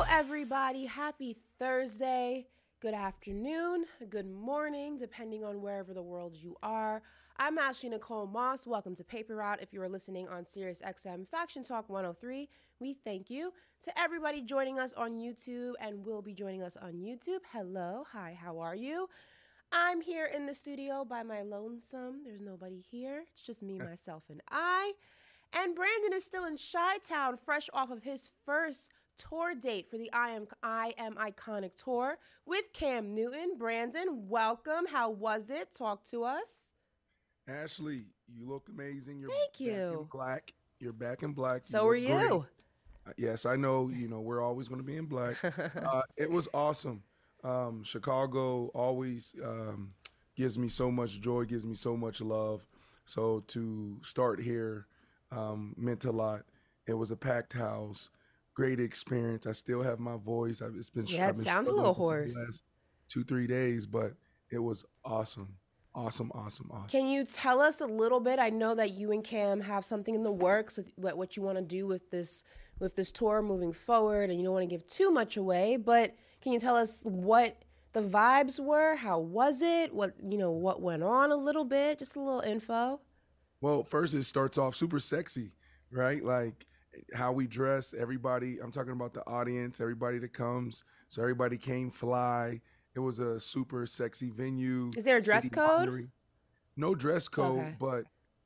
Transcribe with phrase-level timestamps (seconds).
[0.00, 0.86] Hello, everybody.
[0.86, 2.46] Happy Thursday.
[2.80, 7.02] Good afternoon, good morning, depending on wherever the world you are.
[7.36, 8.66] I'm Ashley Nicole Moss.
[8.66, 9.60] Welcome to Paper Route.
[9.60, 13.52] If you are listening on Sirius XM Faction Talk 103, we thank you.
[13.82, 18.38] To everybody joining us on YouTube and will be joining us on YouTube, hello, hi,
[18.40, 19.06] how are you?
[19.70, 22.22] I'm here in the studio by my lonesome.
[22.24, 23.24] There's nobody here.
[23.34, 24.92] It's just me, myself, and I.
[25.52, 28.92] And Brandon is still in Chi Town, fresh off of his first
[29.28, 33.56] tour date for the I Am I Am Iconic tour with Cam Newton.
[33.58, 34.86] Brandon, welcome.
[34.90, 35.74] How was it?
[35.76, 36.72] Talk to us.
[37.48, 39.18] Ashley, you look amazing.
[39.18, 40.08] You're Thank back in you.
[40.10, 40.52] black.
[40.78, 41.62] You're back in black.
[41.64, 42.08] So look are you.
[42.08, 42.32] great.
[43.06, 43.88] Uh, Yes, I know.
[43.88, 45.36] You know, we're always going to be in black.
[45.44, 47.02] uh, it was awesome.
[47.42, 49.94] Um, Chicago always um,
[50.36, 52.66] gives me so much joy, gives me so much love.
[53.06, 54.86] So to start here
[55.32, 56.42] um, meant a lot.
[56.86, 58.10] It was a packed house,
[58.60, 59.46] great experience.
[59.46, 60.60] I still have my voice.
[60.60, 62.36] I've, it's been Yeah, I've it been sounds a little hoarse.
[63.08, 64.12] Two three days, but
[64.50, 65.56] it was awesome,
[65.94, 66.88] awesome, awesome, awesome.
[66.88, 68.38] Can you tell us a little bit?
[68.38, 71.42] I know that you and Cam have something in the works with what, what you
[71.42, 72.44] want to do with this
[72.78, 75.76] with this tour moving forward, and you don't want to give too much away.
[75.76, 78.94] But can you tell us what the vibes were?
[78.96, 79.92] How was it?
[79.92, 80.52] What you know?
[80.52, 81.98] What went on a little bit?
[81.98, 83.00] Just a little info.
[83.60, 85.52] Well, first it starts off super sexy,
[85.90, 86.24] right?
[86.24, 86.66] Like
[87.14, 90.84] how we dress, everybody, I'm talking about the audience, everybody that comes.
[91.08, 92.60] So everybody came fly.
[92.94, 94.90] It was a super sexy venue.
[94.96, 96.08] Is there a dress code?
[96.76, 97.76] No dress code, Okay.
[97.78, 98.04] but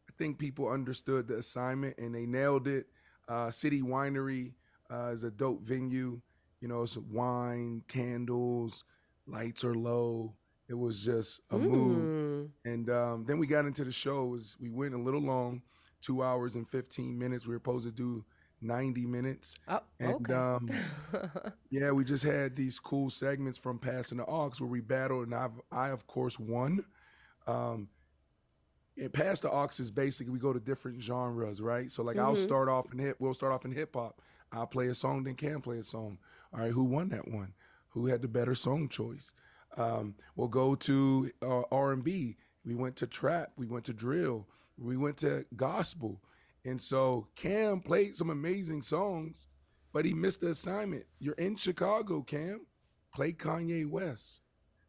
[0.08, 2.86] I think people understood the assignment and they nailed it.
[3.28, 4.52] Uh, City Winery
[4.90, 6.20] uh, is a dope venue.
[6.60, 8.84] You know, it's wine, candles,
[9.26, 10.34] lights are low.
[10.68, 11.98] It was just a mood.
[11.98, 12.50] Mm.
[12.72, 14.24] And um, then we got into the show.
[14.24, 15.62] It was- we went a little long,
[16.00, 17.46] two hours and 15 minutes.
[17.46, 18.24] We were supposed to do
[18.64, 19.54] 90 minutes.
[19.68, 20.34] Oh, And okay.
[20.34, 20.70] um,
[21.70, 25.34] yeah, we just had these cool segments from Passing the Aux where we battled, and
[25.34, 26.84] I've, I, of course, won.
[27.46, 27.88] Um,
[28.96, 31.90] and Pass the Aux is basically we go to different genres, right?
[31.90, 32.38] So, like, I'll Mhm.
[32.38, 34.20] start off in hip, we'll start off in hip hop.
[34.52, 36.18] I'll play a song, then Cam play a song.
[36.52, 37.54] All right, who won that one?
[37.90, 39.32] Who had the better song choice?
[39.76, 42.36] Um, we'll go to uh, R&B.
[42.64, 43.52] We went to trap.
[43.56, 44.46] We went to drill.
[44.78, 46.20] We went to gospel.
[46.64, 49.48] And so Cam played some amazing songs,
[49.92, 51.04] but he missed the assignment.
[51.18, 52.66] You're in Chicago, Cam.
[53.14, 54.40] Play Kanye West.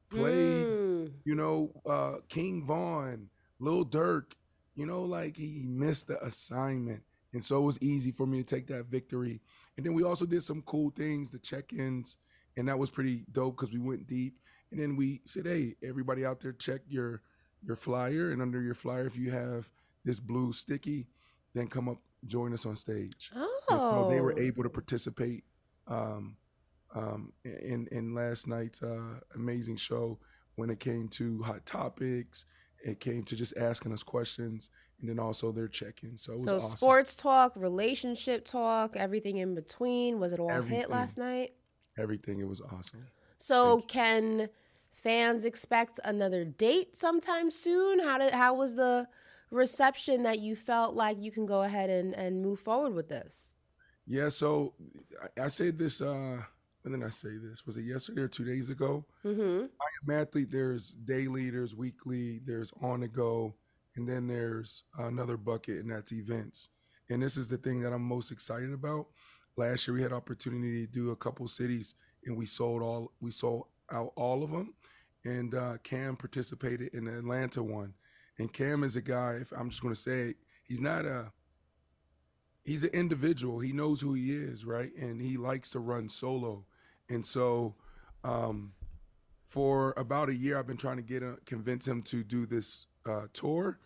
[0.09, 1.11] Play, Mm.
[1.25, 4.33] you know, uh, King Von, Lil Durk.
[4.75, 7.03] You know, like he missed the assignment.
[7.33, 9.41] And so it was easy for me to take that victory.
[9.77, 12.17] And then we also did some cool things, the check-ins,
[12.57, 14.37] and that was pretty dope because we went deep.
[14.71, 17.21] And then we said, hey, everybody out there, check your
[17.65, 19.69] your flyer, and under your flyer, if you have
[20.03, 21.07] this blue sticky,
[21.55, 23.31] then come up, join us on stage.
[23.33, 25.43] And Oh, they were able to participate
[25.87, 26.37] um,
[26.93, 30.19] um, in in last night's uh, amazing show
[30.55, 32.45] when it came to hot topics.
[32.83, 36.17] It came to just asking us questions, and then also their check-in.
[36.17, 36.77] So it was so awesome.
[36.77, 40.19] sports talk, relationship talk, everything in between.
[40.19, 41.53] Was it all hit last night?
[41.97, 42.39] Everything.
[42.39, 43.07] It was awesome.
[43.37, 44.49] So can
[44.93, 47.99] fans expect another date sometime soon?
[47.99, 49.07] How did how was the
[49.51, 53.55] reception that you felt like you can go ahead and, and move forward with this?
[54.07, 54.29] Yeah.
[54.29, 54.73] So
[55.37, 56.01] I, I said this.
[56.01, 56.41] Uh,
[56.85, 57.65] when did I say this?
[57.65, 59.03] Was it yesterday or two days ago?
[59.25, 59.65] Mm-hmm.
[59.65, 60.51] I'm athlete.
[60.51, 63.55] There's daily, there's weekly, there's on the go,
[63.95, 66.69] and then there's another bucket, and that's events.
[67.09, 69.07] And this is the thing that I'm most excited about.
[69.57, 71.95] Last year we had opportunity to do a couple cities,
[72.25, 74.75] and we sold all we sold out all of them.
[75.23, 77.95] And uh, Cam participated in the Atlanta one.
[78.37, 79.37] And Cam is a guy.
[79.41, 81.31] If I'm just going to say he's not a.
[82.63, 83.59] He's an individual.
[83.59, 84.91] He knows who he is, right?
[84.95, 86.65] And he likes to run solo.
[87.07, 87.75] And so,
[88.23, 88.73] um,
[89.45, 92.87] for about a year, I've been trying to get uh, convince him to do this
[93.05, 93.77] uh, tour,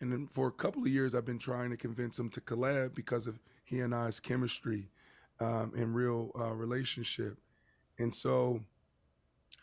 [0.00, 2.94] and then for a couple of years, I've been trying to convince him to collab
[2.94, 4.90] because of he and I's chemistry
[5.40, 7.38] um, and real uh, relationship.
[7.98, 8.60] And so,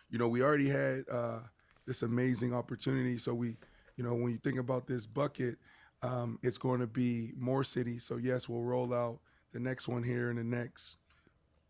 [0.09, 1.39] you know, we already had uh,
[1.85, 3.17] this amazing opportunity.
[3.17, 3.57] So we,
[4.01, 5.59] you know, when you think about this bucket,
[6.01, 8.03] um, it's going to be more cities.
[8.03, 9.19] So yes, we'll roll out
[9.53, 10.97] the next one here in the next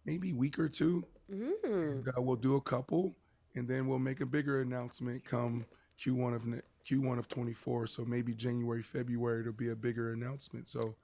[0.05, 1.03] maybe week or two.
[1.29, 2.07] Mm.
[2.07, 3.17] Uh, we'll do a couple,
[3.55, 5.65] and then we'll make a bigger announcement come
[5.99, 7.87] Q1 of Q1 of 24.
[7.87, 10.69] So maybe January, February, it'll be a bigger announcement.
[10.69, 10.95] So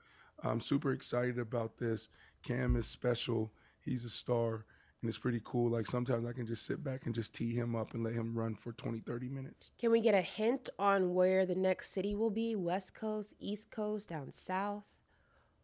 [0.44, 2.08] I'm super excited about this.
[2.42, 3.52] Cam is special.
[3.82, 4.64] He's a star,
[5.02, 5.70] and it's pretty cool.
[5.70, 8.34] Like sometimes I can just sit back and just tee him up and let him
[8.38, 9.72] run for 20, 30 minutes.
[9.78, 12.56] Can we get a hint on where the next city will be?
[12.56, 14.84] West Coast, East Coast, down south?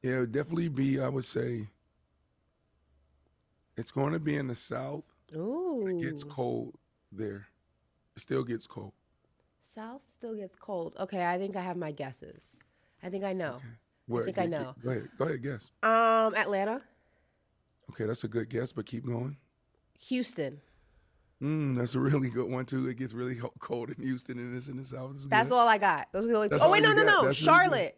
[0.01, 1.67] Yeah, it would definitely be, I would say,
[3.75, 5.03] It's going to be in the south.
[5.35, 5.87] Ooh.
[5.87, 6.75] It gets cold
[7.11, 7.47] there.
[8.15, 8.93] It still gets cold.
[9.63, 10.95] South still gets cold.
[10.99, 12.59] Okay, I think I have my guesses.
[13.01, 13.59] I think I know.
[14.13, 14.75] I think I know.
[14.83, 15.09] Go ahead.
[15.17, 15.41] Go ahead.
[15.41, 15.71] Guess.
[15.81, 16.81] Um, Atlanta,
[17.91, 19.37] Okay, that's a good guess, but keep going.
[20.07, 20.59] Houston.
[21.41, 22.87] Mm, that's a really good one too.
[22.87, 25.29] It gets really cold in Houston and it's in the south.
[25.29, 26.07] That's all I got.
[26.13, 26.53] Those are the only two.
[26.53, 27.21] That's Oh wait, no, no, got.
[27.21, 27.25] no.
[27.25, 27.37] That's.
[27.37, 27.97] Charlotte.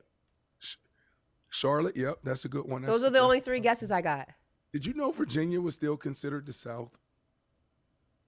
[1.50, 1.96] Charlotte.
[1.96, 2.82] Yep, that's a good one.
[2.82, 4.30] Those are the only three guesses I got.
[4.74, 6.98] Did you know Virginia was still considered the South?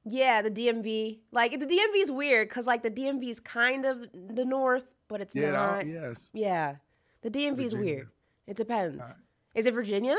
[0.06, 1.20] Yeah, the DMV.
[1.32, 5.20] Like the DMV is weird because like the DMV is kind of the north, but
[5.20, 5.88] it's Yeah, not.
[5.88, 6.30] yes.
[6.34, 6.76] Yeah,
[7.22, 8.08] the DMV is weird.
[8.46, 9.02] It depends.
[9.02, 9.18] Alright.
[9.56, 10.16] Is it Virginia?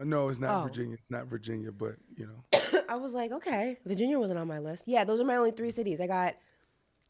[0.00, 0.66] No, it's not Oh.
[0.66, 0.94] Virginia.
[0.94, 4.84] It's not Virginia, but you know, I was like, okay, Virginia wasn't on my list.
[4.86, 6.00] Yeah, those are my only three cities.
[6.00, 6.34] I got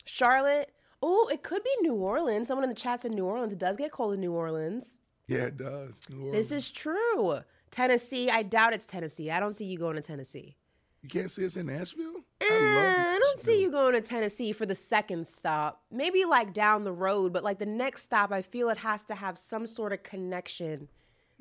[0.05, 0.71] Charlotte.
[1.03, 2.49] Oh, it could be New Orleans.
[2.49, 3.53] Someone in the chat said New Orleans.
[3.53, 4.99] It does get cold in New Orleans.
[5.29, 6.01] yeah, it does.
[6.09, 7.41] New This is true.
[7.71, 8.31] Tennessee.
[8.31, 9.31] I doubt it's Tennessee.
[9.31, 10.57] I don't see you going to Tennessee.
[11.03, 12.15] You can't see us in Nashville.
[12.41, 15.83] Eh, I love I don't see you going to Tennessee for the second stop.
[15.91, 19.15] Maybe like down the road, but like the next stop, I feel it has to
[19.15, 20.89] have some sort of connection.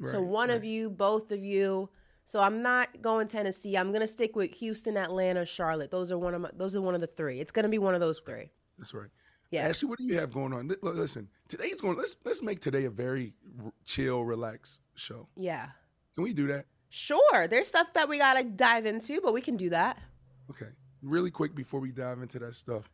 [0.03, 1.89] So Right, one of you, both of you.
[2.25, 3.77] So I'm not going Tennessee.
[3.77, 5.91] I'm gonna stick with Houston, Atlanta, Charlotte.
[5.91, 7.39] Those are one of my, those are one of the three.
[7.39, 8.51] It's gonna be one of those three.
[8.77, 9.09] That's right.
[9.51, 9.67] Yeah.
[9.67, 10.71] Ashley, what do you have going on?
[10.81, 11.97] Listen, today's going.
[11.97, 15.27] Let's let's make today a very r- chill, relaxed show.
[15.35, 15.67] Yeah.
[16.15, 16.65] Can we do that?
[16.89, 17.47] Sure.
[17.47, 19.99] There's stuff that we gotta dive into, but we can do that.
[20.49, 20.71] Okay.
[21.01, 22.89] Really quick before we dive into that stuff.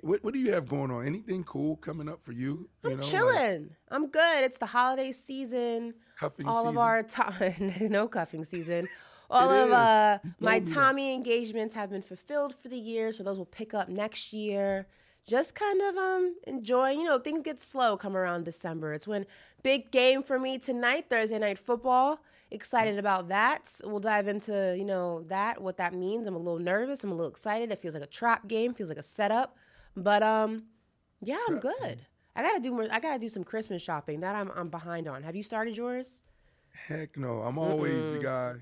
[0.00, 1.06] What what do you have going on?
[1.06, 2.68] Anything cool coming up for you?
[2.84, 3.70] I'm you know, like chilling.
[3.90, 4.44] I'm good.
[4.44, 5.94] It's the holiday season.
[6.18, 6.68] cuffing all season.
[6.68, 8.88] of our time no cuffing season
[9.30, 10.74] all It of uh my told me that.
[10.74, 14.86] tommy engagements have been fulfilled for the year so those will pick up next year
[15.26, 19.24] just kind of um enjoying you know things get slow come around december it's when
[19.62, 24.84] big game for me tonight thursday night football excited about that we'll dive into you
[24.84, 27.94] know that what that means i'm a little nervous i'm a little excited it feels
[27.94, 29.56] like a trap game feels like a setup
[29.96, 30.64] but um
[31.20, 32.00] yeah i'm good
[32.34, 35.22] i gotta do more i gotta do some christmas shopping that i'm, I'm behind on
[35.22, 36.24] have you started yours
[36.88, 37.42] Heck no.
[37.42, 38.22] I'm always the Mm-mm.
[38.22, 38.54] guy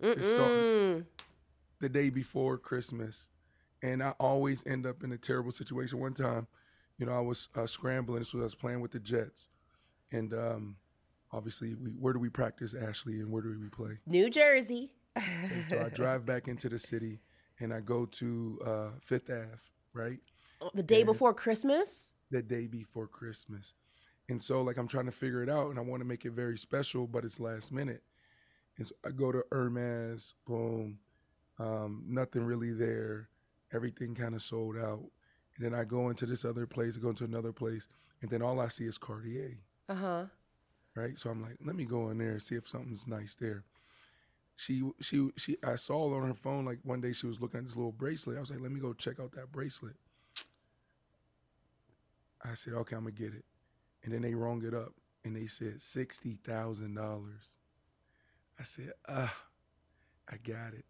[0.00, 1.04] that starts
[1.80, 3.28] the day before Christmas,
[3.82, 5.98] and I always end up in a terrible situation.
[5.98, 6.46] One time,
[6.96, 9.48] you know, I was uh, scrambling, so I was playing with the Jets,
[10.12, 10.76] and um,
[11.32, 13.98] obviously, we where do we practice, Ashley, and where do we play?
[14.06, 14.92] New Jersey.
[15.68, 17.20] So I drive back into the city,
[17.60, 19.58] and I go to uh, Fifth Ave,
[19.92, 20.20] right,
[20.74, 22.14] the day and- before Christmas.
[22.30, 23.74] the day before Christmas,
[24.28, 26.32] and so like I'm trying to figure it out, and I want to make it
[26.32, 28.02] very special, but it's last minute,
[28.78, 30.98] and so I go to Hermes, boom,
[31.58, 33.28] um, nothing really there,
[33.72, 35.04] everything kind of sold out,
[35.56, 37.88] and then I go into this other place, I go into another place,
[38.22, 39.58] and then all I see is Cartier,
[39.88, 40.26] Uh huh.
[40.94, 41.18] right?
[41.18, 43.64] So I'm like, let me go in there and see if something's nice there.
[44.58, 47.66] She she she I saw on her phone like one day she was looking at
[47.66, 48.38] this little bracelet.
[48.38, 49.96] I was like, let me go check out that bracelet.
[52.50, 53.44] I said, okay, I'm gonna get it.
[54.04, 54.92] And then they rung it up
[55.24, 57.56] and they said sixty thousand dollars.
[58.58, 59.34] I said, ah,
[60.28, 60.84] I got it.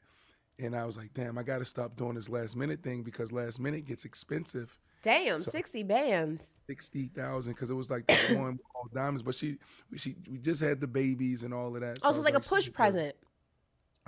[0.58, 3.58] And I was like, damn, I gotta stop doing this last minute thing because last
[3.60, 4.78] minute gets expensive.
[5.02, 6.56] Damn, So- 60 bands.
[6.66, 9.58] Sixty thousand because it was like the one with all diamonds, but she
[9.96, 11.98] she we just had the babies and all of that.
[11.98, 13.14] Oh, so it's was like a push present.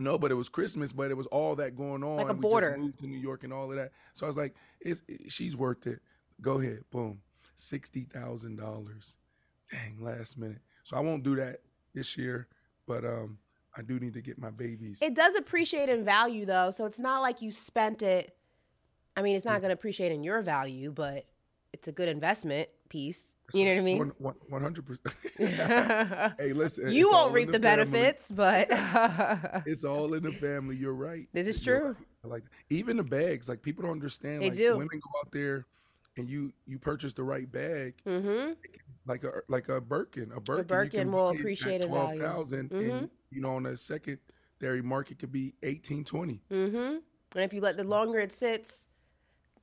[0.00, 2.18] No, but it was Christmas, but it was all that going on.
[2.18, 2.68] Like a We border.
[2.70, 3.90] just moved to New York and all of that.
[4.12, 6.00] So I was like, it's, it- she's worth it.
[6.40, 7.20] Go ahead, boom,
[7.58, 9.16] sixty thousand dollars.
[9.70, 10.58] Dang, last minute.
[10.84, 11.60] So I won't do that
[11.94, 12.48] this year,
[12.86, 13.38] but um,
[13.76, 15.02] I do need to get my babies.
[15.02, 16.70] It does appreciate in value, though.
[16.70, 18.34] So it's not like you spent it.
[19.16, 19.58] I mean, it's not Yeah.
[19.60, 21.26] going to appreciate in your value, but
[21.74, 23.34] it's a good investment piece.
[23.52, 24.12] You know what I mean?
[24.48, 25.14] One hundred percent.
[26.38, 26.90] Hey, listen.
[26.90, 28.68] you won't reap in the, benefits, but
[29.66, 30.76] It's all in the family.
[30.76, 31.28] You're right.
[31.34, 31.88] This is You're true.
[31.88, 31.96] right.
[32.24, 32.50] I like that.
[32.74, 33.48] even the bags.
[33.48, 34.42] Like people don't understand.
[34.42, 34.72] They like do.
[34.72, 35.66] women go out there,
[36.18, 38.52] and you you purchase the right bag, hmm
[39.06, 40.30] like a like a Birkin.
[40.34, 42.18] A Birkin, you Birkin can will at appreciate in value.
[42.20, 42.80] 12,000, Mhm.
[42.80, 46.42] and you know on the secondary market could be 18, 20.
[46.50, 47.00] hmm And
[47.44, 48.88] if you let the longer it sits,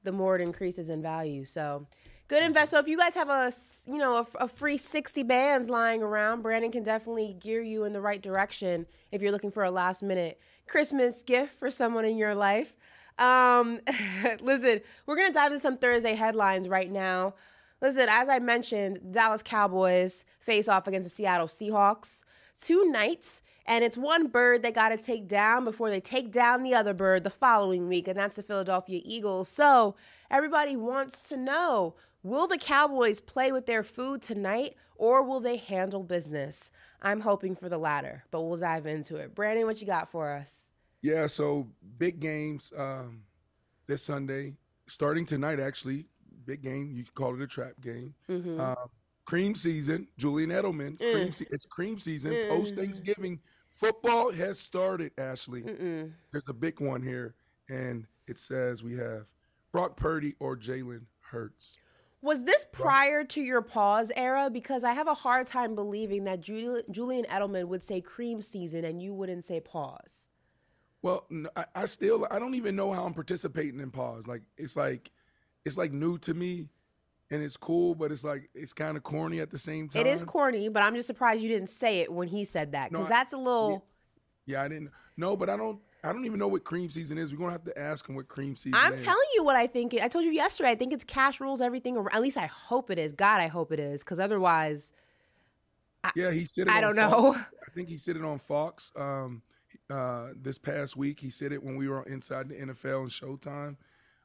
[0.04, 1.46] the more it increases in value.
[1.46, 1.88] So,
[2.28, 2.72] good invest.
[2.72, 3.52] So, if you guys have a
[3.86, 7.94] you know a, a free sixty bands lying around, Brandon can definitely gear you in
[7.94, 12.18] the right direction if you're looking for a last minute Christmas gift for someone in
[12.18, 12.74] your life.
[13.18, 13.80] Um,
[14.42, 17.36] listen, we're gonna dive into some Thursday headlines right now.
[17.82, 22.24] Listen, as I mentioned, Dallas Cowboys face off against the Seattle Seahawks
[22.60, 26.74] tonight, and it's one bird they got to take down before they take down the
[26.74, 29.50] other bird the following week, and that's the Philadelphia Eagles.
[29.50, 29.96] So
[30.32, 31.96] everybody wants to know
[32.26, 36.72] Will the Cowboys play with their food tonight or will they handle business?
[37.00, 39.36] I'm hoping for the latter, but we'll dive into it.
[39.36, 40.72] Brandon, what you got for us?
[41.06, 41.68] Yeah, so
[42.00, 43.22] big games um,
[43.86, 44.56] this Sunday,
[44.88, 46.08] starting tonight, actually.
[46.46, 46.92] Big game.
[46.92, 48.16] You call it a trap game.
[48.28, 48.60] Mm-hmm.
[48.60, 48.74] Uh,
[49.26, 50.08] cream season.
[50.18, 50.98] Julian Edelman.
[50.98, 51.14] Mm.
[51.14, 52.32] Cream se- it's cream season.
[52.32, 52.50] Mm.
[52.50, 53.40] Post Thanksgiving.
[53.70, 55.62] Football has started, Ashley.
[55.62, 56.12] Mm-mm.
[56.32, 57.36] There's a big one here,
[57.70, 59.26] and it says we have
[59.72, 61.78] Brock Purdy or Jalen Hurts.
[62.24, 64.50] Was this prior to your pause era?
[64.50, 69.00] Because I have a hard time believing that Julian Edelman would say cream season and
[69.00, 70.28] you wouldn't say pause.
[71.06, 74.26] Well, I, I still I don't even know how I'm participating in pause.
[74.26, 75.12] Like it's like
[75.64, 76.68] it's like new to me
[77.30, 80.02] and it's cool, but it's like it's kind of corny at the same time.
[80.02, 82.90] It is corny, but I'm just surprised you didn't say it when he said that
[82.90, 83.86] because no, that's a little.
[84.48, 84.90] Yeah, I didn't.
[85.16, 85.80] No, but I don't.
[86.04, 87.32] I don't even know what cream season is.
[87.32, 88.84] We're gonna have to ask him what cream season is.
[88.84, 89.04] I'm is.
[89.04, 89.94] telling you what I think.
[90.02, 90.72] I told you yesterday.
[90.72, 91.98] I think it's cash rules everything.
[91.98, 93.14] Or at least I hope it is.
[93.14, 94.92] God, I hope it is, because otherwise.
[96.04, 96.74] I, yeah, he said it.
[96.74, 97.12] I don't Fox.
[97.12, 97.36] know.
[97.36, 99.44] I think he said it on Fox um,
[99.89, 101.20] uh, this past week.
[101.20, 103.77] He said it when we were inside the NFL and Showtime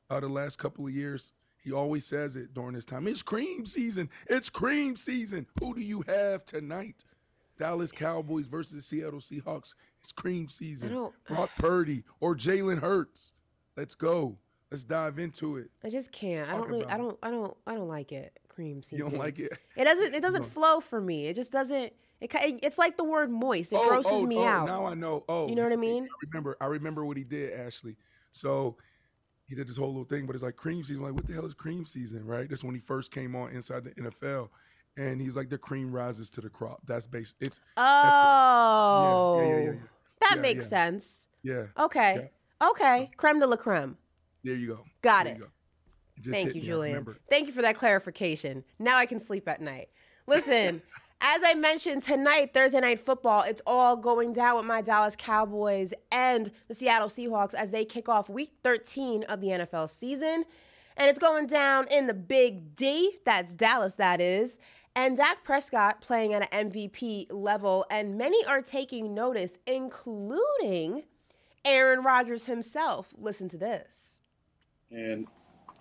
[0.08, 1.32] uh, the last couple of years.
[1.62, 3.06] He always says it during this time.
[3.06, 4.08] It's cream season.
[4.26, 5.46] It's cream season.
[5.60, 7.04] Who do you have tonight?
[7.58, 9.74] Dallas Cowboys versus the Seattle Seahawks.
[10.02, 11.10] It's cream season.
[11.28, 13.34] Brock Purdy or Jalen Hurts.
[13.76, 14.38] Let's go.
[14.70, 15.70] Let's dive into it.
[15.84, 16.46] I just can't.
[16.46, 16.86] Talk I don't really.
[16.86, 17.18] I don't.
[17.22, 17.56] I don't.
[17.66, 18.38] I don't like it.
[18.48, 18.98] Cream season.
[18.98, 19.52] You don't like it.
[19.76, 20.14] It doesn't.
[20.14, 21.26] It doesn't flow for me.
[21.26, 21.92] It just doesn't.
[22.20, 22.30] It,
[22.62, 23.72] it's like the word moist.
[23.72, 24.66] It oh, grosses oh, me oh, out.
[24.66, 25.24] Now I know.
[25.28, 26.04] Oh, you know what I mean?
[26.04, 26.56] I remember.
[26.60, 27.96] I remember what he did, Ashley.
[28.30, 28.76] So
[29.46, 31.02] he did this whole little thing, but it's like cream season.
[31.02, 32.48] I'm like, what the hell is cream season, right?
[32.48, 34.48] That's when he first came on inside the NFL
[34.96, 36.80] and he's like the cream rises to the crop.
[36.86, 37.34] That's base.
[37.40, 39.78] It's oh, yeah, yeah, yeah, oh, yeah,
[40.20, 41.26] that yeah, makes sense.
[41.42, 41.64] Yeah.
[41.78, 42.30] Okay.
[42.62, 43.08] Okay.
[43.10, 43.96] So, creme de la creme.
[44.44, 44.84] There you go.
[45.02, 45.38] Got there it.
[45.38, 46.30] You go.
[46.30, 47.06] it Thank you, Julian.
[47.28, 48.64] Thank you for that clarification.
[48.78, 49.88] Now I can sleep at night.
[50.26, 50.82] Listen.
[51.20, 55.92] As I mentioned tonight, Thursday night football, it's all going down with my Dallas Cowboys
[56.10, 60.44] and the Seattle Seahawks as they kick off week 13 of the NFL season.
[60.96, 63.18] And it's going down in the Big D.
[63.24, 64.58] That's Dallas, that is
[64.94, 71.04] and Dak Prescott playing at an MVP level, and many are taking notice, including
[71.64, 73.14] Aaron Rodgers himself.
[73.16, 74.20] Listen to this.
[74.90, 75.28] And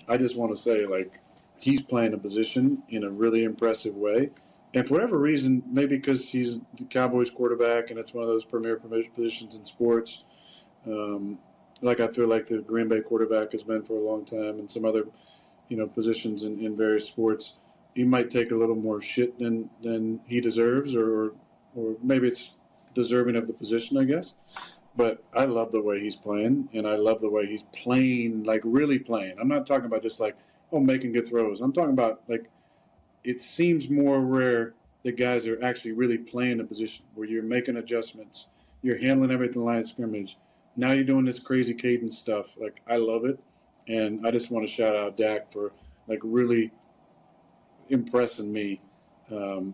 [0.07, 1.19] I just want to say, like,
[1.57, 4.29] he's playing a position in a really impressive way.
[4.73, 8.45] And for whatever reason, maybe because he's the Cowboys quarterback and it's one of those
[8.45, 10.23] premier positions in sports,
[10.85, 11.39] um,
[11.81, 14.69] like I feel like the Green Bay quarterback has been for a long time and
[14.69, 15.05] some other,
[15.69, 17.55] you know, positions in, in various sports
[17.95, 21.33] he might take a little more shit than than he deserves, or
[21.75, 22.53] or maybe it's
[22.93, 24.33] deserving of the position, I guess.
[24.95, 28.61] But I love the way he's playing, and I love the way he's playing, like
[28.63, 29.35] really playing.
[29.39, 30.37] I'm not talking about just like
[30.71, 31.61] oh making good throws.
[31.61, 32.49] I'm talking about like
[33.23, 34.73] it seems more rare
[35.03, 38.47] that guys are actually really playing a position where you're making adjustments,
[38.81, 40.37] you're handling everything line of scrimmage.
[40.75, 42.57] Now you're doing this crazy cadence stuff.
[42.57, 43.39] Like I love it,
[43.87, 45.71] and I just want to shout out Dak for
[46.07, 46.71] like really
[47.89, 48.81] impressing me.
[49.31, 49.73] Um,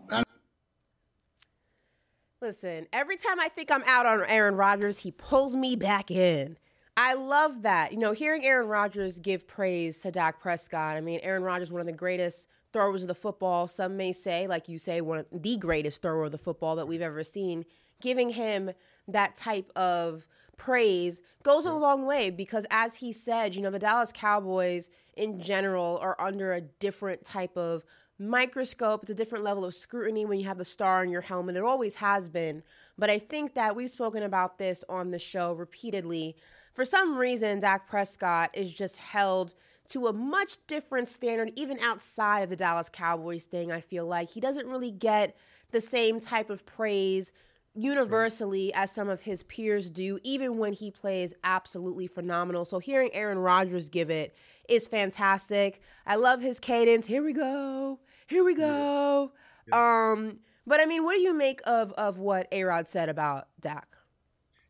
[2.42, 6.58] Listen, every time I think I'm out on Aaron Rodgers, he pulls me back in.
[6.96, 7.92] I love that.
[7.92, 10.96] You know, hearing Aaron Rodgers give praise to Dak Prescott.
[10.96, 13.66] I mean, Aaron Rodgers, one of the greatest throwers of the football.
[13.66, 16.88] Some may say, like you say, one of the greatest thrower of the football that
[16.88, 17.64] we've ever seen.
[18.00, 18.72] Giving him
[19.08, 23.78] that type of praise goes a long way because, as he said, you know, the
[23.78, 27.84] Dallas Cowboys in general are under a different type of
[28.18, 29.02] microscope.
[29.02, 31.56] It's a different level of scrutiny when you have the star on your helmet.
[31.56, 32.62] It always has been.
[32.98, 36.36] But I think that we've spoken about this on the show repeatedly.
[36.72, 39.54] For some reason, Dak Prescott is just held
[39.88, 43.70] to a much different standard, even outside of the Dallas Cowboys thing.
[43.72, 45.36] I feel like he doesn't really get
[45.70, 47.32] the same type of praise
[47.74, 52.64] universally as some of his peers do, even when he plays absolutely phenomenal.
[52.64, 54.34] So hearing Aaron Rodgers give it
[54.68, 55.80] is fantastic.
[56.06, 57.06] I love his cadence.
[57.06, 58.00] Here we go.
[58.26, 59.32] Here we go.
[59.68, 60.10] Yeah.
[60.12, 63.86] Um, but I mean, what do you make of of what Arod said about Dak?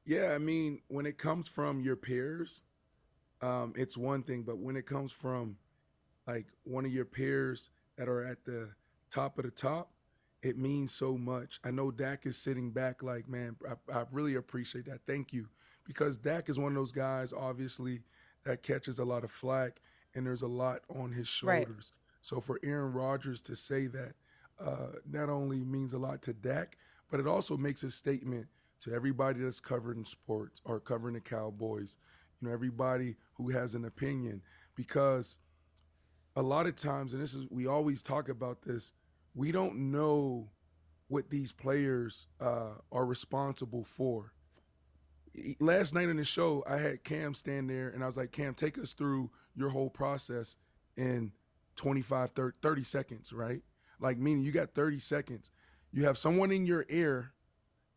[0.05, 2.63] Yeah, I mean, when it comes from your peers,
[3.43, 5.57] um, it's one thing, but when it comes from
[6.26, 8.71] like one of your peers that are at the
[9.11, 9.90] top of the top,
[10.43, 11.61] it means so much.
[11.64, 15.00] I know Dak is sitting back like, man, I, I really appreciate that.
[15.07, 15.49] Thank you.
[15.87, 18.00] Because Dak is one of those guys, obviously,
[18.45, 19.81] that catches a lot of flack
[20.14, 21.66] and there's a lot on his shoulders.
[21.66, 21.90] Right.
[22.23, 24.14] So for Aaron Rodgers to say that
[24.59, 26.76] uh, not only means a lot to Dak,
[27.11, 28.47] but it also makes a statement
[28.81, 31.97] to everybody that's covering sports or covering the Cowboys,
[32.40, 34.43] you know, everybody who has an opinion,
[34.75, 35.38] because
[36.35, 38.93] a lot of times, and this is we always talk about this,
[39.35, 40.50] we don't know
[41.09, 44.33] what these players uh, are responsible for.
[45.61, 48.55] Last night in the show, I had Cam stand there, and I was like, Cam,
[48.55, 50.57] take us through your whole process
[50.97, 51.33] in
[51.76, 53.62] 25, 30, 30 seconds, right?
[54.00, 55.50] Like, meaning you got 30 seconds.
[55.93, 57.33] You have someone in your ear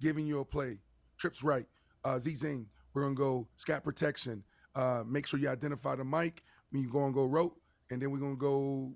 [0.01, 0.79] giving you a play.
[1.17, 1.65] Trips right.
[2.03, 4.43] Uh, Z Zing, we're going to go scat protection.
[4.75, 6.43] Uh, make sure you identify the mic.
[6.71, 8.93] When you go and go rope, and then we're going to go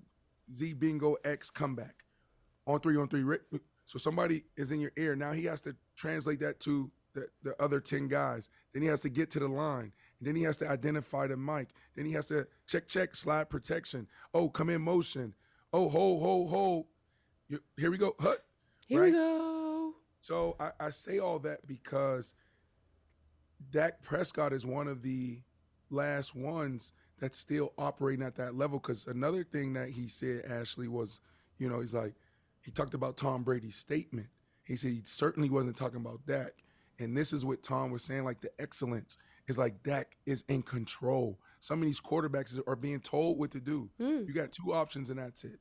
[0.52, 2.04] Z bingo X comeback.
[2.66, 3.24] On three, on three.
[3.84, 5.16] So somebody is in your ear.
[5.16, 8.50] Now he has to translate that to the, the other 10 guys.
[8.72, 9.92] Then he has to get to the line.
[10.18, 11.68] And then he has to identify the mic.
[11.96, 14.06] Then he has to check, check, slide protection.
[14.32, 15.34] Oh, come in motion.
[15.72, 16.86] Oh, hold, hold, hold.
[17.76, 18.14] Here we go.
[18.20, 18.44] Hut.
[18.86, 19.12] Here right?
[19.12, 19.94] we go.
[20.20, 22.32] So I, I say all that because
[23.70, 25.40] Dak Prescott is one of the
[25.90, 28.78] last ones that's still operating at that level.
[28.78, 31.20] Because another thing that he said, Ashley, was,
[31.58, 32.14] you know, he's like,
[32.60, 34.28] he talked about Tom Brady's statement.
[34.64, 36.52] He said he certainly wasn't talking about Dak.
[36.98, 39.18] And this is what Tom was saying, like the excellence
[39.48, 41.38] is like Dak is in control.
[41.60, 43.90] Some of these quarterbacks are being told what to do.
[44.00, 44.26] Mm.
[44.26, 45.58] You got two options and that's it.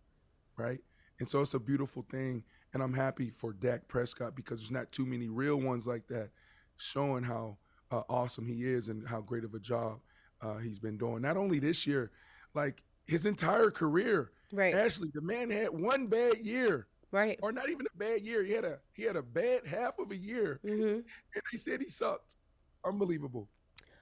[0.56, 0.80] Right?
[1.20, 2.44] And so it's a beautiful thing.
[2.74, 6.30] And I'm happy for Dak Prescott because there's not too many real ones like that
[6.78, 7.58] showing how
[7.94, 10.00] uh, awesome he is and how great of a job
[10.42, 11.22] uh, he's been doing.
[11.22, 12.12] Not only this year,
[12.54, 14.32] like his entire career.
[14.52, 14.74] Right.
[14.74, 16.88] Ashley, the man had one bad year.
[17.12, 17.40] Right.
[17.44, 18.44] Or not even a bad year.
[18.44, 20.60] He had a he had a bad half of a year.
[20.66, 20.84] Mm-hmm.
[21.36, 22.38] And they said he sucked.
[22.84, 23.48] Unbelievable.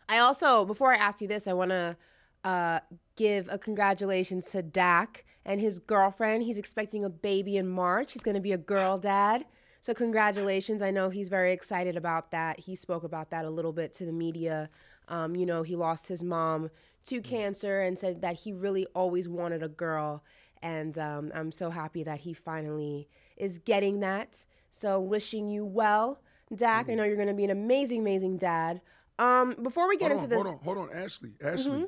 [0.10, 1.95] I also, before I ask you this, I want to
[2.43, 2.79] uh,
[3.15, 6.43] give a congratulations to Dak and his girlfriend.
[6.43, 8.13] He's expecting a baby in March.
[8.13, 9.45] He's going to be a girl dad.
[9.81, 10.83] So, congratulations.
[10.83, 12.59] I know he's very excited about that.
[12.59, 14.69] He spoke about that a little bit to the media.
[15.07, 16.69] Um, you know, he lost his mom
[17.05, 17.23] to mm.
[17.23, 20.23] cancer and said that he really always wanted a girl.
[20.61, 24.45] And um, I'm so happy that he finally is getting that.
[24.69, 26.21] So, wishing you well,
[26.56, 26.84] Dak.
[26.84, 26.91] Mm-hmm.
[26.91, 28.82] I know you're going to be an amazing, amazing dad.
[29.17, 31.32] Um, before we get hold into on, this, hold on, hold on, Ashley.
[31.43, 31.84] Ashley, mm-hmm.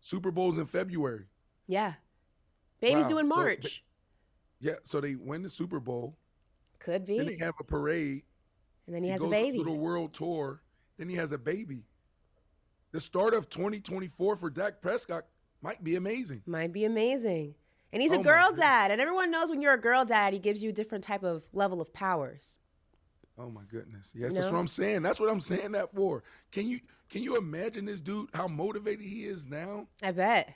[0.00, 1.26] Super Bowl's in February.
[1.66, 1.94] Yeah,
[2.80, 3.10] baby's wow.
[3.10, 3.84] doing March.
[4.60, 6.16] So, yeah, so they win the Super Bowl.
[6.84, 7.18] Could be.
[7.18, 8.22] Then they have a parade.
[8.86, 9.58] And then he, he has a baby.
[9.58, 10.62] To the world tour.
[10.98, 11.84] Then he has a baby.
[12.92, 15.24] The start of 2024 for Dak Prescott
[15.62, 16.42] might be amazing.
[16.46, 17.54] Might be amazing.
[17.92, 20.38] And he's oh a girl dad, and everyone knows when you're a girl dad, he
[20.38, 22.58] gives you a different type of level of powers.
[23.38, 24.12] Oh my goodness.
[24.14, 25.02] Yes, that's what I'm saying.
[25.02, 26.22] That's what I'm saying that for.
[26.50, 29.88] Can you can you imagine this dude how motivated he is now?
[30.02, 30.54] I bet.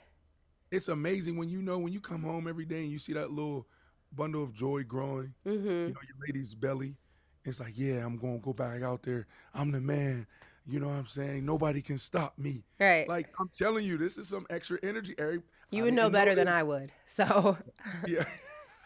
[0.71, 3.31] It's amazing when you know when you come home every day and you see that
[3.31, 3.67] little
[4.17, 5.67] bundle of joy growing, mm-hmm.
[5.67, 6.95] you know, your lady's belly.
[7.45, 9.27] It's like, yeah, I'm gonna go back out there.
[9.53, 10.27] I'm the man.
[10.65, 11.45] You know what I'm saying?
[11.45, 12.65] Nobody can stop me.
[12.77, 13.07] Right.
[13.07, 15.15] Like I'm telling you, this is some extra energy.
[15.17, 16.91] Eric, you would know better know than I would.
[17.05, 17.57] So
[18.07, 18.25] yeah.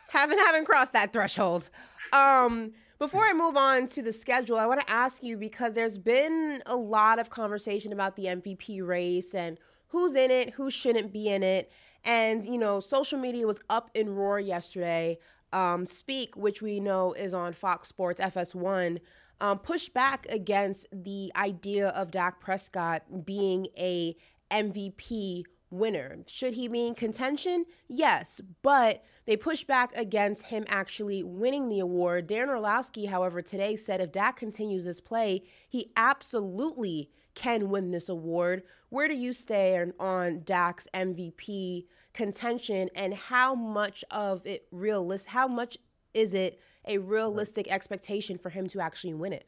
[0.10, 1.72] haven't haven't crossed that threshold.
[2.13, 5.98] Um before I move on to the schedule, I want to ask you because there's
[5.98, 11.12] been a lot of conversation about the MVP race and who's in it, who shouldn't
[11.12, 11.72] be in it.
[12.04, 15.20] And, you know, social media was up in roar yesterday.
[15.54, 19.00] Um, Speak, which we know is on Fox Sports FS1,
[19.42, 24.16] um, pushed back against the idea of Dak Prescott being a
[24.50, 26.20] MVP winner.
[26.28, 27.66] Should he be in contention?
[27.88, 32.28] Yes, but they pushed back against him actually winning the award.
[32.28, 38.10] Dan Orlovsky, however, today said if Dak continues this play, he absolutely can win this
[38.10, 38.63] award.
[38.89, 45.48] Where do you stand on Dak's MVP contention and how much of it realist how
[45.48, 45.78] much
[46.13, 47.76] is it a realistic right.
[47.76, 49.48] expectation for him to actually win it?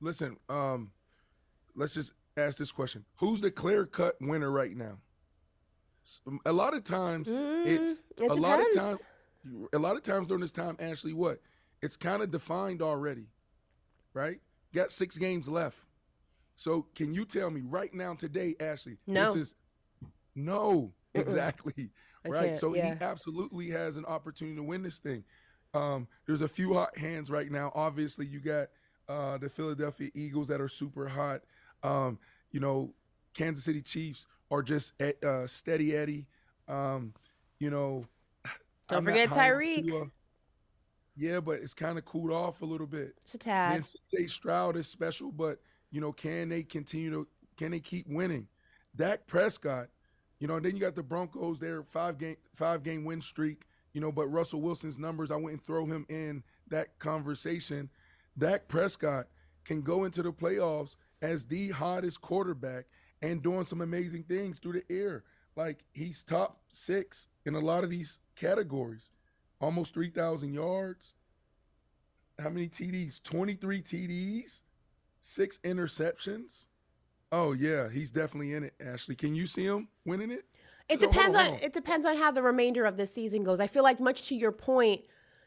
[0.00, 0.92] Listen, um,
[1.74, 4.98] let's just ask this question: Who's the clear-cut winner right now?
[6.46, 9.02] A lot of times, mm, it's it a lot of times.
[9.72, 11.40] A lot of times during this time, Ashley, what?
[11.82, 13.26] It's kind of defined already,
[14.12, 14.40] right?
[14.74, 15.78] Got six games left.
[16.60, 18.98] So can you tell me right now today, Ashley?
[19.06, 19.32] No.
[19.32, 19.54] This is
[20.34, 21.88] no, exactly.
[22.26, 22.54] right.
[22.54, 22.96] So yeah.
[22.96, 25.24] he absolutely has an opportunity to win this thing.
[25.72, 27.72] Um, there's a few hot hands right now.
[27.74, 28.68] Obviously, you got
[29.08, 31.40] uh, the Philadelphia Eagles that are super hot.
[31.82, 32.18] Um,
[32.52, 32.92] you know,
[33.32, 36.26] Kansas City Chiefs are just at, uh, steady Eddie.
[36.68, 37.14] Um,
[37.58, 38.04] you know,
[38.86, 40.10] don't I'm forget Tyreek.
[41.16, 43.14] Yeah, but it's kind of cooled off a little bit.
[43.22, 43.76] It's a tad.
[43.76, 45.58] And CJ Stroud is special, but
[45.90, 48.48] you know, can they continue to can they keep winning?
[48.96, 49.88] Dak Prescott,
[50.38, 53.64] you know, and then you got the Broncos, their five game five game win streak,
[53.92, 57.90] you know, but Russell Wilson's numbers, I wouldn't throw him in that conversation.
[58.38, 59.26] Dak Prescott
[59.64, 62.86] can go into the playoffs as the hottest quarterback
[63.22, 65.24] and doing some amazing things through the air.
[65.56, 69.10] Like he's top six in a lot of these categories.
[69.60, 71.14] Almost 3,000 yards.
[72.38, 73.22] How many TDs?
[73.22, 74.62] 23 TDs,
[75.20, 76.66] six interceptions.
[77.32, 78.74] Oh yeah, he's definitely in it.
[78.84, 80.44] Ashley, can you see him winning it?
[80.88, 81.64] It So, depends on, on, hold on.
[81.64, 83.60] it depends on how the remainder of the season goes.
[83.60, 85.02] I feel like much to your point,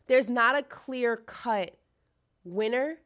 [0.08, 1.78] there's not a clear cut
[2.46, 2.98] winner.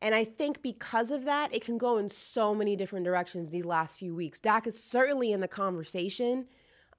[0.00, 3.64] And I think because of that, it can go in so many different directions these
[3.64, 4.38] last few weeks.
[4.40, 6.46] Dak is certainly in the conversation.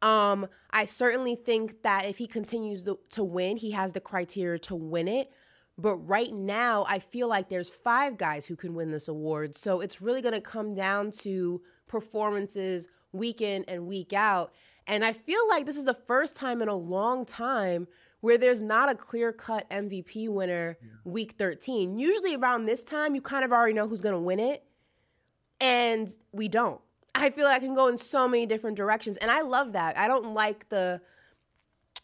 [0.01, 4.57] Um, I certainly think that if he continues to, to win, he has the criteria
[4.59, 5.31] to win it.
[5.77, 9.55] But right now, I feel like there's five guys who can win this award.
[9.55, 14.53] So it's really going to come down to performances week in and week out.
[14.87, 17.87] And I feel like this is the first time in a long time
[18.21, 21.97] where there's not a clear cut MVP winner week 13.
[21.97, 24.63] Usually around this time, you kind of already know who's going to win it.
[25.59, 26.81] And we don't.
[27.13, 29.17] I feel like I can go in so many different directions.
[29.17, 29.97] And I love that.
[29.97, 31.01] I don't like the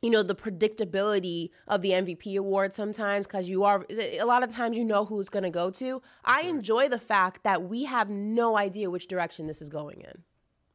[0.03, 4.51] you know the predictability of the MVP award sometimes because you are a lot of
[4.51, 6.01] times you know who's going to go to.
[6.25, 10.23] I enjoy the fact that we have no idea which direction this is going in.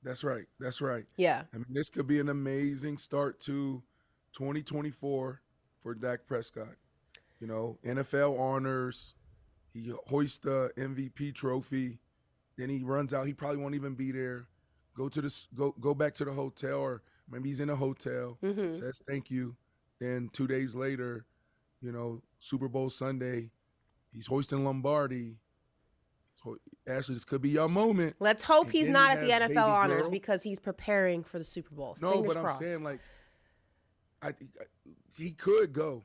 [0.02, 0.46] That's right.
[0.58, 1.04] That's right.
[1.16, 1.42] Yeah.
[1.52, 3.82] I mean, this could be an amazing start to
[4.32, 5.42] 2024
[5.82, 6.76] for Dak Prescott.
[7.38, 9.14] You know, NFL honors.
[9.74, 11.98] He hoists the MVP trophy.
[12.56, 13.26] Then he runs out.
[13.26, 14.46] He probably won't even be there.
[14.96, 18.38] Go to the go go back to the hotel, or maybe he's in a hotel.
[18.42, 18.78] Mhm.
[18.78, 19.56] Says thank you.
[20.00, 21.26] Then two days later,
[21.80, 23.50] you know, Super Bowl Sunday,
[24.12, 25.36] he's hoisting Lombardi.
[26.42, 28.16] So Ashley, this could be your moment.
[28.20, 30.10] Let's hope And he's not you at the NFL honors girl.
[30.10, 31.96] because he's preparing for the Super Bowl.
[32.00, 32.62] No, Fingers but crossed.
[32.62, 33.00] I'm saying like,
[34.22, 34.34] I, I
[35.16, 36.04] he could go,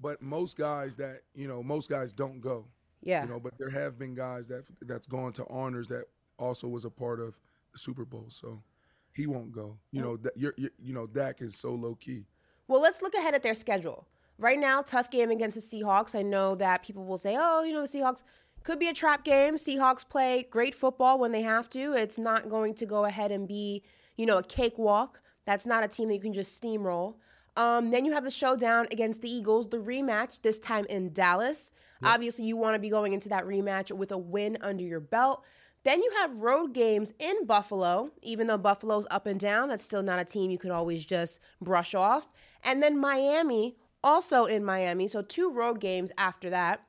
[0.00, 2.66] but most guys that you know, most guys don't go.
[3.02, 3.22] yeah.
[3.22, 6.04] You know, but there have been guys that that's gone to honors that
[6.38, 7.38] also was a part of
[7.72, 8.62] the Super Bowl, so
[9.12, 9.78] he won't go.
[9.92, 12.24] You know, that you're, you're you know, Dak is so low key.
[12.68, 14.06] Well, let's look ahead at their schedule.
[14.38, 16.18] Right now, tough game against the Seahawks.
[16.18, 18.22] I know that people will say, oh, you know, the Seahawks
[18.62, 19.56] could be a trap game.
[19.56, 21.94] Seahawks play great football when they have to.
[21.94, 23.82] It's not going to go ahead and be,
[24.16, 25.20] you know, a cakewalk.
[25.46, 27.16] That's not a team that you can just steamroll.
[27.56, 31.72] Um, then you have the showdown against the Eagles, the rematch, this time in Dallas.
[32.02, 35.44] Obviously, you want to be going into that rematch with a win under your belt.
[35.82, 40.02] Then you have road games in Buffalo, even though Buffalo's up and down, that's still
[40.02, 42.28] not a team you could always just brush off.
[42.62, 46.82] And then Miami, also in Miami, so two road games after that.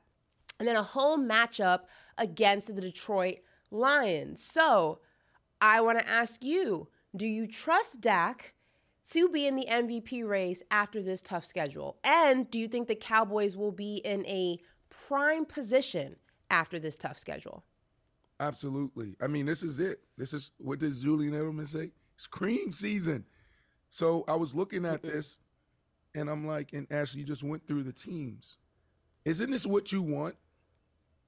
[0.58, 1.80] And then a home matchup
[2.18, 3.38] against the Detroit
[3.70, 4.42] Lions.
[4.44, 5.00] So
[5.60, 8.54] I want to ask you do you trust Dak
[9.10, 11.98] to be in the MVP race after this tough schedule?
[12.04, 16.16] And do you think the Cowboys will be in a prime position
[16.50, 17.64] after this tough schedule?
[18.42, 19.14] Absolutely.
[19.20, 20.00] I mean, this is it.
[20.18, 21.92] This is what does Julian Edelman say?
[22.16, 23.24] It's cream season.
[23.88, 25.38] So I was looking at this,
[26.12, 28.58] and I'm like, and Ashley, you just went through the teams.
[29.24, 30.34] Isn't this what you want?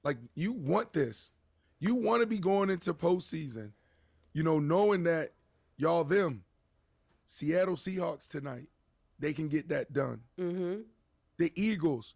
[0.03, 1.31] Like you want this.
[1.79, 3.71] You want to be going into postseason,
[4.33, 5.35] you know, knowing that
[5.77, 6.43] y'all them,
[7.27, 8.67] Seattle Seahawks tonight,
[9.21, 10.21] they can get that done.
[10.41, 10.81] Mm-hmm.
[11.39, 12.15] The Eagles.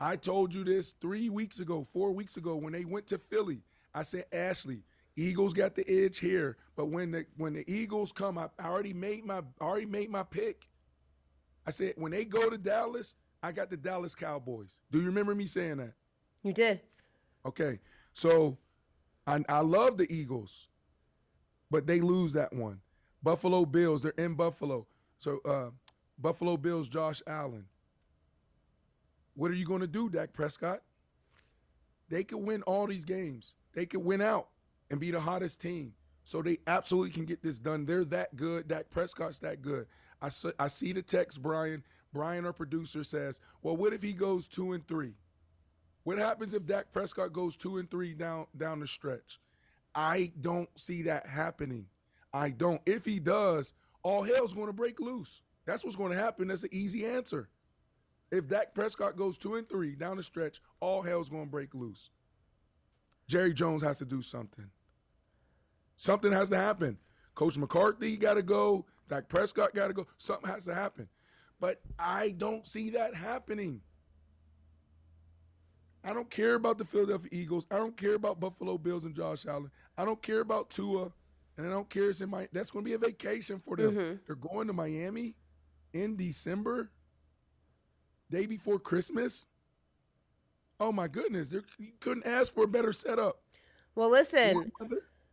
[0.00, 3.62] I told you this three weeks ago, four weeks ago, when they went to Philly.
[3.94, 4.82] I said, Ashley,
[5.16, 8.92] Eagles got the edge here, but when the when the Eagles come, I, I already
[8.92, 10.66] made my I already made my pick.
[11.66, 14.80] I said when they go to Dallas, I got the Dallas Cowboys.
[14.90, 15.92] Do you remember me saying that?
[16.42, 16.80] You did.
[17.46, 17.78] Okay,
[18.12, 18.58] so
[19.26, 20.66] I I love the Eagles,
[21.70, 22.80] but they lose that one.
[23.22, 24.86] Buffalo Bills, they're in Buffalo.
[25.18, 25.70] So uh,
[26.18, 27.66] Buffalo Bills, Josh Allen.
[29.34, 30.82] What are you going to do, Dak Prescott?
[32.08, 33.54] They could win all these games.
[33.74, 34.48] They could win out
[34.90, 35.94] and be the hottest team.
[36.22, 37.84] So they absolutely can get this done.
[37.84, 38.68] They're that good.
[38.68, 39.86] Dak Prescott's that good.
[40.22, 41.82] I I see the text, Brian.
[42.12, 45.14] Brian, our producer, says, well, what if he goes two and three?
[46.04, 49.40] What happens if Dak Prescott goes two and three down down the stretch?
[49.94, 51.86] I don't see that happening.
[52.32, 52.80] I don't.
[52.86, 55.40] If he does, all hell's going to break loose.
[55.66, 56.48] That's what's going to happen.
[56.48, 57.48] That's an easy answer.
[58.30, 61.74] If Dak Prescott goes two and three down the stretch, all hell's going to break
[61.74, 62.10] loose.
[63.26, 64.70] Jerry Jones has to do something.
[65.96, 66.98] Something has to happen.
[67.34, 68.86] Coach McCarthy got to go.
[69.08, 70.06] Dak Prescott got to go.
[70.18, 71.08] Something has to happen.
[71.60, 73.80] But I don't see that happening.
[76.04, 77.66] I don't care about the Philadelphia Eagles.
[77.70, 79.70] I don't care about Buffalo Bills and Josh Allen.
[79.96, 81.10] I don't care about Tua,
[81.56, 82.10] and I don't care.
[82.10, 82.46] It's in my.
[82.52, 83.92] That's going to be a vacation for them.
[83.92, 84.14] Mm-hmm.
[84.26, 85.34] They're going to Miami
[85.94, 86.90] in December,
[88.30, 89.46] day before Christmas.
[90.80, 91.52] Oh my goodness!
[91.52, 91.62] You
[92.00, 93.40] couldn't ask for a better setup.
[93.94, 94.72] Well, listen,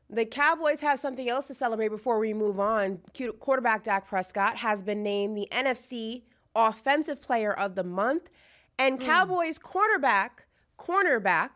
[0.09, 2.99] The Cowboys have something else to celebrate before we move on.
[3.39, 6.23] Quarterback Dak Prescott has been named the NFC
[6.53, 8.29] Offensive Player of the Month,
[8.77, 9.05] and mm.
[9.05, 10.45] Cowboys quarterback,
[10.77, 11.51] cornerback,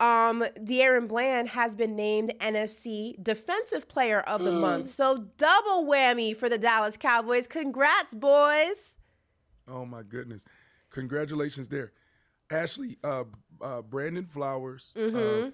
[0.00, 4.60] um, DaRon Bland has been named NFC Defensive Player of the mm.
[4.60, 4.88] Month.
[4.90, 7.46] So double whammy for the Dallas Cowboys.
[7.46, 8.98] Congrats, boys!
[9.66, 10.44] Oh my goodness,
[10.90, 11.92] congratulations there,
[12.50, 12.98] Ashley.
[13.02, 13.24] Uh,
[13.60, 14.92] uh, Brandon Flowers.
[14.96, 15.46] Mm-hmm.
[15.46, 15.50] Uh,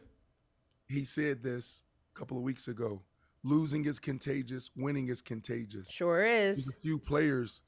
[0.89, 1.83] he said this
[2.15, 3.03] a couple of weeks ago.
[3.43, 4.71] Losing is contagious.
[4.77, 5.89] Winning is contagious.
[5.91, 6.57] Sure is.
[6.57, 7.61] There's a few players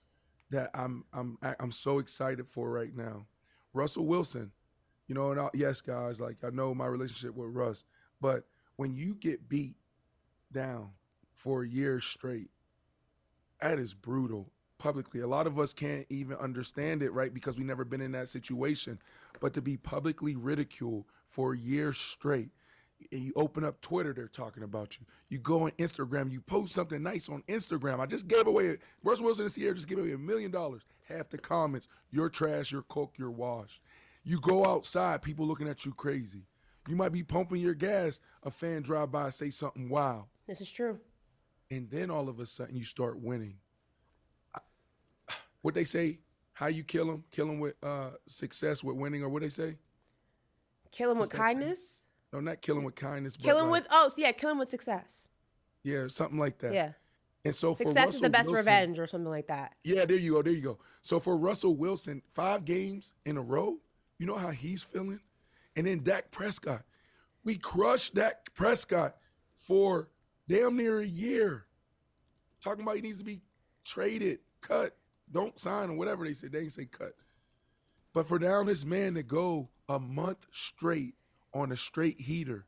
[0.50, 3.26] that I'm I'm I'm so excited for right now.
[3.72, 4.52] Russell Wilson,
[5.08, 7.84] you know, and I, yes, guys, like I know my relationship with Russ,
[8.20, 8.44] but
[8.76, 9.76] when you get beat
[10.52, 10.90] down
[11.34, 12.50] for a year straight,
[13.62, 14.50] that is brutal
[14.82, 15.20] publicly.
[15.20, 17.32] A lot of us can't even understand it, right?
[17.32, 18.98] Because we never been in that situation.
[19.40, 22.50] But to be publicly ridiculed for years straight,
[23.12, 25.06] and you open up Twitter, they're talking about you.
[25.28, 28.00] You go on Instagram, you post something nice on Instagram.
[28.00, 30.82] I just gave away Russ Wilson this year just gave away a million dollars.
[31.08, 33.80] Half the comments, you're trash, you're cooked, you're washed.
[34.24, 36.46] You go outside, people looking at you crazy.
[36.88, 40.24] You might be pumping your gas, a fan drive by, say something wild.
[40.48, 40.98] This is true.
[41.70, 43.58] And then all of a sudden you start winning.
[45.62, 46.18] What they say,
[46.52, 49.76] how you kill them, kill them with uh, success, with winning, or what they say?
[50.90, 52.04] Kill them with kindness?
[52.32, 53.36] No, not killing with kindness.
[53.36, 55.28] Kill him like, with oh, so yeah, kill him with success.
[55.82, 56.72] Yeah, something like that.
[56.72, 56.92] Yeah.
[57.44, 59.74] And so for success is the best Wilson, revenge, or something like that.
[59.82, 60.78] Yeah, there you go, there you go.
[61.02, 63.78] So for Russell Wilson, five games in a row,
[64.18, 65.20] you know how he's feeling,
[65.74, 66.84] and then Dak Prescott,
[67.44, 69.16] we crushed Dak Prescott
[69.56, 70.08] for
[70.48, 71.66] damn near a year,
[72.62, 73.42] talking about he needs to be
[73.84, 74.96] traded, cut,
[75.32, 76.52] don't sign or whatever they said.
[76.52, 77.14] They didn't say cut.
[78.12, 81.14] But for now, this man to go a month straight
[81.54, 82.66] on a straight heater,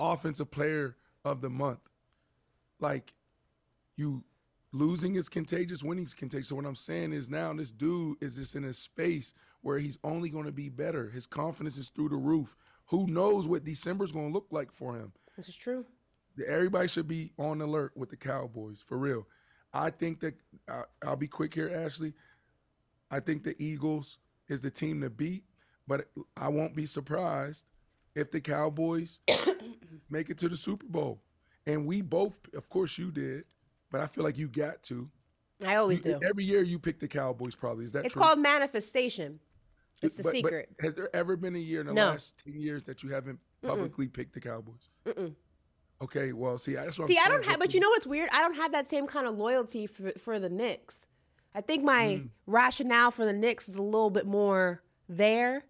[0.00, 1.80] offensive player of the month.
[2.80, 3.12] Like
[3.96, 4.24] you
[4.72, 6.48] losing is contagious, winning is contagious.
[6.48, 9.98] So what I'm saying is now this dude is just in a space where he's
[10.04, 11.10] only going to be better.
[11.10, 12.56] His confidence is through the roof.
[12.86, 15.12] Who knows what December's going to look like for him?
[15.36, 15.84] This is true.
[16.46, 19.26] Everybody should be on alert with the Cowboys for real.
[19.72, 20.34] I think that
[21.02, 22.14] I'll be quick here, Ashley.
[23.10, 25.44] I think the Eagles is the team to beat.
[25.86, 27.64] But I won't be surprised
[28.14, 29.20] if the Cowboys
[30.10, 31.22] make it to the Super Bowl.
[31.66, 33.44] And we both, of course, you did,
[33.90, 35.08] but I feel like you got to.
[35.66, 36.26] I always you, do.
[36.26, 37.86] Every year you pick the Cowboys, probably.
[37.86, 38.22] Is that It's true?
[38.22, 39.40] called manifestation.
[40.02, 40.68] It's the but, secret.
[40.76, 42.08] But has there ever been a year in the no.
[42.08, 44.12] last 10 years that you haven't publicly Mm-mm.
[44.12, 44.90] picked the Cowboys?
[45.06, 45.34] Mm-mm.
[46.00, 48.28] Okay, well, see, that's what see, I'm I don't have, but you know what's weird?
[48.32, 51.06] I don't have that same kind of loyalty for, for the Knicks.
[51.54, 52.28] I think my mm.
[52.46, 55.64] rationale for the Knicks is a little bit more there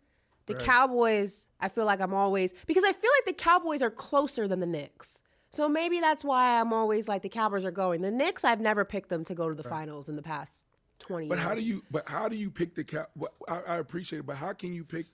[0.48, 0.64] the right.
[0.64, 4.60] Cowboys, I feel like I'm always because I feel like the Cowboys are closer than
[4.60, 5.22] the Knicks.
[5.50, 8.00] So maybe that's why I'm always like the Cowboys are going.
[8.02, 9.70] The Knicks, I've never picked them to go to the right.
[9.70, 10.64] finals in the past
[11.00, 11.46] 20 but years.
[11.46, 13.06] how do you but how do you pick the cow
[13.46, 15.06] I, I, appreciate it, but how can you pick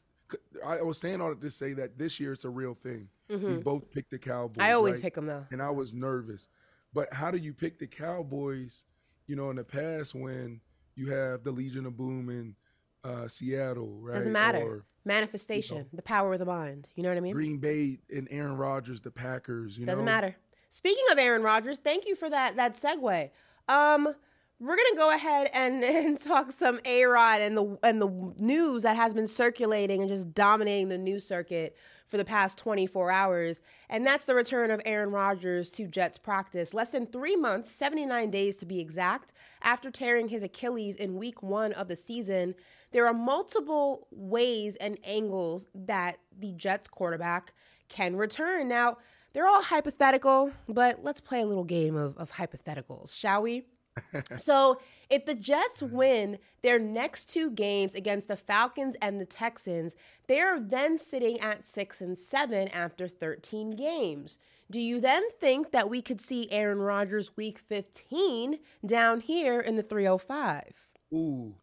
[0.64, 3.08] I was saying all to say that this year it's a real thing.
[3.30, 3.46] Mm-hmm.
[3.46, 4.56] We both picked the Cowboys.
[4.58, 5.02] I always right?
[5.02, 5.46] pick them though.
[5.50, 6.48] And I was nervous.
[6.92, 8.84] But how do you pick the Cowboys,
[9.26, 10.60] you know, in the past when
[10.94, 12.54] you have the Legion of Boom in
[13.02, 14.14] uh, Seattle, right?
[14.14, 14.62] Doesn't matter.
[14.62, 16.88] Or, Manifestation, you know, the power of the mind.
[16.94, 17.34] You know what I mean?
[17.34, 19.76] Green Bay and Aaron Rodgers, the Packers.
[19.76, 19.92] You know.
[19.92, 20.10] doesn't know?
[20.10, 20.34] matter.
[20.70, 23.30] Speaking of Aaron Rodgers, thank you for that that segue.
[23.68, 24.14] Um,
[24.60, 28.82] we're gonna go ahead and, and talk some A Rod and the and the news
[28.82, 33.60] that has been circulating and just dominating the news circuit for the past 24 hours,
[33.88, 36.74] and that's the return of Aaron Rodgers to Jets practice.
[36.74, 41.42] Less than three months, 79 days to be exact, after tearing his Achilles in week
[41.42, 42.54] one of the season.
[42.92, 47.52] There are multiple ways and angles that the Jets quarterback
[47.88, 48.68] can return.
[48.68, 48.98] Now,
[49.32, 53.64] they're all hypothetical, but let's play a little game of, of hypotheticals, shall we?
[54.36, 54.80] so
[55.10, 55.96] if the Jets mm-hmm.
[55.96, 59.94] win their next two games against the Falcons and the Texans,
[60.26, 64.38] they are then sitting at six and seven after 13 games.
[64.70, 69.76] Do you then think that we could see Aaron Rodgers week 15 down here in
[69.76, 70.88] the 305?
[71.12, 71.54] Ooh,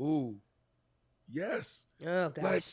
[0.00, 0.36] ooh,
[1.30, 1.86] yes.
[2.06, 2.44] Oh gosh.
[2.44, 2.64] Like,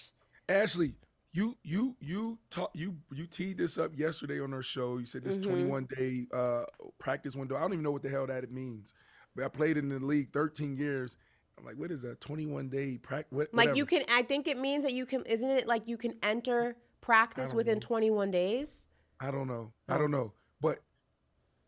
[0.50, 0.95] Ashley,
[1.32, 4.98] you you you taught you you teed this up yesterday on our show.
[4.98, 5.52] You said this mm-hmm.
[5.52, 6.63] 21 day uh,
[6.98, 7.56] practice window.
[7.56, 8.94] I don't even know what the hell that it means.
[9.36, 11.18] But I played in the league 13 years.
[11.58, 12.20] I'm like, what is that?
[12.22, 13.32] 21 day practice?
[13.32, 14.04] What, like you can.
[14.10, 15.24] I think it means that you can.
[15.26, 17.82] Isn't it like you can enter practice within know.
[17.82, 18.88] 21 days?
[19.20, 19.72] I don't know.
[19.88, 19.94] Oh.
[19.94, 20.34] I don't know.
[20.62, 20.80] But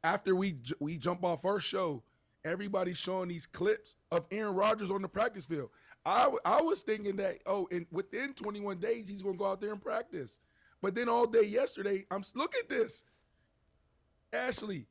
[0.03, 2.03] after we we jump off our show,
[2.43, 5.69] everybody's showing these clips of Aaron Rodgers on the practice field.
[6.05, 9.71] I, I was thinking that oh, in within 21 days he's gonna go out there
[9.71, 10.39] and practice.
[10.81, 13.03] But then all day yesterday, I'm look at this.
[14.33, 14.87] Ashley,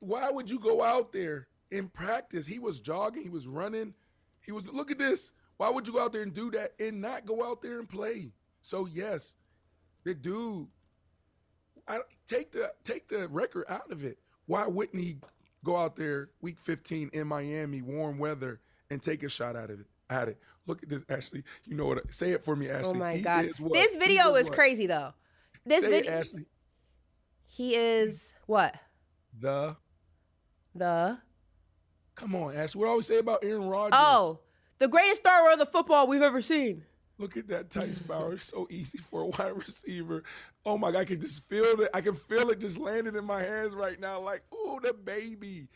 [0.00, 2.46] why would you go out there in practice?
[2.46, 3.94] He was jogging, he was running,
[4.44, 5.32] he was look at this.
[5.56, 7.88] Why would you go out there and do that and not go out there and
[7.88, 8.30] play?
[8.60, 9.34] So yes,
[10.04, 10.68] the dude,
[11.86, 14.18] I take the take the record out of it.
[14.46, 15.18] Why wouldn't he
[15.64, 19.80] go out there week 15 in Miami, warm weather, and take a shot out of
[19.80, 19.86] it?
[20.10, 20.38] At it.
[20.66, 21.42] Look at this, Ashley.
[21.64, 22.12] You know what?
[22.14, 22.90] Say it for me, Ashley.
[22.90, 23.50] Oh my He god.
[23.72, 24.54] This video is what?
[24.54, 25.12] crazy though.
[25.64, 26.46] This Say it, video Ashley.
[27.46, 28.74] he is what?
[29.40, 29.76] The
[30.74, 31.18] The
[32.14, 32.78] come on, Ashley.
[32.78, 33.98] What do I always say about Aaron Rodgers?
[34.00, 34.40] Oh,
[34.78, 36.84] the greatest thrower of the football we've ever seen.
[37.18, 38.38] Look at that Tice Bauer.
[38.38, 40.22] So easy for a wide receiver.
[40.64, 41.90] Oh my God, I can just feel it.
[41.92, 44.20] I can feel it just landing in my hands right now.
[44.20, 45.68] Like, ooh, the baby.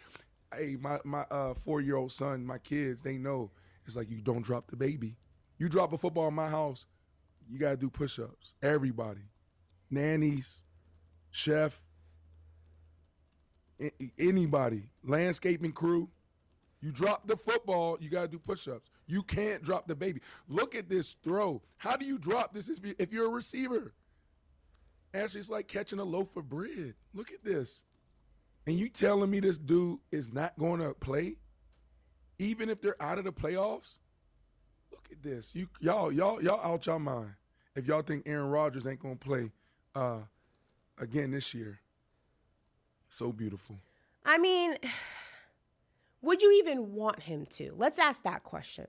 [0.55, 3.51] Hey, my my uh, four year old son, my kids, they know.
[3.87, 5.16] It's like you don't drop the baby.
[5.59, 6.87] You drop a football in my house,
[7.49, 8.55] you gotta do push ups.
[8.62, 9.23] Everybody,
[9.90, 10.62] nannies,
[11.31, 11.83] chef,
[14.18, 16.09] anybody, landscaping crew.
[16.81, 18.90] You drop the football, you gotta do push-ups.
[19.07, 20.21] You can't drop the baby.
[20.49, 21.62] Look at this throw.
[21.77, 23.95] How do you drop this if you're a receiver?
[25.14, 26.95] Actually, it's like catching a loaf of bread.
[27.14, 27.85] Look at this.
[28.66, 31.37] And you telling me this dude is not going to play,
[32.42, 33.98] even if they're out of the playoffs?
[34.90, 35.55] Look at this.
[35.55, 37.33] You y'all y'all y'all out y'all mind
[37.74, 39.50] if y'all think Aaron Rodgers ain't going to play
[39.94, 40.18] uh,
[40.98, 41.81] again this year.
[43.09, 43.76] So beautiful.
[44.24, 44.76] I mean,
[46.22, 47.72] would you even want him to?
[47.76, 48.87] Let's ask that question.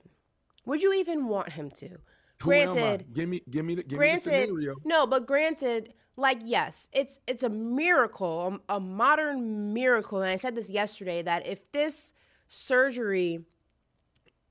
[0.66, 1.88] Would you even want him to?
[1.88, 2.50] Who?
[2.50, 4.74] Granted, give me give me the give me the granted, scenario.
[4.84, 10.36] no, but granted, like yes, it's it's a miracle, a, a modern miracle, and I
[10.36, 12.12] said this yesterday that if this
[12.48, 13.44] surgery,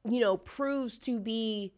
[0.10, 1.73] you know, proves to be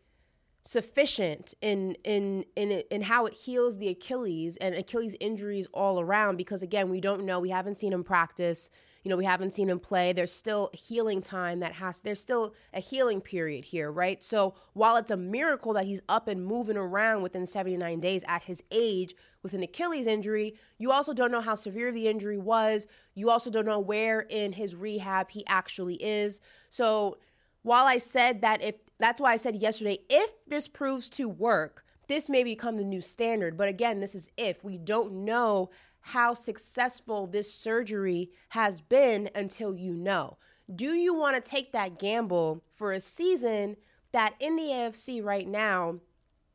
[0.64, 6.38] sufficient in in in in how it heals the Achilles and Achilles injuries all around
[6.38, 7.40] because again we don't know.
[7.40, 8.70] We haven't seen him practice
[9.06, 10.12] you know we haven't seen him play.
[10.12, 14.22] There's still healing time that has there's still a healing period here right?
[14.24, 18.44] So while it's a miracle that he's up and moving around within 79 days at
[18.44, 22.88] his age with an Achilles injury you also don't know how severe the injury was.
[23.14, 26.42] You also don't know where in his rehab he actually is.
[26.72, 27.20] So
[27.62, 31.86] while I said that if that's why I said yesterday, if this proves to work,
[32.08, 33.58] this may become the new standard.
[33.58, 34.64] But again, this is if.
[34.64, 35.70] We don't know
[36.10, 40.38] how successful this surgery has been until you know.
[40.74, 43.76] Do you want to take that gamble for a season
[44.12, 46.02] that in the AFC right now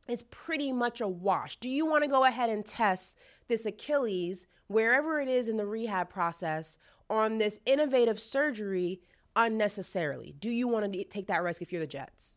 [0.08, 1.56] is pretty much a wash?
[1.56, 5.66] Do you want to go ahead and test this Achilles wherever it is in the
[5.66, 9.00] rehab process on this innovative surgery
[9.34, 10.32] unnecessarily?
[10.38, 12.36] Do you want to take that risk if you're the Jets?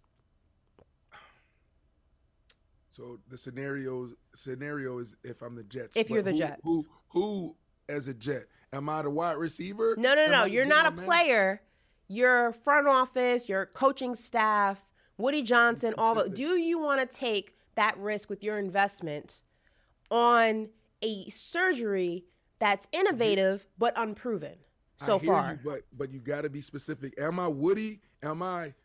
[2.93, 5.97] So the scenario scenario is if I'm the Jets.
[5.97, 6.61] If But you're the who- Jets.
[6.63, 7.55] who who
[7.89, 8.47] as a Jet?
[8.71, 9.95] Am I the wide receiver?
[9.97, 10.45] No, no, Am no.
[10.45, 11.05] You're not a manager?
[11.07, 11.61] player.
[12.07, 16.29] Your front office, your coaching staff, Woody Johnson, all the.
[16.29, 19.41] Do you want to take that risk with your investment
[20.11, 20.69] on
[21.01, 22.25] a surgery
[22.59, 24.57] that's innovative but unproven
[24.97, 25.51] so I hear far?
[25.53, 27.15] you, but but you got to be specific.
[27.19, 28.01] Am I Woody?
[28.21, 28.75] Am I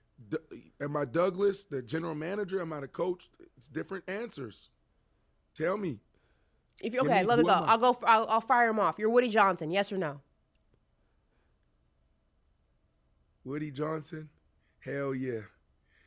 [0.81, 2.63] am I Douglas, the general manager?
[2.63, 3.29] Am I the coach?
[3.59, 4.71] It's different answers.
[5.57, 5.99] Tell me.
[6.81, 7.51] If you okay, me let it go.
[7.51, 7.93] I'll go.
[7.93, 8.95] For, I'll, I'll fire him off.
[8.99, 9.73] You're Woody Johnson.
[9.73, 10.21] Yes or no?
[13.45, 14.29] Woody Johnson?
[14.79, 15.41] Hell yeah.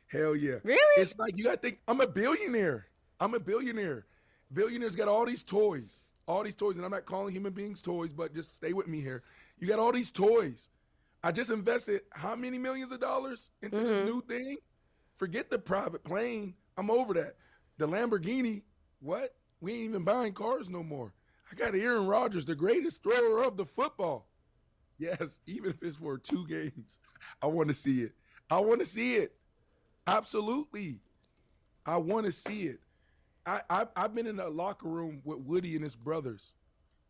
[0.06, 0.56] Hell yeah.
[0.64, 1.02] Really?
[1.02, 2.86] It's like you gotta think I'm a billionaire.
[3.20, 4.06] I'm a billionaire.
[4.52, 6.04] Billionaires got all these toys.
[6.26, 9.00] All these toys, and I'm not calling human beings toys, but just stay with me
[9.00, 9.22] here.
[9.58, 10.70] You got all these toys.
[11.22, 14.06] I just invested how many millions of dollars into this Mm-hmm.
[14.06, 14.56] new thing?
[15.18, 16.54] Forget the private plane.
[16.76, 17.36] I'm over that.
[17.78, 18.62] The Lamborghini,
[19.00, 19.34] what?
[19.60, 21.12] We ain't even buying cars no more.
[21.50, 24.26] I got Aaron Rodgers, the greatest thrower of the football.
[24.98, 26.98] Yes, even if it's for two games,
[27.40, 28.12] I want to see it.
[28.50, 29.34] I want to see it.
[30.06, 31.00] Absolutely.
[31.84, 32.80] I want to see it.
[33.44, 36.52] I, I I've been in a locker room with Woody and his brothers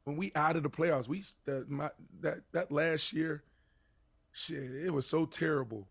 [0.04, 1.08] when we out of the playoffs.
[1.08, 1.90] We the, my,
[2.20, 3.44] that that last year,
[4.32, 5.88] shit, it was so terrible.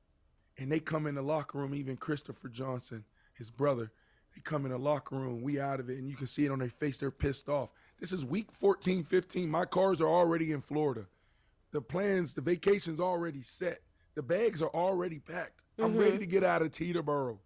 [0.58, 3.06] And they come in the locker room, even Christopher Johnson,
[3.42, 3.92] his brother,
[4.36, 6.52] they come in the locker room, we out of it, and you can see it
[6.52, 7.00] on their face.
[7.00, 7.70] They're pissed off.
[8.00, 9.50] This is week 14, 15.
[9.50, 11.08] My cars are already in Florida.
[11.72, 13.82] The plans, the vacation's already set.
[14.14, 15.64] The bags are already packed.
[15.80, 16.00] I'm mm-hmm.
[16.00, 17.40] ready to get out of Teterboro.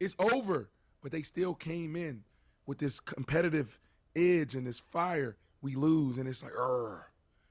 [0.00, 0.70] It's over.
[1.02, 2.24] But they still came in
[2.64, 3.78] with this competitive
[4.16, 5.36] edge and this fire.
[5.60, 7.02] We lose, and it's like, Urgh.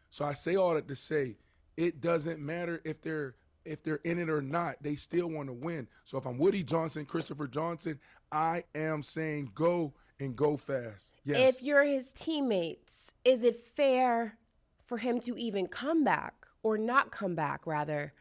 [0.09, 1.37] So I say all that to say,
[1.77, 3.35] it doesn't matter if they're
[3.65, 4.77] if they're in it or not.
[4.81, 5.87] They still want to win.
[6.03, 7.99] So if I'm Woody Johnson, Christopher Johnson,
[8.31, 11.13] I am saying go and go fast.
[11.23, 11.55] Yes.
[11.57, 14.37] If you're his teammates, is it fair
[14.85, 18.13] for him to even come back or not come back, rather,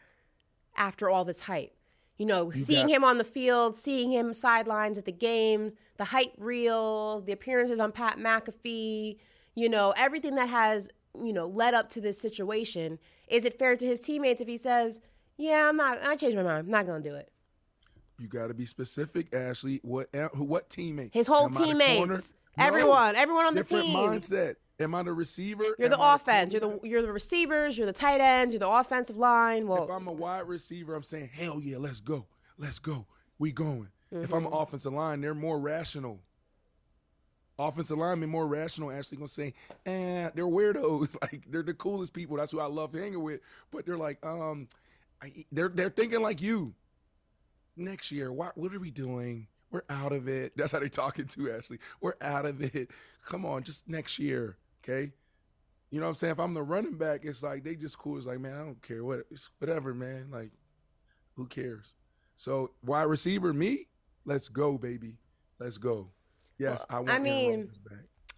[0.77, 1.75] after all this hype?
[2.19, 5.75] You know, You seeing got- him on the field, seeing him sidelines at the games,
[5.97, 9.19] the hype reels, the appearances on Pat McAfee,
[9.55, 12.99] you know, everything that has, you know, led up to this situation.
[13.29, 15.01] Is it fair to his teammates if he says,
[15.37, 16.59] Yeah, I'm not, I changed my mind.
[16.67, 17.29] I'm not going to do it?
[18.19, 19.81] you got to be specific, Ashley.
[19.83, 21.13] What uh, who- what teammate?
[21.13, 22.65] His whole Am I the teammates, No.
[22.65, 23.93] everyone, everyone on the team.
[23.93, 24.39] Different team.
[24.39, 24.55] mindset.
[24.79, 25.65] Am I the receiver?
[25.79, 26.53] You're the Am offense.
[26.53, 27.77] You're the you're the receivers.
[27.77, 28.53] You're the tight ends.
[28.55, 29.67] You're the offensive line.
[29.67, 32.27] Well, If I'm a wide receiver, I'm saying, hell yeah, let's go.
[32.59, 33.07] Let's go.
[33.41, 33.89] We going.
[34.13, 34.53] If I'm Mm-hmm.
[34.55, 36.21] an offensive line, they're more rational.
[37.59, 39.55] Offensive linemen more rational, actually gonna say,
[39.85, 41.17] eh, they're weirdos.
[41.23, 42.37] Like they're the coolest people.
[42.37, 43.41] That's who I love hanging with.
[43.71, 44.69] But they're like, um,
[45.23, 46.75] I, they're they're thinking like you.
[47.77, 49.47] Next year, what what are we doing?
[49.71, 50.53] We're out of it.
[50.57, 51.79] That's how they're talking to Ashley.
[52.03, 52.91] We're out of it.
[53.25, 55.13] Come on, just next year, okay?
[55.91, 56.33] You know what I'm saying?
[56.33, 58.19] If I'm the running back, it's like they just cool.
[58.19, 60.29] It's like, man, I don't care what, it's whatever, man.
[60.31, 60.51] Like,
[61.37, 61.95] who cares?
[62.35, 63.87] So wide receiver, me,
[64.27, 65.17] let's go, baby,
[65.59, 66.09] let's go.
[66.59, 67.11] Yes, I want.
[67.11, 67.71] I mean,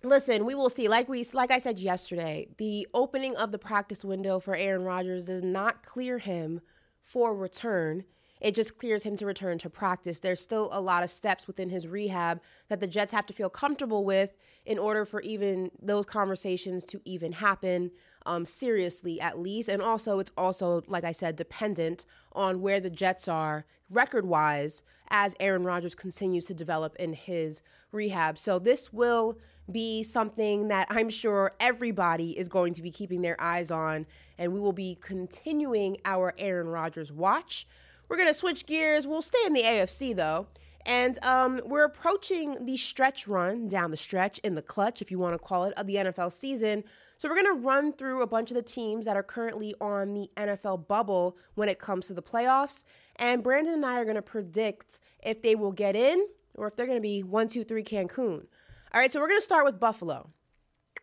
[0.05, 0.87] listen, we will see.
[0.89, 5.27] Like we like I said yesterday, the opening of the practice window for Aaron Rodgers
[5.27, 6.61] does not clear him
[7.05, 8.05] for return.
[8.41, 10.19] It just clears him to return to practice.
[10.19, 13.49] There's still a lot of steps within his rehab that the Jets have to feel
[13.49, 14.33] comfortable with
[14.67, 17.91] in order for even those conversations to even happen
[18.27, 19.69] um, seriously, at least.
[19.69, 24.83] And also, it's also, like I said, dependent on where the Jets are record wise
[25.09, 27.63] as Aaron Rodgers continues to develop in his
[27.95, 28.39] rehab.
[28.39, 29.39] So, this will
[29.71, 34.07] be something that I'm sure everybody is going to be keeping their eyes on,
[34.39, 37.67] and we will be continuing our Aaron Rodgers watch.
[38.09, 39.07] We're going to switch gears.
[39.07, 40.47] We'll stay in the AFC though.
[40.87, 45.19] And um, we're approaching the stretch run down the stretch in the clutch, if you
[45.19, 46.85] want to call it, of the NFL season.
[47.17, 50.13] So we're going to run through a bunch of the teams that are currently on
[50.13, 52.85] the NFL bubble when it comes to the playoffs.
[53.17, 56.77] And Brandon and I are going to predict if they will get in or if
[56.77, 58.47] they're going to be one, two, three Cancun.
[58.93, 60.31] All right, so we're going to start with Buffalo.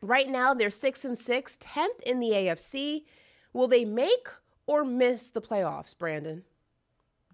[0.02, 3.04] Right now, they're six and six, 10th in the AFC.
[3.54, 4.28] Will they make
[4.66, 6.44] or miss the playoffs, Brandon?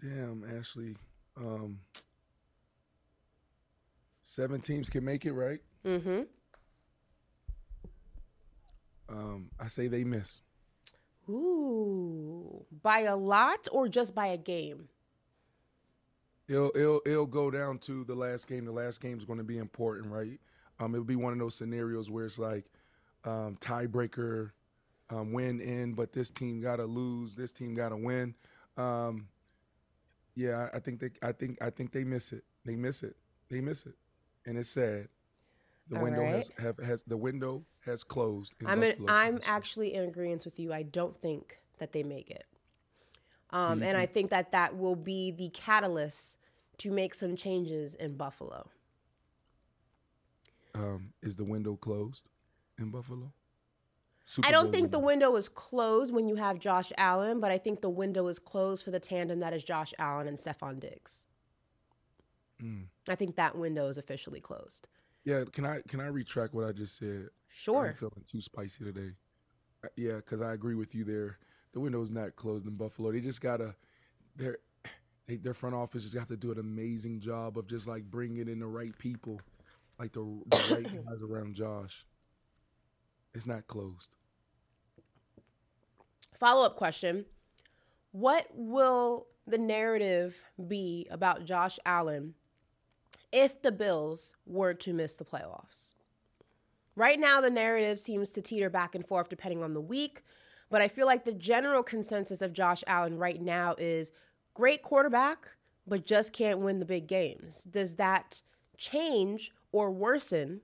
[0.01, 0.95] Damn, Ashley.
[1.37, 1.79] Um,
[4.23, 5.59] seven teams can make it, right?
[5.85, 6.23] Mm-hmm.
[9.09, 10.41] Um, I say they miss.
[11.29, 14.89] Ooh, by a lot or just by a game?
[16.47, 18.65] It'll it'll it'll go down to the last game.
[18.65, 20.39] The last game is going to be important, right?
[20.79, 22.65] Um, it'll be one of those scenarios where it's like
[23.25, 24.51] um, tiebreaker,
[25.09, 27.35] um, win in, but this team got to lose.
[27.35, 28.35] This team got to win.
[28.77, 29.27] Um,
[30.35, 32.43] yeah, I think they I think I think they miss it.
[32.63, 33.15] They miss it.
[33.49, 33.95] They miss it,
[34.45, 35.09] and it's sad.
[35.89, 38.53] The All window has have has the window has closed.
[38.59, 39.09] In I'm Buffalo.
[39.09, 40.71] I'm actually in agreement with you.
[40.71, 42.45] I don't think that they make it.
[43.51, 43.83] Um, Mm-hmm.
[43.83, 46.39] and I think that that will be the catalyst
[46.79, 48.69] to make some changes in Buffalo.
[50.75, 52.29] um, is the window closed
[52.77, 53.31] in Buffalo?
[54.43, 55.29] I don't Bowl think the window.
[55.29, 58.83] window is closed when you have Josh Allen, but I think the window is closed
[58.83, 61.25] for the tandem that is Josh Allen and Stefon Diggs.
[62.61, 62.87] Mm.
[63.07, 64.87] I think that window is officially closed.
[65.23, 67.29] Yeah, can I can I retract what I just said?
[67.49, 67.87] Sure.
[67.87, 69.11] I'm feeling too spicy today.
[69.83, 71.37] Uh, Yeah, because I agree with you there.
[71.77, 73.11] The window's not closed in Buffalo.
[73.11, 73.75] They just gotta,
[74.35, 74.57] their,
[75.27, 78.57] their front office just got to do an amazing job of just like bringing in
[78.57, 79.39] the right people,
[79.99, 82.03] like the, the right guys around Josh.
[83.35, 84.09] It's not closed.
[86.39, 87.25] Follow up question
[88.11, 92.33] What will the narrative be about Josh Allen
[93.31, 95.93] if the Bills were to miss the playoffs?
[96.95, 100.23] Right now, the narrative seems to teeter back and forth depending on the week,
[100.69, 104.11] but I feel like the general consensus of Josh Allen right now is
[104.53, 105.49] great quarterback,
[105.85, 107.63] but just can't win the big games.
[107.63, 108.41] Does that
[108.77, 110.61] change or worsen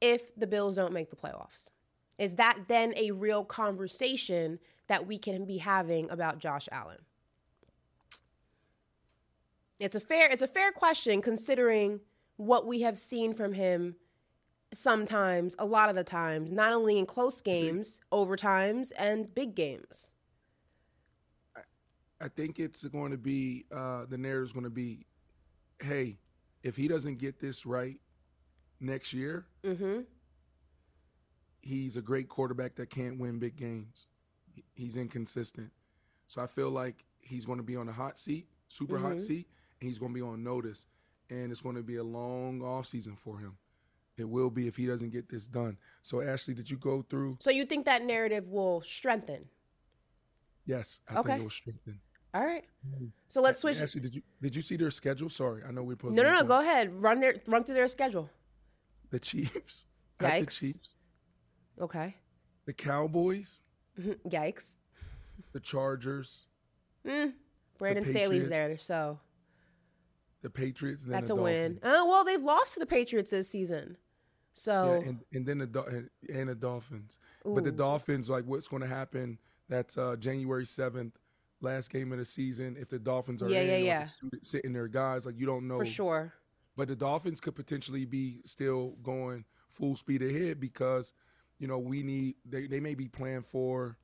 [0.00, 1.70] if the Bills don't make the playoffs?
[2.18, 6.98] Is that then a real conversation that we can be having about Josh Allen?
[9.80, 12.00] It's a fair it's a fair question considering
[12.36, 13.96] what we have seen from him
[14.72, 20.10] sometimes, a lot of the times, not only in close games, overtimes and big games.
[22.20, 25.04] I think it's going to be uh, the narrative's going to be,
[25.80, 26.18] hey,
[26.62, 28.00] if he doesn't get this right
[28.80, 30.06] next year, Mhm.
[31.60, 34.06] he's a great quarterback that can't win big games.
[34.74, 35.72] He's inconsistent.
[36.26, 39.20] So I feel like he's going to be on the hot seat, super hot Mhm.
[39.20, 39.48] seat,
[39.80, 40.86] and he's going to be on notice.
[41.30, 43.56] and it's going to be a long off season for him.
[44.16, 45.76] It will be if he doesn't get this done.
[46.02, 47.38] So, Ashley, did you go through?
[47.40, 49.46] So you think that narrative will strengthen?
[50.66, 51.28] Yes, I Okay.
[51.30, 52.00] think it will strengthen.
[52.32, 52.64] All right.
[53.28, 53.80] So let's switch.
[53.80, 55.28] Ashley, did you did you see their schedule?
[55.28, 56.44] Sorry, I know we're supposed No, no, no.
[56.44, 56.92] Go ahead.
[56.92, 58.28] Run their run through their schedule.
[59.10, 59.84] The Chiefs,
[60.18, 60.58] at the Yikes.
[60.58, 60.96] Chiefs,
[61.80, 62.16] Okay.
[62.64, 63.62] the Cowboys,
[63.98, 64.18] Mhm.
[64.28, 64.72] Yikes.
[65.52, 66.46] the Chargers,
[67.04, 67.34] Mm.
[67.78, 69.20] Brandon Staley's there, so
[70.42, 71.74] the Patriots, and then that's the a win.
[71.74, 71.80] Dolphins.
[71.84, 73.96] Oh well, they've lost to the Patriots this season.
[74.54, 77.18] So Yeah, and, and then the and, the Dolphins.
[77.44, 79.38] But the Dolphins, like what's going to happen?
[79.68, 81.18] That's uh, January seventh,
[81.60, 82.76] last game of the season.
[82.78, 83.98] If the Dolphins are Yeah, in, yeah, yeah.
[84.30, 86.32] they're sitting there, guys, like you don't know for sure.
[86.76, 91.12] But the Dolphins could potentially be still going full speed ahead because,
[91.58, 93.96] you know, we need they, they may be playing for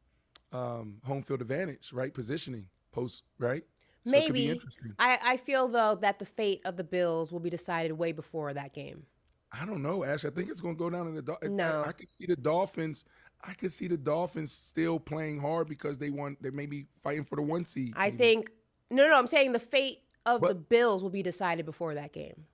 [0.53, 2.13] um, home field advantage, right?
[2.13, 3.65] Positioning post, right?
[4.05, 4.51] So it could be Maybe.
[4.51, 4.93] interesting.
[4.99, 8.53] I, I feel though that the fate of the Bills will be decided way before
[8.55, 9.05] that game.
[9.53, 10.25] I don't know, Ash.
[10.25, 11.23] I think it's going to go down in the.
[11.23, 11.83] Dol- No.
[11.85, 13.05] I, I could see the Dolphins.
[13.43, 16.43] I could see the Dolphins still playing hard because they want.
[16.43, 17.95] They may be fighting for the one seed.
[17.97, 18.17] I maybe.
[18.19, 18.51] think
[18.91, 19.19] no, no.
[19.19, 22.47] I'm saying the fate of the Bills will be decided before that game.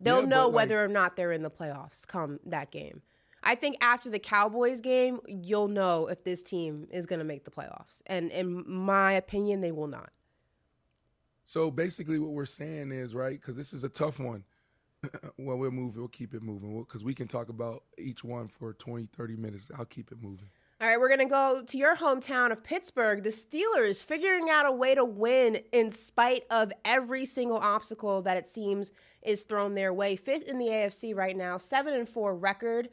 [0.00, 3.02] They'll Yeah, know but, like- whether or not they're in the playoffs come that game.
[3.42, 7.44] I think after the Cowboys game, you'll know if this team is going to make
[7.44, 8.02] the playoffs.
[8.06, 10.10] And in my opinion, they will not.
[11.44, 14.44] So basically, what we're saying is right because this is a tough one.
[15.38, 15.96] well, we'll move.
[15.96, 19.70] We'll keep it moving because we can talk about each one for 20, 30 minutes.
[19.76, 20.48] I'll keep it moving.
[20.80, 23.22] All right, we're going to go to your hometown of Pittsburgh.
[23.22, 28.38] The Steelers figuring out a way to win in spite of every single obstacle that
[28.38, 28.90] it seems
[29.20, 30.16] is thrown their way.
[30.16, 32.88] Fifth in the AFC right now, 7 and 4 record.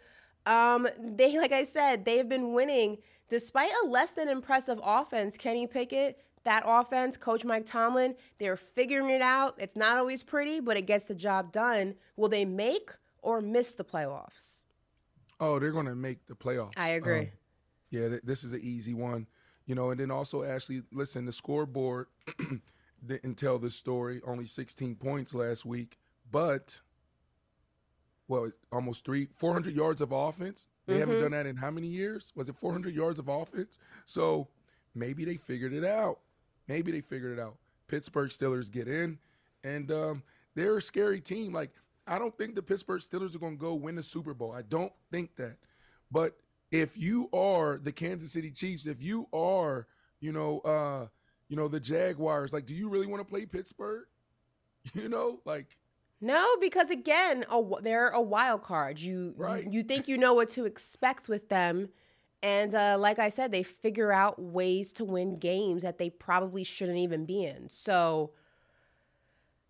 [0.45, 2.97] Um, they like I said, they've been winning
[3.29, 5.37] despite a less than impressive offense.
[5.37, 9.55] Kenny Pickett, that offense, coach Mike Tomlin, they're figuring it out.
[9.57, 11.95] It's not always pretty, but it gets the job done.
[12.15, 12.89] Will they make
[13.21, 14.63] or miss the playoffs?
[15.41, 16.73] Oh, they're going to make the playoffs.
[16.77, 17.19] I agree.
[17.19, 17.27] Um,
[17.91, 19.27] yeah, th- this is an easy one.
[19.65, 22.07] You know, and then also, Ashley, listen, the scoreboard
[23.05, 24.21] didn't tell the story.
[24.25, 25.97] Only 16 points last week,
[26.31, 26.79] but
[28.29, 30.69] well, almost three, 400 yards of offense.
[30.85, 31.21] They haven't Mhm.
[31.23, 32.31] done that in how many years?
[32.35, 33.77] Was it 400 yards of offense?
[34.05, 34.47] So
[34.95, 36.19] maybe they figured it out.
[36.67, 37.55] Maybe they figured it out.
[37.87, 39.17] Pittsburgh Steelers get in,
[39.63, 40.23] and um,
[40.55, 41.53] they're a scary team.
[41.53, 41.71] Like
[42.05, 44.51] I don't think the Pittsburgh Steelers are going to go win the Super Bowl.
[44.51, 45.57] I don't think that.
[46.11, 46.37] But
[46.71, 49.87] if you are the Kansas City Chiefs, if you are,
[50.19, 51.07] you know, uh,
[51.49, 54.05] you know the Jaguars, like, do you really want to play Pittsburgh?
[54.93, 55.77] You know, like
[56.21, 58.99] No, because again, a, they're a wild card.
[58.99, 59.65] You, Right.
[59.65, 61.89] you you think you know what to expect with them,
[62.43, 66.63] and uh, like I said, they figure out ways to win games that they probably
[66.63, 67.69] shouldn't even be in.
[67.69, 68.31] So,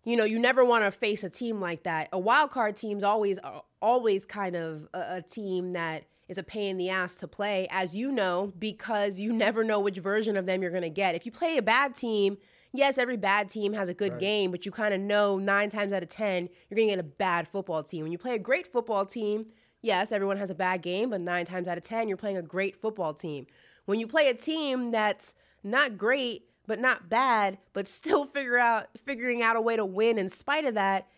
[0.04, 2.08] you know, you never want to face a team like that.
[2.12, 6.42] A wild card team's always uh, always kind of a, a team that is a
[6.42, 10.36] pain in the ass to play, as you know, because you never know which version
[10.36, 11.14] of them you're going to get.
[11.14, 12.36] If you play a bad team,
[12.72, 14.20] yes, every bad team has a good Right.
[14.20, 16.98] game, but you kind of know nine times out of 10, you're going to get
[16.98, 18.02] a bad football team.
[18.02, 19.46] When you play a great football team,
[19.82, 22.42] yes, everyone has a bad game, but nine times out of 10, you're playing a
[22.42, 23.46] great football team.
[23.86, 28.88] When you play a team that's not great, but not bad, but still figure out
[29.04, 31.08] figuring out a way to win in spite of that,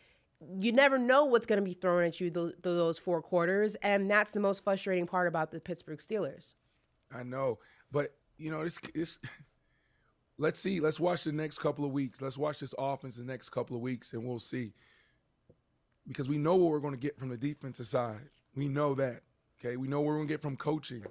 [0.59, 4.11] you never know what's going to be thrown at you those, those four quarters, and
[4.11, 6.55] that's the most frustrating part about the Pittsburgh Steelers.
[7.15, 7.59] I know,
[7.91, 9.19] but you know, this this.
[10.39, 10.81] Let's see.
[10.81, 12.23] Let's watch the next couple of weeks.
[12.23, 14.73] Let's watch this offense the next couple of weeks, and we'll see.
[16.09, 18.31] Because we know what we're going to get from the defensive side.
[18.55, 19.23] We know that.
[19.59, 21.05] Okay, we know we're going to get from coaching.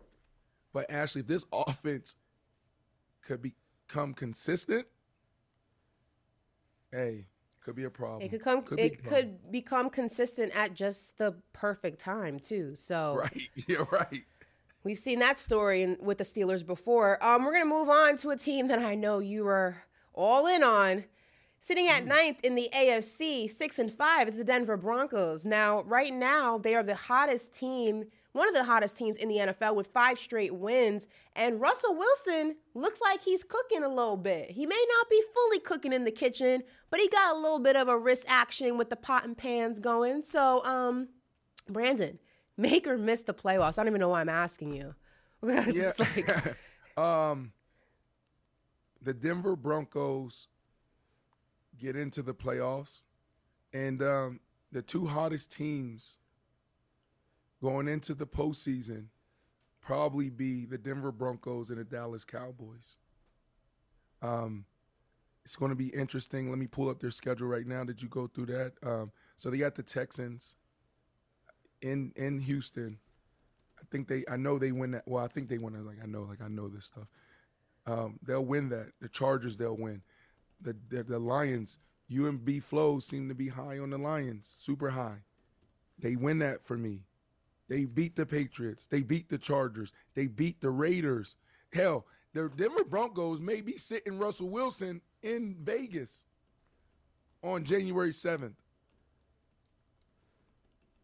[0.73, 2.15] But Ashley, if this offense
[3.21, 4.87] could become consistent,
[6.91, 7.25] hey,
[7.63, 8.21] could be a problem.
[8.21, 8.65] It could come.
[8.71, 12.75] a it could become consistent at just the perfect time too.
[12.75, 13.49] So Right.
[13.67, 13.85] Yeah.
[13.91, 14.23] Right.
[14.83, 17.23] We've seen that story in, with the Steelers before.
[17.23, 19.83] Um, we're going to move on to a team that I know you were
[20.13, 21.03] all in on.
[21.61, 25.43] Sitting at ninth in the AFC, six and five, is the Denver Broncos.
[25.43, 29.35] Now, right now, they are the hottest team, one of the hottest teams in the
[29.35, 31.05] NFL with five straight wins.
[31.35, 34.51] And Russell Wilson looks like he's cooking a little bit.
[34.51, 37.75] He may not be fully cooking in the kitchen, but he got a little bit
[37.75, 40.23] of a wrist action with the pot and pans going.
[40.23, 41.09] So, um,
[41.67, 42.19] Brandon,
[42.57, 43.77] make or miss the playoffs?
[43.77, 44.95] I don't even know why I'm asking you.
[45.41, 45.93] Yeah.
[45.97, 46.57] Like,
[46.97, 47.53] um,
[49.01, 50.47] the Denver Broncos
[51.79, 53.01] get into the playoffs,
[53.73, 54.39] and um,
[54.71, 56.17] the two hottest teams
[57.61, 59.05] going into the postseason
[59.81, 62.97] probably be the Denver Broncos and the Dallas Cowboys.
[64.21, 64.65] Um,
[65.45, 66.49] it's going to be interesting.
[66.49, 67.83] Let me pull up their schedule right now.
[67.83, 68.73] Did you go through that?
[68.83, 70.55] Um, so they got the Texans
[71.81, 72.99] in in Houston.
[73.79, 74.23] I think they.
[74.29, 75.07] I know they win that.
[75.07, 75.73] Well, I think they win.
[75.73, 75.85] That.
[75.85, 76.23] Like I know.
[76.23, 77.07] Like I know this stuff.
[77.87, 78.91] Um, they'll win that.
[79.01, 79.57] The Chargers.
[79.57, 80.01] They'll win.
[80.61, 81.77] The the, the Lions.
[82.11, 85.19] UMB flows seem to be high on the Lions, super high.
[85.99, 87.03] They win that for me.
[87.67, 88.87] They beat the Patriots.
[88.87, 89.93] They beat the Chargers.
[90.15, 91.37] They beat the Raiders.
[91.71, 96.25] Hell, the Denver Broncos may be sitting Russell Wilson in Vegas
[97.43, 98.55] on January 7th.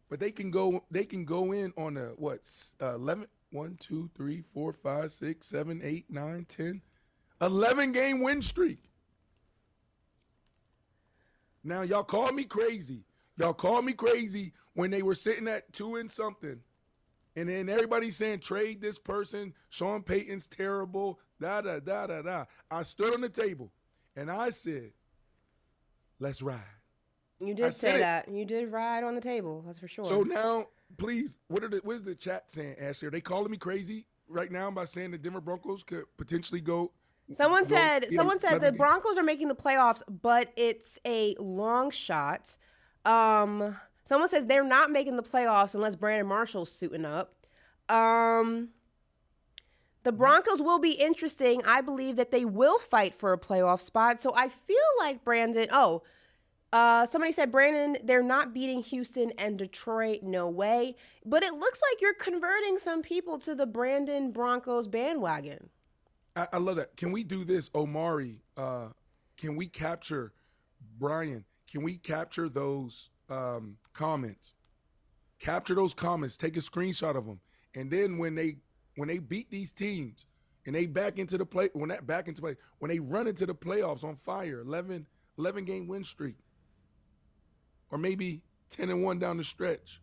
[0.08, 2.40] But they can go they can go in on a what
[2.80, 6.82] uh, 11 1 2 3 4 5 6 7 8 9 10
[7.40, 8.85] 11 game win streak.
[11.66, 13.02] Now y'all call me crazy.
[13.36, 16.60] Y'all call me crazy when they were sitting at 2 and something.
[17.34, 19.52] And then everybody's saying trade this person.
[19.68, 21.18] Sean Payton's terrible.
[21.40, 22.44] Da da da da da.
[22.70, 23.72] I stood on the table
[24.14, 24.92] and I said,
[26.18, 26.62] "Let's ride."
[27.40, 28.28] You did say that.
[28.28, 29.62] You did ride on the table.
[29.66, 30.06] That's for sure.
[30.06, 33.08] So now, please, what are the what is the chat saying, Ashley?
[33.08, 36.92] Are they calling me crazy right now by saying the Denver Broncos could potentially go?
[37.32, 38.12] Someone go, said.
[38.12, 42.56] Someone said the Broncos are making the playoffs, but it's a long shot.
[43.04, 47.34] Um, someone says they're not making the playoffs unless Brandon Marshall's suiting up.
[47.88, 48.70] Um,
[50.04, 51.62] the Broncos will be interesting.
[51.64, 54.20] I believe that they will fight for a playoff spot.
[54.20, 55.66] So I feel like Brandon.
[55.72, 56.02] Oh,
[56.72, 60.22] uh, somebody said Brandon, they're not beating Houston and Detroit.
[60.22, 60.94] No way.
[61.24, 65.70] But it looks like you're converting some people to the Brandon Broncos bandwagon.
[66.36, 66.96] I, I love that.
[66.96, 68.42] Can we do this, Omari?
[68.56, 68.88] Uh,
[69.36, 70.32] can we capture
[70.98, 71.44] Brian?
[71.70, 74.54] Can we capture those um, comments?
[75.40, 76.36] Capture those comments.
[76.36, 77.40] Take a screenshot of them,
[77.74, 78.56] and then when they
[78.96, 80.26] when they beat these teams
[80.64, 83.46] and they back into the play when that back into play when they run into
[83.46, 85.06] the playoffs on fire 11,
[85.38, 86.36] 11 game win streak
[87.90, 90.00] or maybe 10 and 1 down the stretch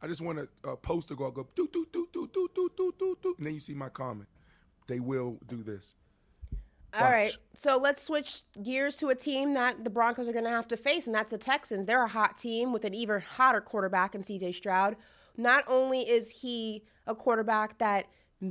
[0.00, 2.48] i just want to post a, a poster go go do do do do do
[2.54, 4.28] do do do do and then you see my comment
[4.90, 5.94] they will do this
[6.92, 7.12] all Watch.
[7.12, 7.36] right.
[7.54, 10.76] So let's switch gears to a team that the Broncos are going to have to
[10.76, 11.86] face, and that's the Texans.
[11.86, 14.96] They're a hot team with an even hotter quarterback in CJ Stroud.
[15.36, 18.06] Not only is he a quarterback that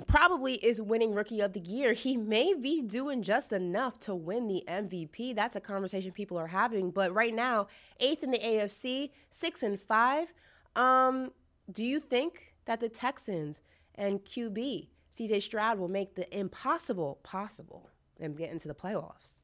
[0.08, 1.94] probably is winning rookie of the year.
[1.94, 5.36] He may be doing just enough to win the MVP.
[5.36, 6.92] That's a conversation people are having.
[6.92, 7.68] But right now,
[8.00, 10.32] eighth in the AFC, six and five.
[10.76, 11.32] Um,
[11.72, 13.62] do you think that the Texans
[13.96, 17.90] and QB CJ Stroud will make the impossible possible
[18.20, 19.44] and get into the playoffs?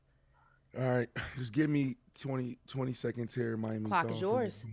[0.77, 3.57] All right, just give me 20, 20 seconds here.
[3.57, 4.65] Miami clock Dolphins, is yours.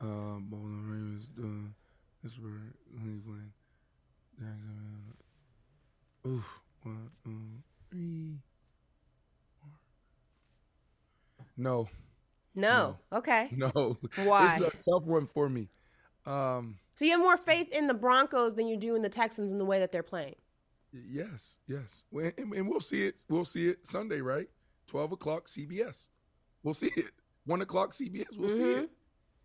[0.00, 1.68] Um, Ravens, uh,
[2.22, 3.52] Pittsburgh, Cleveland.
[4.38, 5.14] Jacksonville.
[6.26, 6.60] Oof.
[6.82, 7.30] One, two,
[7.90, 8.38] three.
[9.60, 9.70] Four.
[11.56, 11.88] No.
[12.54, 12.96] No.
[13.12, 13.18] no.
[13.18, 13.50] Okay.
[13.56, 13.98] No.
[14.16, 14.58] Why?
[14.58, 15.68] This is a tough one for me.
[16.26, 19.52] Um, so you have more faith in the Broncos than you do in the Texans
[19.52, 20.34] in the way that they're playing.
[20.92, 23.16] Yes, yes, and, and we'll see it.
[23.28, 24.48] We'll see it Sunday, right?
[24.86, 26.08] Twelve o'clock CBS.
[26.62, 27.12] We'll see it.
[27.46, 28.36] One o'clock CBS.
[28.36, 28.56] We'll mm-hmm.
[28.56, 28.90] see it.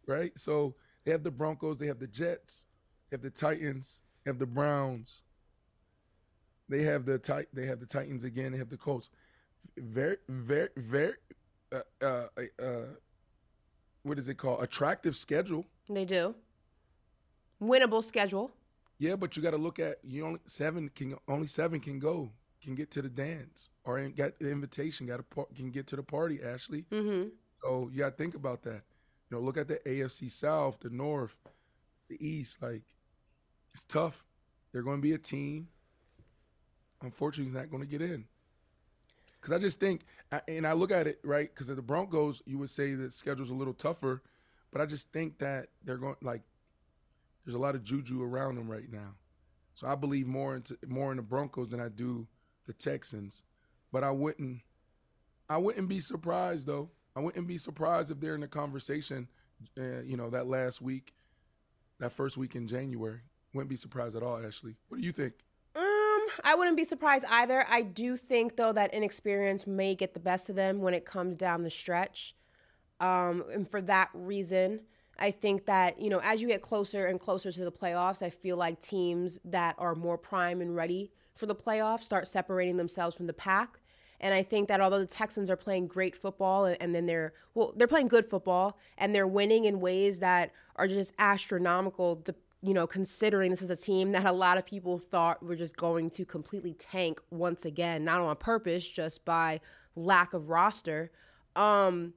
[0.08, 0.32] Right.
[0.38, 0.76] So
[1.06, 1.78] they have the Broncos.
[1.78, 2.66] They have the Jets.
[3.10, 5.24] They have the Titans They have the Browns.
[6.68, 8.52] They have the tit- They have the Titans again.
[8.52, 9.10] They have the Colts.
[9.78, 11.14] Very, very, very.
[11.72, 12.28] Uh, uh,
[12.62, 12.66] uh,
[14.04, 14.64] what is it called?
[14.64, 15.66] Attractive schedule.
[15.90, 16.36] They do.
[17.62, 18.52] Winnable schedule.
[18.98, 22.32] Yeah, but you got to look at you only seven can only seven can go
[22.62, 26.04] can get to the dance or get the invitation got to can get to the
[26.04, 26.40] party.
[26.44, 26.86] Ashley.
[26.92, 27.30] Mm-hmm.
[27.62, 28.82] So you got to think about that.
[29.30, 31.36] You know, look at the AFC South, the North,
[32.10, 32.62] the East.
[32.62, 32.84] Like
[33.74, 34.26] it's tough.
[34.72, 35.70] They're going to be a team.
[37.02, 38.26] Unfortunately, he's not going to get in.
[39.40, 40.02] Because I just think,
[40.48, 41.50] and I look at it, right?
[41.50, 44.22] Because the Broncos, you would say the schedule's a little tougher.
[44.72, 46.42] But I just think that they're going, like,
[47.50, 49.16] there's a lot of juju around them right now.
[49.74, 52.28] So I believe more into more in the Broncos than I do
[52.68, 53.42] the Texans.
[53.92, 54.62] But I wouldn't
[55.50, 56.92] I wouldn't be surprised though.
[57.16, 59.28] I wouldn't be surprised if they're in the conversation
[59.80, 61.16] uh, you know, that last week,
[61.98, 63.22] that first week in January.
[63.56, 64.76] Wouldn't be surprised at all, Ashley.
[64.90, 65.34] What do you think?
[65.76, 67.66] Um, I wouldn't be surprised either.
[67.68, 71.36] I do think though that inexperience may get the best of them when it comes
[71.36, 72.36] down the stretch.
[73.00, 74.82] Um, and for that reason,
[75.20, 78.30] I think that, you know, as you get closer and closer to the playoffs, I
[78.30, 83.18] feel like teams that are more prime and ready for the playoffs start separating themselves
[83.18, 83.82] from the pack.
[84.22, 87.34] And I think that although the Texans are playing great football and, and, then they're,
[87.54, 92.36] well, they're playing good football and they're winning in ways that are just astronomical to,
[92.62, 95.78] you know, considering this is a team that a lot of people thought were just
[95.78, 99.62] going to completely tank once again, not on purpose, just by
[99.96, 101.12] lack of roster.
[101.56, 102.14] Um,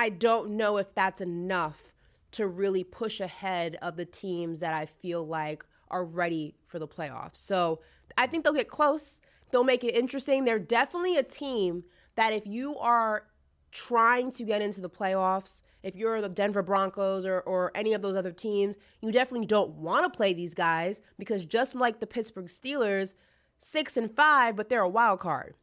[0.00, 1.92] I don't know if that's enough
[2.30, 6.88] to really push ahead of the teams that I feel like are ready for the
[6.88, 7.36] playoffs.
[7.36, 7.80] So
[8.16, 9.20] I think they'll get close.
[9.50, 10.44] They'll make it interesting.
[10.44, 11.84] They're definitely a team
[12.16, 13.26] that if you are
[13.72, 18.00] trying to get into the playoffs, if you're the Denver Broncos or, or any of
[18.00, 22.06] those other teams, you definitely don't want to play these guys because just like the
[22.06, 23.12] Pittsburgh Steelers,
[23.58, 25.56] six and five, but they're a wild card.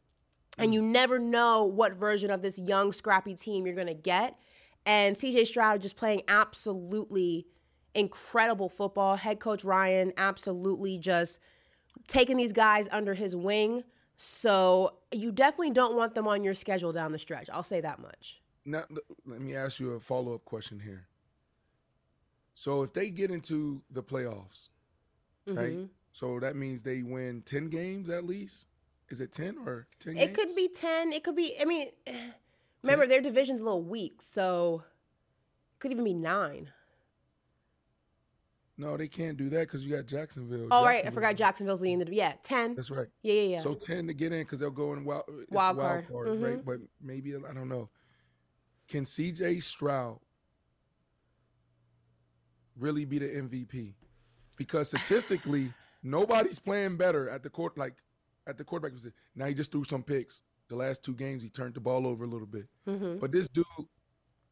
[0.58, 4.38] And you never know what version of this young, scrappy team you're going to get.
[4.86, 7.46] And CJ Stroud just playing absolutely
[7.94, 9.16] incredible football.
[9.16, 11.38] Head coach Ryan absolutely just
[12.06, 13.84] taking these guys under his wing.
[14.16, 17.48] So you definitely don't want them on your schedule down the stretch.
[17.52, 18.40] I'll say that much.
[18.64, 18.84] Now,
[19.26, 21.06] let me ask you a follow up question here.
[22.54, 24.70] So if they get into the playoffs,
[25.48, 25.56] mm-hmm.
[25.56, 25.78] right?
[26.12, 28.66] So that means they win 10 games at least?
[29.10, 31.12] Is it 10 or 10 It could be 10.
[31.12, 31.88] It could be, I mean,
[32.82, 33.08] remember, 10?
[33.08, 34.20] their division's a little weak.
[34.20, 34.82] So
[35.74, 36.70] it could even be nine.
[38.80, 40.68] No, they can't do that because you got Jacksonville.
[40.70, 41.04] Oh, right.
[41.04, 42.14] I forgot Jacksonville's leading the.
[42.14, 42.76] Yeah, 10.
[42.76, 43.08] That's right.
[43.22, 43.60] Yeah, yeah, yeah.
[43.60, 46.44] So 10 to get in because they'll go in wild, wild, wild card, card mm-hmm.
[46.44, 46.64] right?
[46.64, 47.88] But maybe, I don't know.
[48.86, 50.20] Can CJ Stroud
[52.78, 53.94] really be the MVP?
[54.54, 55.72] Because statistically,
[56.04, 57.94] nobody's playing better at the court, like
[58.48, 59.14] at the quarterback position.
[59.36, 60.42] Now he just threw some picks.
[60.68, 62.66] The last two games, he turned the ball over a little bit.
[62.86, 63.18] Mm-hmm.
[63.18, 63.64] But this dude,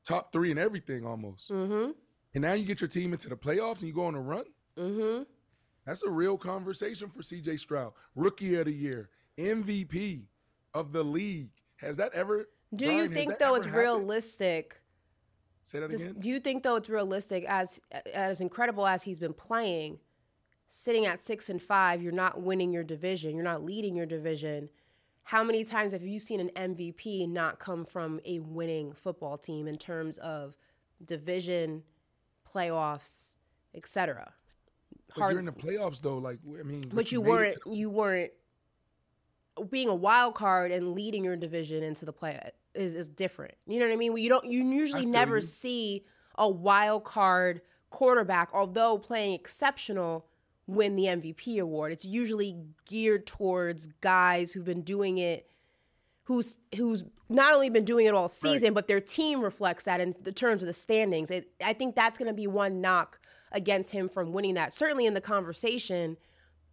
[0.04, 1.50] top three in everything almost.
[1.50, 1.90] Mm-hmm.
[2.34, 4.44] And now you get your team into the playoffs and you go on a run.
[4.78, 5.24] Mm-hmm.
[5.84, 7.92] That's a real conversation for CJ Stroud.
[8.14, 10.24] Rookie of the year, MVP
[10.74, 11.50] of the league.
[11.76, 12.48] Has that ever?
[12.74, 13.82] Do Brian, you think though it's happened?
[13.82, 14.80] realistic?
[15.62, 16.16] Say that again.
[16.18, 17.80] Do you think though it's realistic as
[18.14, 19.98] as incredible as he's been playing,
[20.68, 24.68] sitting at six and five, you're not winning your division, you're not leading your division.
[25.24, 29.66] How many times have you seen an MVP not come from a winning football team
[29.66, 30.56] in terms of
[31.04, 31.82] division?
[32.56, 33.34] playoffs,
[33.74, 34.32] etc.
[35.14, 36.90] But you're in the playoffs though, like I mean.
[36.92, 37.56] But you, you weren't.
[37.64, 38.32] The- you weren't
[39.70, 42.38] being a wild card and leading your division into the play
[42.74, 43.54] is, is different.
[43.66, 44.16] You know what I mean?
[44.16, 44.44] You don't.
[44.44, 45.42] You usually never you.
[45.42, 46.04] see
[46.36, 50.26] a wild card quarterback, although playing exceptional,
[50.66, 51.92] win the MVP award.
[51.92, 52.56] It's usually
[52.86, 55.48] geared towards guys who've been doing it
[56.26, 58.74] who's who's not only been doing it all season, right.
[58.74, 61.30] but their team reflects that in the terms of the standings.
[61.30, 63.18] It, I think that's going to be one knock
[63.52, 64.74] against him from winning that.
[64.74, 66.16] Certainly in the conversation,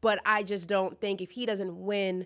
[0.02, 2.26] but I just don't think if he doesn't win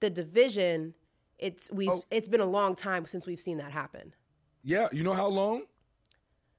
[0.00, 0.94] the division,
[1.38, 2.02] it's we oh.
[2.10, 4.14] it's been a long time since we've seen that happen.
[4.62, 5.64] Yeah, you know how long?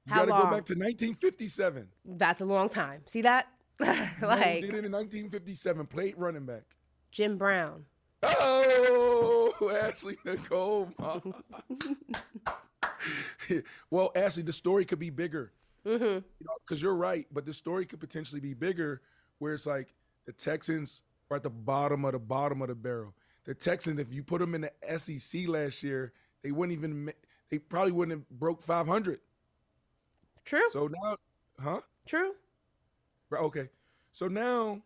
[0.05, 1.87] You gotta go back to 1957.
[2.03, 3.03] That's a long time.
[3.05, 3.47] See that?
[4.21, 5.87] like did it in 1957.
[5.87, 6.63] Played running back.
[7.11, 7.85] Jim Brown.
[8.23, 9.53] Oh,
[9.83, 10.89] Ashley Nicole.
[13.89, 15.51] well, Ashley, the story could be bigger.
[15.85, 16.03] Mm-hmm.
[16.03, 19.01] You know, because you're right, but the story could potentially be bigger,
[19.39, 19.93] where it's like
[20.25, 23.13] the Texans are at the bottom of the bottom of the barrel.
[23.45, 27.11] The Texans, if you put them in the SEC last year, they wouldn't even.
[27.49, 29.19] They probably wouldn't have broke 500.
[30.45, 30.69] True.
[30.71, 31.17] So now,
[31.61, 31.81] huh?
[32.07, 32.33] True.
[33.33, 33.43] Right.
[33.43, 33.69] Okay.
[34.11, 34.81] So now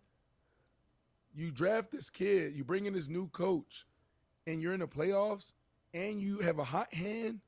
[1.35, 3.85] you draft this kid, you bring in this new coach,
[4.47, 5.53] and you're in the playoffs,
[5.93, 7.41] and you have a hot hand.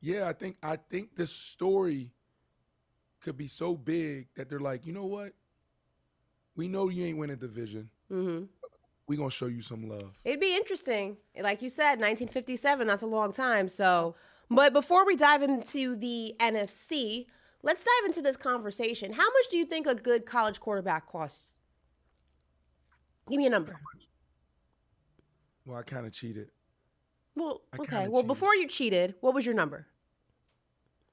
[0.00, 2.10] Yeah, I think I think the story
[3.20, 5.32] could be so big that they're like, you know what?
[6.56, 7.88] We know you ain't winning the division.
[8.10, 8.44] Mm-hmm.
[9.06, 10.12] We gonna show you some love.
[10.24, 12.86] It'd be interesting, like you said, 1957.
[12.86, 13.68] That's a long time.
[13.68, 14.16] So,
[14.50, 17.26] but before we dive into the NFC,
[17.62, 19.12] let's dive into this conversation.
[19.12, 21.54] How much do you think a good college quarterback costs?
[23.28, 23.80] Give me a number.
[25.64, 26.50] Well, I kind of cheated.
[27.36, 28.08] Well, okay.
[28.08, 28.26] Well, cheated.
[28.26, 29.86] before you cheated, what was your number?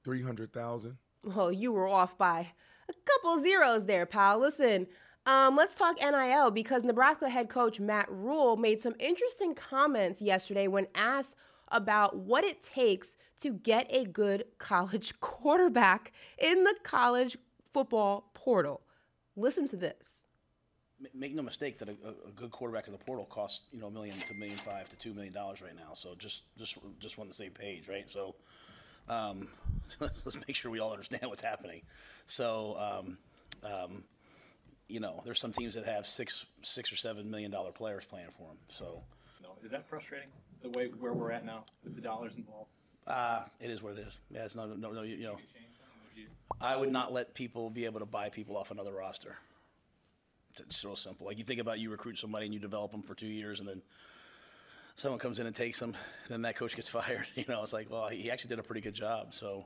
[0.04, 0.96] 300,000.
[1.24, 2.48] Well, you were off by
[2.88, 4.38] a couple zeros there, pal.
[4.38, 4.86] Listen,
[5.26, 10.66] um, let's talk NIL because Nebraska head coach Matt Rhule made some interesting comments yesterday
[10.66, 11.36] when asked
[11.70, 17.36] about what it takes to get a good college quarterback in the college
[17.72, 18.82] football portal.
[19.36, 20.24] Listen to this
[21.14, 23.90] make no mistake that a, a, good quarterback in the portal costs you know a
[23.90, 25.94] million to million five to two million dollars right now.
[25.94, 28.08] So just just just on the same page, right?
[28.08, 28.34] So
[29.08, 29.48] um,
[30.00, 31.82] let's make sure we all understand what's happening.
[32.26, 33.18] So um,
[33.64, 34.04] um,
[34.88, 38.28] you know, there's some teams that have six six or seven million dollar players playing
[38.36, 38.58] for them.
[38.68, 39.02] So
[39.42, 40.28] no, is that frustrating?
[40.62, 42.70] The way where we're at now with the dollars involved.
[43.06, 44.20] Uh, it is what it is.
[44.30, 45.02] Yeah, it's no, no, no.
[45.02, 45.38] You, you know,
[46.60, 49.36] I would not let people be able to buy people off another roster.
[50.50, 51.26] It's, it's real simple.
[51.26, 53.68] Like you think about you recruit somebody and you develop them for two years, and
[53.68, 53.82] then
[54.96, 55.96] someone comes in and takes him,
[56.28, 57.26] then that coach gets fired.
[57.34, 59.32] You know, it's like, well, he actually did a pretty good job.
[59.32, 59.64] So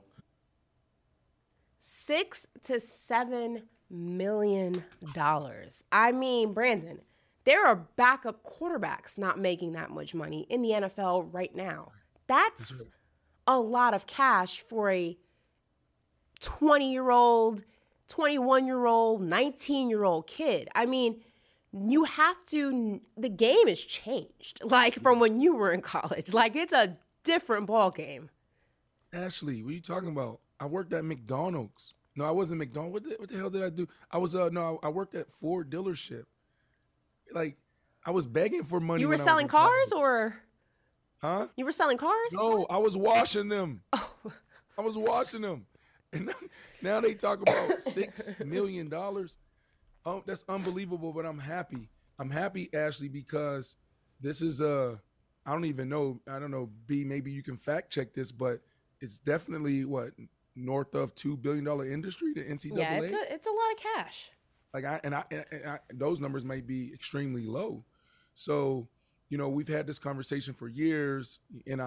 [1.79, 4.83] six to seven million
[5.13, 5.83] dollars.
[5.91, 6.99] I mean, Brandon,
[7.45, 11.91] there are backup quarterbacks not making that much money in the NFL right now.
[12.27, 12.91] That's, That's right.
[13.47, 15.17] a lot of cash for a
[16.41, 17.63] 20 year old,
[18.07, 20.69] 21 year old, 19 year old kid.
[20.75, 21.21] I mean,
[21.71, 26.29] you have to the game has changed like from when you were in college.
[26.33, 28.29] Like it's a different ball game
[29.11, 30.39] ashley what are you talking about?
[30.59, 31.95] I worked at mcdonald's.
[32.15, 33.87] No i wasn't mcdonald's what the, what the hell did i do?
[34.11, 36.25] I was uh no i worked at ford dealership
[37.35, 37.57] like
[38.05, 40.35] i was begging for money you were selling cars or
[41.17, 44.11] huh you were selling cars no i was washing them oh.
[44.77, 45.65] i was washing them
[46.13, 46.33] and
[46.81, 49.37] now they talk about six million dollars
[50.05, 51.89] Oh, that's unbelievable, but I'm happy.
[52.19, 53.75] I'm happy, Ashley, because
[54.21, 55.01] this is a.
[55.45, 56.19] I don't even know.
[56.29, 56.69] I don't know.
[56.87, 58.61] B, maybe you can fact check this, but
[59.01, 60.11] it's definitely what
[60.55, 62.33] north of two billion dollar industry.
[62.33, 62.77] The NCAA.
[62.77, 64.29] Yeah, it's a it's a lot of cash.
[64.75, 67.85] Like I and I, and I those numbers might be extremely low.
[68.33, 68.89] So,
[69.29, 71.39] you know, we've had this conversation for years.
[71.65, 71.79] NIL,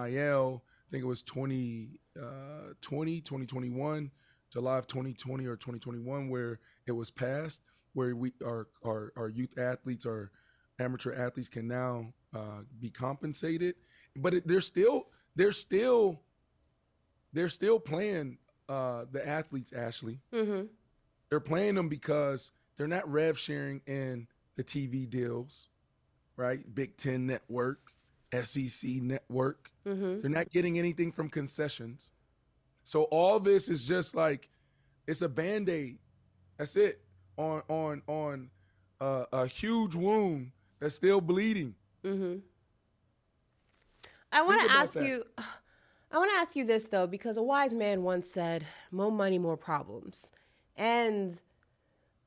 [0.65, 4.09] I think it was 20, uh, 20, 2021,
[4.51, 7.61] July of 2020 or 2021, where it was passed
[7.93, 10.31] where we our our, our youth athletes our
[10.79, 13.75] amateur athletes can now uh, be compensated
[14.15, 16.21] but it, they're still they're still
[17.33, 18.37] they're still playing
[18.67, 20.63] uh, the athletes ashley mm-hmm.
[21.29, 25.67] they're playing them because they're not rev sharing in the tv deals
[26.35, 27.91] right big ten network
[28.33, 30.21] sec network mm-hmm.
[30.21, 32.11] they're not getting anything from concessions
[32.83, 34.49] so all this is just like
[35.05, 35.99] it's a band-aid
[36.57, 37.01] that's it
[37.37, 38.49] on on on
[39.01, 41.75] uh, a huge wound that's still bleeding.
[42.03, 42.37] Mm-hmm.
[44.31, 45.05] I want to ask that.
[45.05, 45.23] you.
[46.11, 49.37] I want to ask you this though, because a wise man once said, "More money,
[49.37, 50.31] more problems,"
[50.75, 51.39] and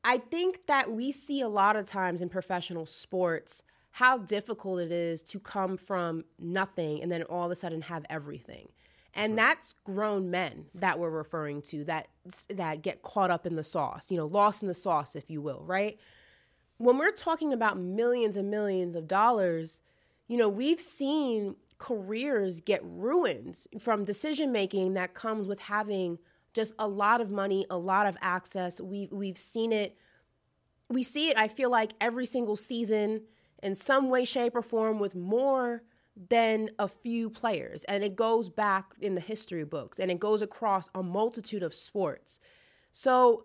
[0.05, 4.91] I think that we see a lot of times in professional sports how difficult it
[4.91, 8.69] is to come from nothing and then all of a sudden have everything.
[9.15, 12.09] And that's grown men that we're referring to that
[12.49, 15.43] that get caught up in the sauce, you know, lost in the sauce if you
[15.43, 15.99] will, right?
[16.79, 19.83] When we're talking about millions and millions of dollars,
[20.29, 26.19] you know, we've seen careers get ruined from decision making that comes with having
[26.55, 28.81] just a lot of money, a lot of access.
[28.81, 29.97] We we've seen it
[30.89, 33.23] we see it I feel like every single season
[33.63, 35.83] in some way shape or form with more
[36.29, 37.85] than a few players.
[37.85, 41.73] And it goes back in the history books and it goes across a multitude of
[41.73, 42.39] sports.
[42.91, 43.45] So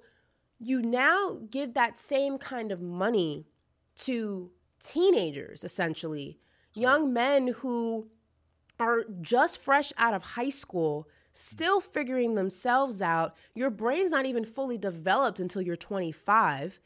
[0.60, 3.46] you now give that same kind of money
[3.98, 4.52] to
[4.84, 6.40] teenagers, essentially,
[6.74, 8.08] young men who
[8.80, 13.36] are just fresh out of high school, still figuring themselves out.
[13.54, 16.80] Your brain's not even fully developed until you're 25.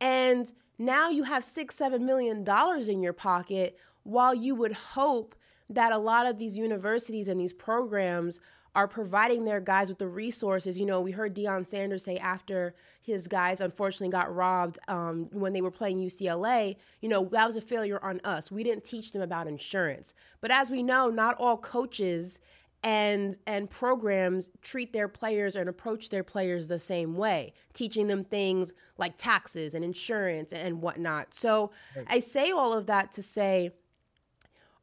[0.00, 5.36] And now you have six, seven million dollars in your pocket while you would hope
[5.70, 8.40] that a lot of these universities and these programs
[8.74, 10.78] are providing their guys with the resources.
[10.78, 15.52] You know, we heard Deion Sanders say after his guys unfortunately got robbed um, when
[15.52, 18.50] they were playing UCLA, you know, that was a failure on us.
[18.50, 20.14] We didn't teach them about insurance.
[20.40, 22.40] But as we know, not all coaches
[22.82, 28.24] and and programs treat their players and approach their players the same way, teaching them
[28.24, 31.34] things like taxes and insurance and whatnot.
[31.34, 32.06] So right.
[32.08, 33.70] I say all of that to say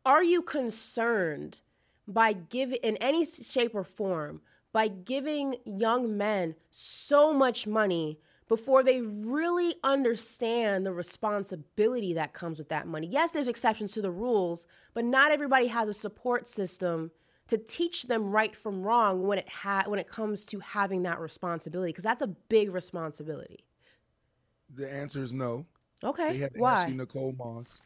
[0.06, 1.62] are you concerned
[2.08, 4.42] by giving, in any shape or form,
[4.72, 12.58] by giving young men so much money before they really understand the responsibility that comes
[12.58, 13.08] with that money?
[13.08, 17.12] Yes, there's exceptions to the rules, but not everybody has a support system
[17.50, 21.20] to teach them right from wrong when it ha- when it comes to having that
[21.20, 23.66] responsibility because that's a big responsibility.
[24.74, 25.66] The answer is no.
[26.04, 26.34] Okay.
[26.34, 26.84] They have Why?
[26.84, 27.82] Ashley Nicole Moss.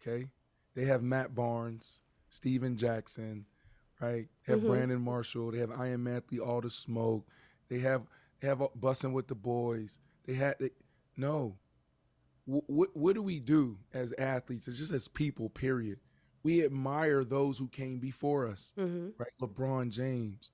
[0.00, 0.28] Okay.
[0.74, 3.46] They have Matt Barnes, Steven Jackson,
[4.00, 4.28] right?
[4.46, 4.70] They have mm-hmm.
[4.70, 5.50] Brandon Marshall.
[5.50, 7.26] They have I Am Athlete, All the Smoke.
[7.68, 8.02] They have
[8.40, 9.98] they have Bussing with the Boys.
[10.26, 10.70] They had they,
[11.16, 11.56] no.
[12.46, 14.68] What what do we do as athletes?
[14.68, 15.48] It's just as people.
[15.48, 15.98] Period.
[16.44, 19.08] We admire those who came before us, mm-hmm.
[19.18, 19.32] right?
[19.40, 20.52] LeBron James,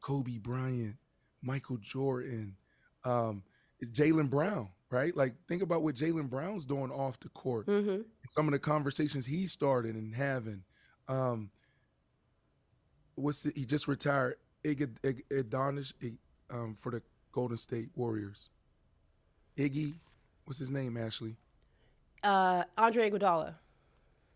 [0.00, 0.96] Kobe Bryant,
[1.42, 2.54] Michael Jordan,
[3.04, 3.42] um,
[3.84, 5.16] Jaylen Brown, right?
[5.16, 7.66] Like think about what Jaylen Brown's doing off the court.
[7.66, 8.02] Mm-hmm.
[8.28, 10.62] Some of the conversations he started and having.
[11.08, 11.50] Um,
[13.14, 14.36] what's it, he just retired?
[14.64, 14.88] Iggy
[15.30, 15.92] Adonish
[16.50, 17.02] um, for the
[17.32, 18.50] Golden State Warriors.
[19.58, 19.94] Iggy,
[20.44, 20.96] what's his name?
[20.96, 21.36] Ashley.
[22.22, 23.54] Uh, Andre Iguodala.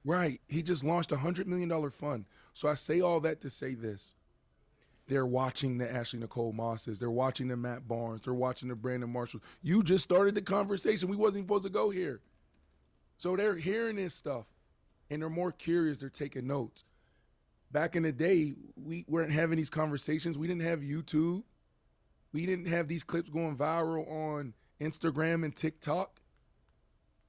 [0.07, 0.40] Right.
[0.46, 2.26] He just launched a hundred million dollar fund.
[2.54, 4.14] So I say all that to say this.
[5.09, 7.00] They're watching the Ashley Nicole Mosses.
[7.00, 8.20] They're watching the Matt Barnes.
[8.22, 9.40] They're watching the Brandon Marshall.
[9.62, 11.09] You just started the conversation.
[11.09, 12.20] We wasn't supposed to go here.
[13.16, 14.46] So they're hearing this stuff
[15.11, 15.98] and they're more curious.
[15.98, 16.84] They're taking notes.
[17.72, 20.38] Back in the day, we weren't having these conversations.
[20.38, 21.42] We didn't have YouTube.
[22.32, 26.20] We didn't have these clips going viral on Instagram and TikTok.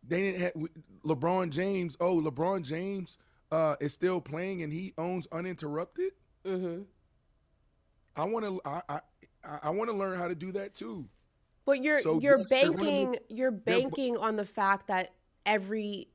[0.06, 0.54] They didn't have
[1.06, 1.98] LeBron James.
[2.00, 3.18] Oh, LeBron James
[3.52, 6.14] uh, is still playing and he owns uninterrupted.
[6.46, 6.84] Mm-hmm.
[8.16, 8.62] I want to.
[8.66, 8.82] I
[9.44, 11.08] I, I want to learn how to do that too.
[11.66, 15.14] But you're So, you're yes, banking you're banking on the fact that
[15.46, 16.10] every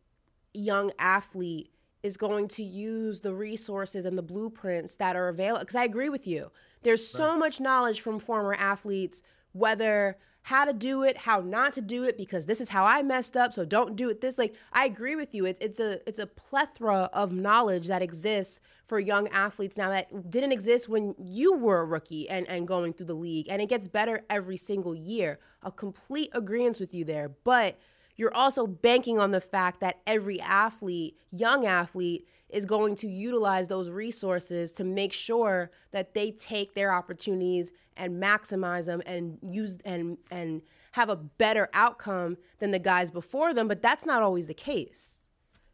[0.55, 1.71] young athlete
[2.03, 5.61] is going to use the resources and the blueprints that are available.
[5.61, 6.51] Because I agree with you.
[6.83, 9.23] There's so much knowledge from former athletes,
[9.53, 13.03] whether how to do it, how not to do it, because this is how I
[13.03, 14.39] messed up, so don't do it this.
[14.39, 15.45] Like I agree with you.
[15.45, 20.31] It's it's a it's a plethora of knowledge that exists for young athletes now that
[20.31, 23.47] didn't exist when you were a rookie and, and going through the league.
[23.49, 25.39] And it gets better every single year.
[25.63, 27.31] A complete agreement with you there.
[27.45, 27.79] But
[28.17, 33.69] you're also banking on the fact that every athlete, young athlete, is going to utilize
[33.69, 39.79] those resources to make sure that they take their opportunities and maximize them and use
[39.85, 44.47] and and have a better outcome than the guys before them but that's not always
[44.47, 45.21] the case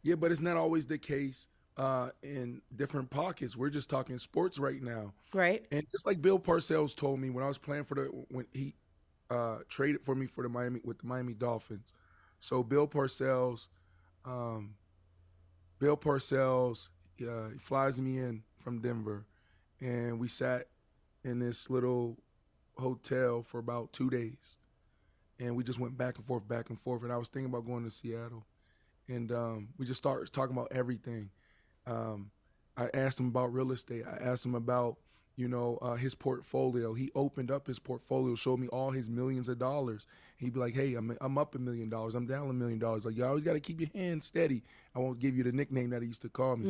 [0.03, 3.55] Yeah, but it's not always the case uh, in different pockets.
[3.55, 5.13] We're just talking sports right now.
[5.33, 8.45] right And just like Bill Parcells told me when I was playing for the when
[8.53, 8.75] he
[9.29, 11.93] uh, traded for me for the Miami with the Miami Dolphins.
[12.41, 13.67] So Bill Parcells,
[14.25, 14.75] um,
[15.79, 16.89] Bill Parcells,
[17.21, 19.25] uh, flies me in from Denver,
[19.79, 20.67] and we sat
[21.23, 22.17] in this little
[22.77, 24.57] hotel for about two days,
[25.39, 27.03] and we just went back and forth, back and forth.
[27.03, 28.45] And I was thinking about going to Seattle,
[29.07, 31.29] and um, we just started talking about everything.
[31.87, 32.31] Um,
[32.75, 34.03] I asked him about real estate.
[34.05, 34.97] I asked him about
[35.39, 36.93] you know, uh, his portfolio.
[36.93, 40.05] He opened up his portfolio, showed me all his millions of dollars.
[40.35, 42.13] He'd be like, "Hey, I'm I'm up a million dollars.
[42.13, 43.05] I'm down a million dollars.
[43.05, 44.63] Like you always got to keep your hands steady."
[44.93, 46.67] I won't give you the nickname that he used to call me.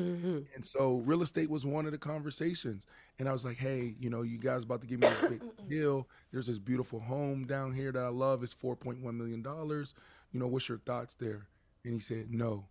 [0.54, 2.86] And so, real estate was one of the conversations.
[3.18, 5.42] And I was like, "Hey, you know, you guys about to give me this big
[5.68, 6.08] deal.
[6.32, 8.44] There's this beautiful home down here that I love.
[8.44, 9.96] It's 4.1 million dollars.
[10.32, 11.48] You know, what's your thoughts there?"
[11.84, 12.66] And he said, "No."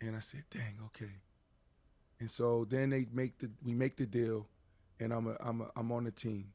[0.00, 1.20] And I said, "Dang, okay."
[2.20, 4.46] And so then they make the we make the deal,
[5.02, 6.52] and I'm a, I'm a, I'm on the team.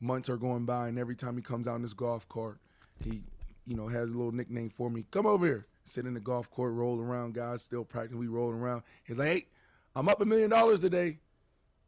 [0.00, 2.58] Months are going by, and every time he comes out in this golf cart,
[3.02, 3.22] he,
[3.66, 5.04] you know, has a little nickname for me.
[5.10, 7.34] Come over here, sit in the golf court, roll around.
[7.34, 8.82] Guys still practicing, we rolling around.
[9.04, 9.46] He's like, "Hey,
[9.96, 11.18] I'm up a million dollars today."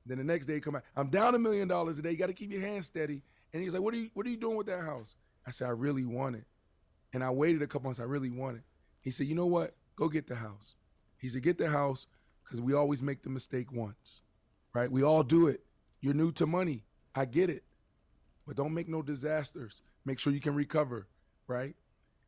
[0.07, 2.13] Then the next day, come out, I'm down a million dollars today.
[2.13, 3.23] You got to keep your hands steady.
[3.53, 5.69] And he's like, "What are you What are you doing with that house?" I said,
[5.69, 6.45] "I really want it."
[7.13, 8.01] And I waited a couple months.
[8.01, 8.63] I really want it.
[9.01, 9.75] He said, "You know what?
[9.97, 10.75] Go get the house."
[11.19, 12.07] He said, "Get the house
[12.47, 14.23] because we always make the mistake once,
[14.77, 14.93] right?
[14.93, 15.63] We all do it.
[16.03, 16.85] You're new to money.
[17.15, 17.65] I get it,
[18.47, 19.81] but don't make no disasters.
[20.05, 21.09] Make sure you can recover,
[21.49, 21.75] right?"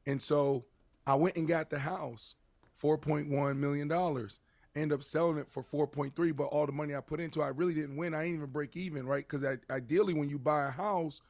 [0.07, 0.64] And so
[1.07, 2.36] I went and got the house,
[2.72, 4.40] four point one million dollars.
[4.74, 7.42] End up selling it for four point three, but all the money I put into,
[7.42, 8.14] it, I really didn't win.
[8.14, 9.28] I didn't even break even, right?
[9.28, 11.20] Because ideally, when you buy a house,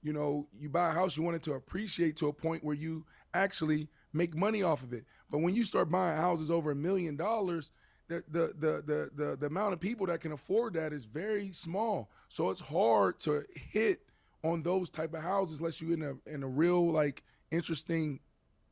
[0.00, 2.76] you know, you buy a house, you want it to appreciate to a point where
[2.76, 3.04] you
[3.34, 5.04] actually make money off of it.
[5.28, 7.72] But when you start buying houses over a million dollars,
[8.08, 12.10] the the, the the the amount of people that can afford that is very small.
[12.28, 14.00] So it's hard to hit
[14.42, 18.20] on those type of houses unless you in a in a real like interesting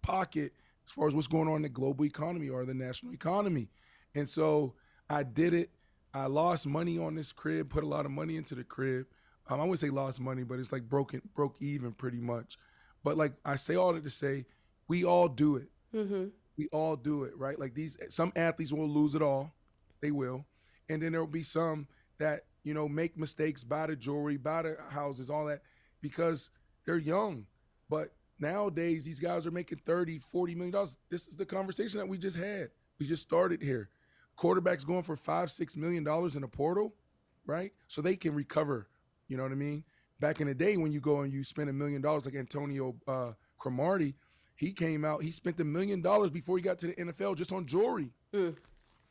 [0.02, 0.52] pocket
[0.86, 3.68] as far as what's going on in the global economy or the national economy.
[4.14, 4.74] And so
[5.10, 5.70] I did it.
[6.14, 9.06] I lost money on this crib, put a lot of money into the crib.
[9.48, 12.56] Um, I wouldn't say lost money, but it's like broken, broke even pretty much.
[13.04, 14.46] But like I say all that to say,
[14.88, 15.68] we all do it.
[15.94, 16.24] Mm-hmm.
[16.56, 17.58] We all do it, right?
[17.58, 19.52] Like these, some athletes will lose it all,
[20.00, 20.46] they will,
[20.88, 21.86] and then there will be some
[22.18, 25.62] that you know make mistakes, buy the jewelry, buy the houses, all that,
[26.00, 26.50] because
[26.84, 27.46] they're young.
[27.88, 30.96] But nowadays, these guys are making 30, 40 million dollars.
[31.10, 32.70] This is the conversation that we just had.
[32.98, 33.90] We just started here.
[34.38, 36.94] Quarterbacks going for five, six million dollars in a portal,
[37.46, 37.72] right?
[37.86, 38.88] So they can recover.
[39.28, 39.84] You know what I mean?
[40.20, 42.94] Back in the day, when you go and you spend a million dollars, like Antonio
[43.06, 44.14] uh, Cromartie,
[44.56, 47.52] he came out, he spent a million dollars before he got to the NFL just
[47.52, 48.10] on jewelry.
[48.34, 48.56] Mm.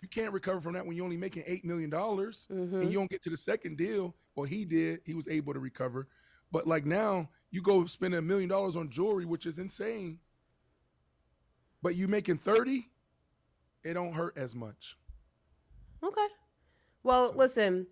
[0.01, 3.09] You can't recover from that when you're only making eight million dollars and you don't
[3.09, 4.15] get to the second deal.
[4.35, 6.07] Well, he did; he was able to recover.
[6.51, 10.19] But like now, you go spend a million dollars on jewelry, which is insane.
[11.81, 12.89] But you making thirty,
[13.83, 14.97] it don't hurt as much.
[16.03, 16.27] Okay.
[17.03, 17.87] Well, listen,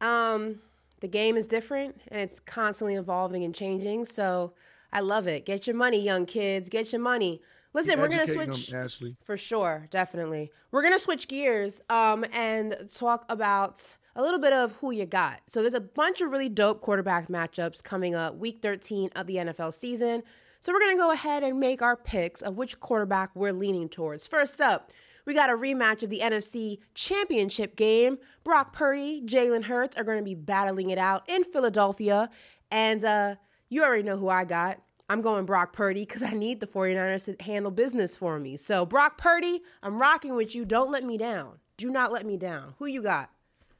[0.00, 0.60] um,
[1.00, 4.04] the game is different and it's constantly evolving and changing.
[4.04, 4.52] So
[4.92, 5.46] I love it.
[5.46, 6.68] Get your money, young kids.
[6.68, 7.40] Get your money.
[7.74, 8.66] Listen, we're gonna switch.
[8.68, 9.16] them, Ashley.
[9.24, 10.50] For sure, definitely.
[10.70, 15.40] We're gonna switch gears um, and talk about a little bit of who you got.
[15.46, 19.36] So there's a bunch of really dope quarterback matchups coming up week 13 of the
[19.36, 20.22] NFL season.
[20.60, 24.26] So we're gonna go ahead and make our picks of which quarterback we're leaning towards.
[24.26, 24.90] First up,
[25.24, 28.18] we got a rematch of the NFC Championship game.
[28.44, 32.28] Brock Purdy, Jalen Hurts are gonna be battling it out in Philadelphia,
[32.70, 33.36] and uh,
[33.72, 34.82] you already know who I got.
[35.08, 38.58] I'm going Brock Purdy because I need the 49ers to handle business for me.
[38.58, 40.66] So, Brock Purdy, I'm rocking with you.
[40.66, 41.58] Don't let me down.
[41.78, 42.74] Do not let me down.
[42.78, 43.30] Who you got?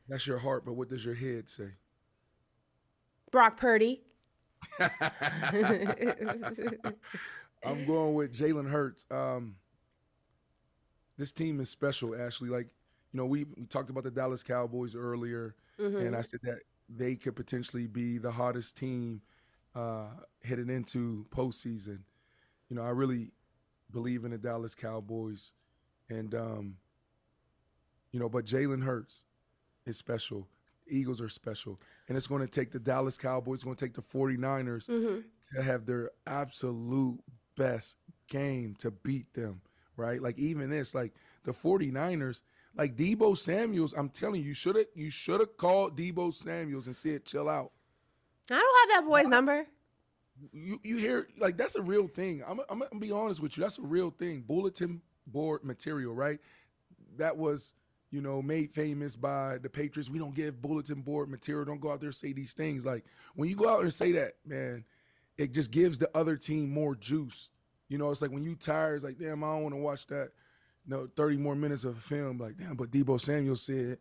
[0.08, 1.72] That's your heart, but what does your head say?
[3.30, 4.00] Brock Purdy.
[7.62, 9.04] I'm going with Jalen Hurts.
[9.10, 9.56] Um,
[11.18, 12.48] this team is special, Ashley.
[12.48, 12.68] Like,
[13.12, 17.14] you know, we, we talked about the Dallas Cowboys earlier, and I said that they
[17.14, 19.20] could potentially be the hottest team
[19.74, 20.06] uh,
[20.44, 22.00] headed into postseason.
[22.68, 23.32] You know, I really
[23.90, 25.52] believe in the Dallas Cowboys,
[26.08, 26.76] and um,
[28.10, 29.24] you know, but Jalen Hurts
[29.86, 30.48] is special.
[30.88, 33.94] Eagles are special, and it's going to take the Dallas Cowboys, it's going to take
[33.94, 34.86] the 49ers
[35.54, 37.20] to have their absolute
[37.56, 37.96] best
[38.28, 39.60] game to beat them,
[39.96, 40.20] right?
[40.20, 41.12] Like even this, like
[41.44, 42.42] the 49ers,
[42.74, 46.86] like Deebo Samuels, I'm telling you, you should have you should have called Deebo Samuels
[46.86, 47.70] and said, chill out.
[48.54, 49.66] I don't have that boy's number.
[50.52, 52.42] You you hear like that's a real thing.
[52.46, 53.62] I'm I'm gonna be honest with you.
[53.62, 54.42] That's a real thing.
[54.42, 56.40] Bulletin board material, right?
[57.18, 57.74] That was
[58.10, 60.10] you know made famous by the Patriots.
[60.10, 61.64] We don't give bulletin board material.
[61.64, 62.84] Don't go out there and say these things.
[62.84, 64.84] Like when you go out there and say that, man,
[65.38, 67.50] it just gives the other team more juice.
[67.88, 70.06] You know, it's like when you tired, it's like, damn, I don't want to watch
[70.06, 70.30] that.
[70.86, 72.38] You know, 30 more minutes of film.
[72.38, 73.98] Like, damn, but Deebo Samuel said,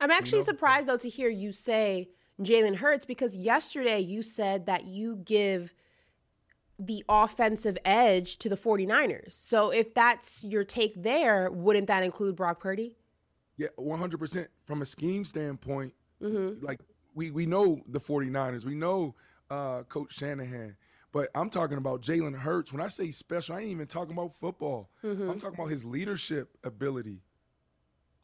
[0.00, 0.44] I'm actually know?
[0.44, 2.08] surprised though to hear you say
[2.40, 5.72] Jalen Hurts because yesterday you said that you give
[6.78, 9.32] the offensive edge to the 49ers.
[9.32, 12.96] So if that's your take there, wouldn't that include Brock Purdy?
[13.56, 15.94] Yeah, 100% from a scheme standpoint,
[16.60, 16.80] like
[17.14, 18.64] we we know the 49ers.
[18.64, 19.14] We know
[19.50, 20.76] uh, Coach Shanahan.
[21.12, 22.72] But I'm talking about Jalen Hurts.
[22.72, 24.90] When I say special, I ain't even talking about football.
[25.30, 27.20] I'm talking about his leadership ability.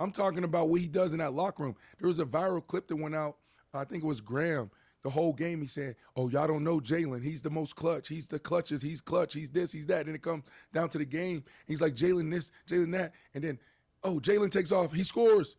[0.00, 1.76] I'm talking about what he does in that locker room.
[2.00, 3.36] There was a viral clip that went out.
[3.72, 4.70] I think it was Graham.
[5.02, 7.22] The whole game, he said, "Oh, y'all don't know Jalen.
[7.22, 8.08] He's the most clutch.
[8.08, 8.82] He's the clutches.
[8.82, 9.32] He's clutch.
[9.32, 9.72] He's this.
[9.72, 10.44] He's that." Then it comes
[10.74, 11.44] down to the game.
[11.66, 13.58] He's like Jalen this, Jalen that, and then,
[14.04, 14.92] oh, Jalen takes off.
[14.92, 15.56] He scores.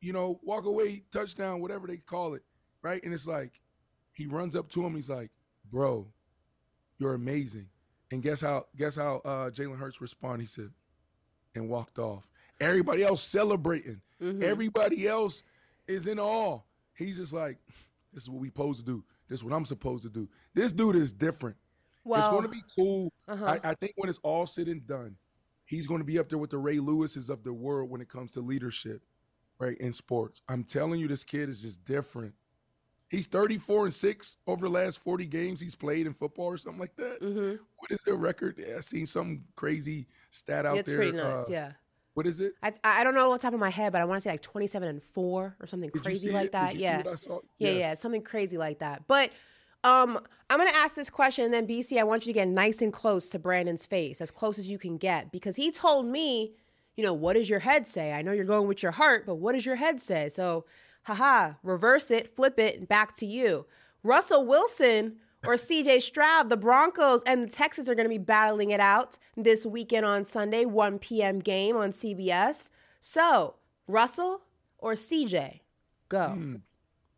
[0.00, 2.44] You know, walk away touchdown, whatever they call it,
[2.82, 3.02] right?
[3.02, 3.60] And it's like,
[4.12, 4.94] he runs up to him.
[4.94, 5.30] He's like,
[5.70, 6.06] "Bro,
[6.98, 7.68] you're amazing."
[8.12, 8.66] And guess how?
[8.76, 10.42] Guess how uh, Jalen Hurts responded?
[10.42, 10.70] He said,
[11.56, 12.30] and walked off.
[12.60, 14.00] Everybody else celebrating.
[14.42, 15.42] Everybody else
[15.86, 16.60] is in awe.
[16.98, 17.58] He's just like,
[18.12, 19.04] this is what we supposed to do.
[19.28, 20.28] This is what I'm supposed to do.
[20.54, 21.56] This dude is different.
[22.18, 23.12] it's going to be cool.
[23.28, 23.58] uh-huh.
[23.62, 25.16] I, I think when it's all said and done,
[25.64, 28.08] he's going to be up there with the Ray Lewises of the world when it
[28.08, 29.02] comes to leadership,
[29.58, 30.42] right, in sports.
[30.48, 32.34] I'm telling you, this kid is just different.
[33.10, 36.80] He's 34 and 6 over the last 40 games he's played in football or something
[36.80, 37.20] like that.
[37.22, 37.58] Mhm.
[37.76, 38.62] What is their record?
[38.76, 40.98] I seen some crazy stat out it's there.
[40.98, 41.72] pretty nuts, uh, yeah.
[42.18, 42.54] What is it?
[42.64, 44.42] I, I don't know on top of my head, but I want to say like
[44.42, 46.52] 27 and 4 or something Did crazy like it?
[46.52, 46.72] that.
[46.72, 46.96] Did you see yeah.
[46.96, 47.38] what I saw?
[47.60, 47.78] Yeah, Yes.
[47.78, 49.04] yeah, something crazy like that.
[49.06, 49.30] But
[49.84, 50.18] um,
[50.50, 52.92] I'm gonna ask this question, and then BC, I want you to get nice and
[52.92, 56.54] close to Brandon's face, as close as you can get, because he told me,
[56.96, 58.12] you know, what does your head say?
[58.12, 60.28] I know you're going with your heart, but what does your head say?
[60.28, 60.64] So,
[61.04, 63.64] haha, reverse it, flip it, and back to you.
[64.02, 68.70] Russell Wilson or CJ Stroud, the Broncos and the Texans are going to be battling
[68.70, 71.38] it out this weekend on Sunday, 1 p.m.
[71.38, 72.70] game on CBS.
[73.00, 73.54] So,
[73.86, 74.42] Russell
[74.78, 75.60] or CJ?
[76.08, 76.28] Go.
[76.28, 76.56] Hmm.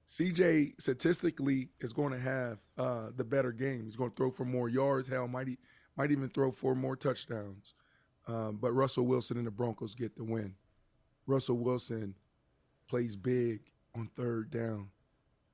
[0.06, 3.84] CJ statistically is going to have uh, the better game.
[3.84, 5.08] He's going to throw for more yards.
[5.08, 5.58] Hell, might e-
[5.96, 7.74] might even throw for more touchdowns.
[8.26, 10.54] Um, but Russell Wilson and the Broncos get the win.
[11.26, 12.14] Russell Wilson
[12.88, 13.60] plays big
[13.94, 14.88] on third down.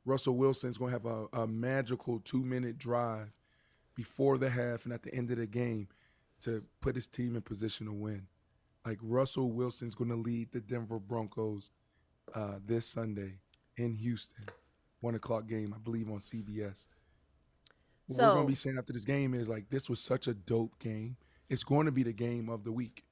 [0.06, 3.32] Russell Wilson's going to have a, a magical two minute drive
[3.94, 5.88] before the half and at the end of the game
[6.42, 8.28] to put his team in position to win.
[8.84, 11.70] Like Russell Wilson's going to lead the Denver Broncos
[12.34, 13.40] uh, this Sunday
[13.76, 14.46] in Houston,
[15.00, 16.86] one o'clock game, I believe, on CBS.
[18.06, 20.34] What we're going to be saying after this game is like, this was such a
[20.34, 21.16] dope game.
[21.48, 23.04] It's going to be the game of the week.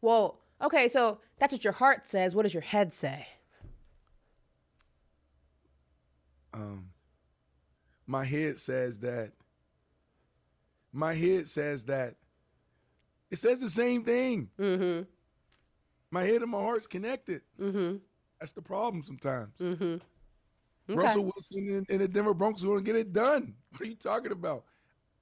[0.00, 2.34] Well, okay, so that's what your heart says.
[2.34, 3.26] What does your head say?
[6.58, 6.90] Um,
[8.06, 9.32] my head says that.
[10.92, 12.16] My head says that.
[13.30, 14.48] It says the same thing.
[14.58, 15.02] Mm-hmm.
[16.10, 17.42] My head and my heart's connected.
[17.60, 17.96] Mm-hmm.
[18.40, 19.58] That's the problem sometimes.
[19.60, 19.96] Mm-hmm.
[20.90, 21.06] Okay.
[21.06, 23.54] Russell Wilson and, and the Denver Broncos are going to get it done.
[23.70, 24.64] What are you talking about?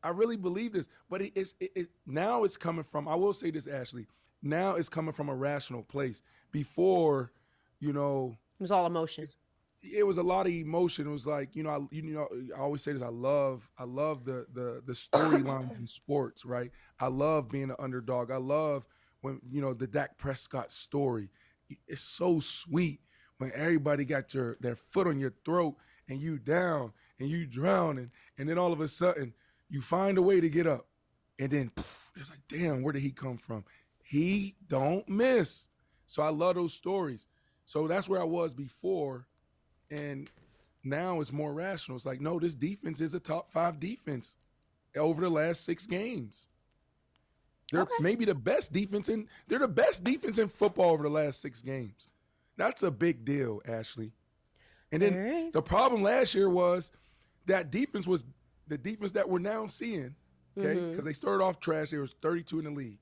[0.02, 3.08] I really believe this, but it, it's it, it, now it's coming from.
[3.08, 4.06] I will say this, Ashley.
[4.40, 6.22] Now it's coming from a rational place.
[6.52, 7.32] Before,
[7.80, 9.26] you know, It was all emotion.
[9.92, 11.06] It was a lot of emotion.
[11.06, 13.02] It was like you know, I, you know, I always say this.
[13.02, 16.70] I love, I love the the the storylines in sports, right?
[17.00, 18.30] I love being an underdog.
[18.30, 18.84] I love
[19.20, 21.30] when you know the Dak Prescott story.
[21.88, 23.00] It's so sweet
[23.38, 25.76] when everybody got your their foot on your throat
[26.08, 29.34] and you down and you drowning, and then all of a sudden
[29.68, 30.86] you find a way to get up,
[31.38, 33.64] and then poof, it's like, damn, where did he come from?
[34.02, 35.68] He don't miss.
[36.06, 37.26] So I love those stories.
[37.64, 39.26] So that's where I was before
[39.90, 40.30] and
[40.84, 41.96] now it's more rational.
[41.96, 44.34] It's like, no, this defense is a top five defense
[44.96, 46.46] over the last six games.
[47.72, 47.92] They're Okay.
[48.00, 51.62] maybe the best defense in they're the best defense in football over the last six
[51.62, 52.08] games.
[52.56, 54.12] That's a big deal, Ashley.
[54.92, 55.52] And then right.
[55.52, 56.90] the problem last year was
[57.46, 58.24] that defense was
[58.68, 60.14] the defense that we're now seeing.
[60.58, 61.04] Okay, because Mm-hmm.
[61.06, 61.90] they started off trash.
[61.90, 62.98] They was 32 in the league.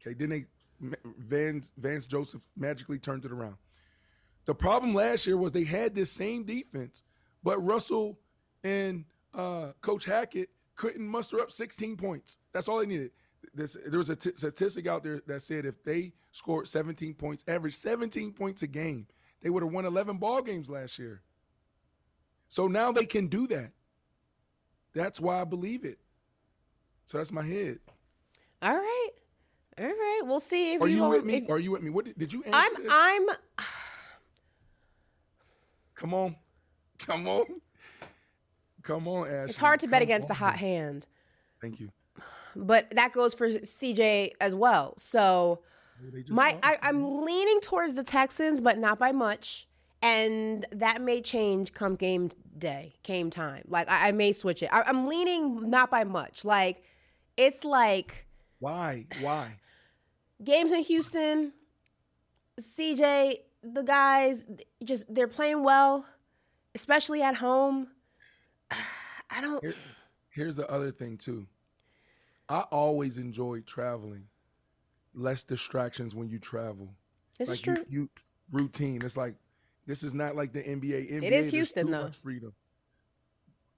[0.00, 0.46] Okay, then they
[1.18, 3.56] Vance Vance Joseph magically turned it around.
[4.46, 7.02] The problem last year was they had this same defense,
[7.42, 8.18] but Russell
[8.62, 12.38] and uh, Coach Hackett couldn't muster up 16 points.
[12.52, 13.10] That's all they needed.
[13.54, 17.44] This, there was a t- statistic out there that said if they scored 17 points,
[17.46, 19.06] average 17 points a game,
[19.42, 21.22] they would have won 11 ball games last year.
[22.48, 23.70] So now they can do that.
[24.94, 25.98] That's why I believe it.
[27.06, 27.78] So that's my head.
[28.62, 29.08] All right.
[29.78, 30.20] All right.
[30.24, 31.34] We'll see if Are you gonna- with me?
[31.38, 31.90] if- Are you with me?
[31.90, 32.92] What did, did you answer I'm this?
[32.94, 33.26] I'm
[35.94, 36.36] Come on.
[36.98, 37.44] Come on.
[38.82, 39.50] Come on, Ashley.
[39.50, 41.06] it's hard to bet Come against the hot hand.
[41.60, 41.90] Thank you.
[42.54, 44.94] But that goes for CJ as well.
[44.98, 45.60] So
[46.28, 46.58] my.
[46.62, 49.66] I, I'm leaning towards the Texans, but not by much.
[50.02, 53.64] And that may change come game day, game time.
[53.68, 54.68] Like I, I may switch it.
[54.70, 56.44] I, I'm leaning not by much.
[56.44, 56.84] Like
[57.38, 58.26] it's like
[58.58, 59.06] Why?
[59.20, 59.56] Why?
[60.44, 61.52] games in Houston,
[62.60, 64.44] CJ, the guys
[64.84, 66.06] just they're playing well,
[66.74, 67.88] especially at home.
[69.30, 69.74] I don't Here-
[70.30, 71.46] here's the other thing too.
[72.48, 74.26] I always enjoyed traveling.
[75.14, 76.90] Less distractions when you travel.
[77.38, 77.76] This like is true.
[77.88, 78.08] You, you
[78.52, 79.00] routine.
[79.04, 79.34] It's like
[79.86, 81.10] this is not like the NBA.
[81.10, 82.10] NBA is there's Houston, though.
[82.10, 82.52] freedom.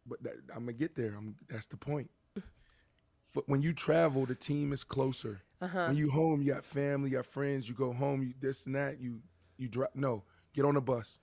[0.06, 1.14] But that, I'm gonna get there.
[1.16, 2.10] I'm, that's the point.
[2.36, 5.42] F- When you travel, the team is closer.
[5.60, 5.86] Uh-huh.
[5.88, 7.68] When you home, you got family, you got friends.
[7.68, 9.00] You go home, you this and that.
[9.00, 9.20] You
[9.58, 9.94] you drive.
[9.94, 10.24] No,
[10.54, 11.18] get on the bus.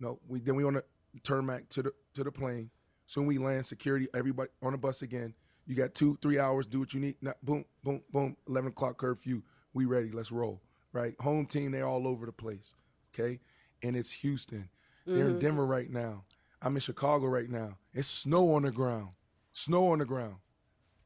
[0.00, 0.84] No, we then we on the
[1.22, 2.70] turn back to the to the plane.
[3.06, 5.34] Soon we land, security, everybody on the bus again.
[5.66, 7.16] You got two, three hours, do what you need.
[7.20, 8.36] Now, boom, boom, boom.
[8.48, 9.42] Eleven o'clock curfew.
[9.74, 10.10] We ready.
[10.10, 10.62] Let's roll.
[10.92, 11.14] Right.
[11.20, 12.74] Home team, they all over the place.
[13.14, 13.40] Okay.
[13.82, 14.70] And it's Houston.
[15.06, 15.40] They're in mm.
[15.40, 16.24] Denver right now.
[16.60, 17.78] I'm in Chicago right now.
[17.94, 19.10] It's snow on the ground.
[19.52, 20.36] Snow on the ground.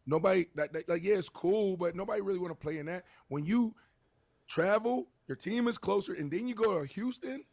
[0.06, 3.04] Nobody that, that- like yeah, it's cool, but nobody really want to play in that.
[3.28, 3.74] When you
[4.48, 7.44] travel, your team is closer, and then you go to Houston,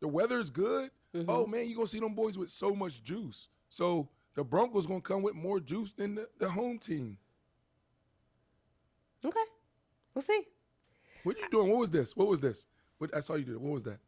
[0.00, 0.90] the weather is good.
[1.14, 1.28] Mm-hmm.
[1.28, 3.48] Oh man, you gonna see them boys with so much juice.
[3.68, 7.18] So the Broncos gonna come with more juice than the, the home team.
[9.24, 9.40] Okay.
[10.14, 10.42] We'll see.
[11.24, 11.68] What are you doing?
[11.68, 12.16] What was this?
[12.16, 12.66] What was this?
[12.98, 13.58] What I saw you do.
[13.58, 13.98] What was that?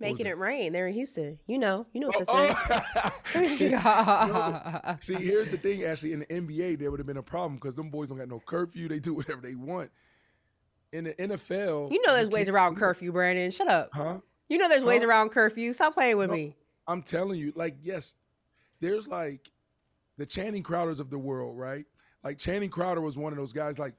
[0.00, 0.36] Making it?
[0.36, 0.72] rain.
[0.72, 1.38] They're in Houston.
[1.46, 1.86] You know.
[1.92, 3.72] You know what Oh, this is.
[3.84, 4.96] Oh.
[5.00, 6.12] See, here's the thing, Ashley.
[6.12, 8.42] In the NBA, there would have been a problem because them boys don't got no
[8.44, 8.88] curfew.
[8.88, 9.90] They do whatever they want.
[10.92, 13.50] In the NFL, You know there's ways around curfew, Brandon.
[13.50, 13.90] Shut up.
[13.92, 14.18] huh?
[14.48, 15.72] You know there's ways around curfew.
[15.72, 16.36] Stop playing with No.
[16.36, 16.54] me.
[16.86, 18.16] I'm telling you, like, yes,
[18.80, 19.50] there's like
[20.18, 21.86] the Channing Crowders of the world, right?
[22.22, 23.78] Like Channing Crowder was one of those guys.
[23.78, 23.94] Like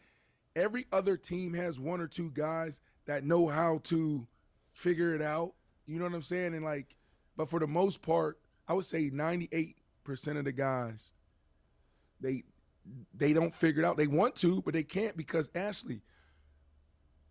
[0.56, 4.28] every other team has one or two guys that know how to
[4.74, 5.54] figure it out.
[5.88, 6.54] You know what I'm saying?
[6.54, 6.96] And like,
[7.36, 8.38] but for the most part,
[8.68, 9.74] I would say 98%
[10.38, 11.12] of the guys,
[12.22, 12.44] they
[13.16, 13.98] they don't figure it out.
[13.98, 16.02] They want to, but they can't because Ashley,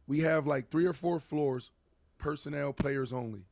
[0.06, 1.70] we have like three or four floors,
[2.18, 3.46] personnel players only.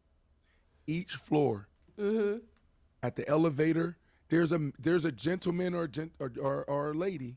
[0.86, 1.66] Each floor
[1.98, 2.38] Mm-hmm.
[3.02, 3.98] at the elevator
[4.30, 7.36] there's a there's a gentleman or a gent, or, or, or a lady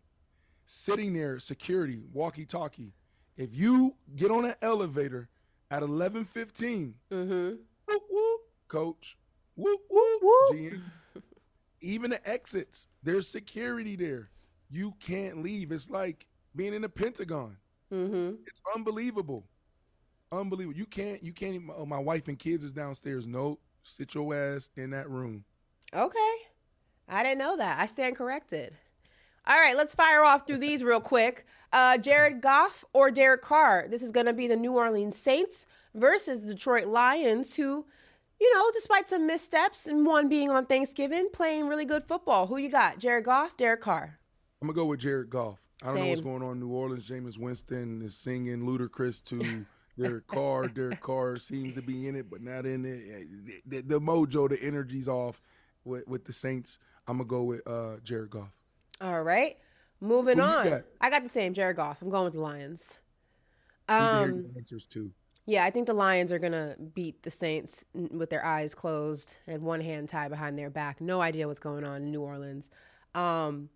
[0.65, 2.93] sitting there security walkie talkie
[3.35, 5.27] if you get on an elevator
[5.69, 7.55] at 11:15 Mm-hmm.
[7.87, 9.17] whoop whoop coach
[9.55, 10.53] whoop whoop, Whoop.
[10.57, 10.81] GM.
[11.81, 14.29] even the exits there's security there
[14.69, 16.25] you can't leave it's like
[16.55, 17.57] being in the pentagon
[17.93, 18.35] Mm-hmm.
[18.47, 19.45] it's unbelievable
[20.31, 24.15] unbelievable you can't you can't even oh, my wife and kids is downstairs no sit
[24.15, 25.45] your ass in that room
[25.95, 26.35] Okay.
[27.07, 27.79] I didn't know that.
[27.79, 28.73] I stand corrected.
[29.45, 31.45] All right, let's fire off through these real quick.
[31.71, 33.87] Uh, Jared Goff or Derek Carr?
[33.89, 37.85] This is going to be the New Orleans Saints versus the Detroit Lions, who, you
[38.39, 42.47] you know, despite some missteps and one being on Thanksgiving, playing really good football.
[42.47, 42.99] Who you got?
[42.99, 44.17] Jared Goff, Derek Carr.
[44.61, 45.62] I'm gonna go with Jared Goff.
[45.81, 47.07] I don't know what's going on in New Orleans.
[47.09, 49.65] Jameis Winston is singing ludicrous to
[49.99, 50.67] Derek Carr.
[50.67, 53.59] Derek Carr seems to be in it, but not in it.
[53.69, 55.41] The, the mojo, the energy's off
[55.83, 56.79] with, with the Saints.
[57.07, 58.51] I'm gonna go with uh, Jared Goff.
[59.01, 59.57] All right.
[59.99, 60.83] Moving Who on.
[61.01, 62.01] I got the same, Jared Goff.
[62.01, 63.01] I'm going with the Lions.
[63.89, 65.11] Need to hear Um, answers too.
[65.45, 69.37] yeah, I think the Lions are going to beat the Saints with their eyes closed
[69.47, 71.01] and one hand tied behind their back.
[71.01, 72.69] No idea what's going on in New Orleans.
[73.15, 73.69] Um,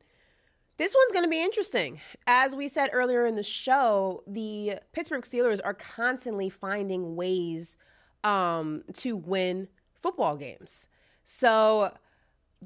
[0.78, 2.00] this one's going to be interesting.
[2.28, 7.78] As we said earlier in the show, the Pittsburgh Steelers are constantly finding ways
[8.24, 9.68] um, to win
[10.02, 10.88] football games.
[11.24, 11.94] So,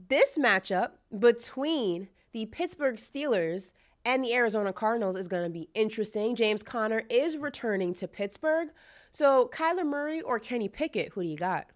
[0.08, 3.74] this matchup between the Pittsburgh Steelers
[4.06, 6.36] and the Arizona Cardinals is going to be interesting.
[6.36, 8.70] James Conner is returning to Pittsburgh.
[9.12, 11.68] So, Kyler Murray or Kenny Pickett, who do you got?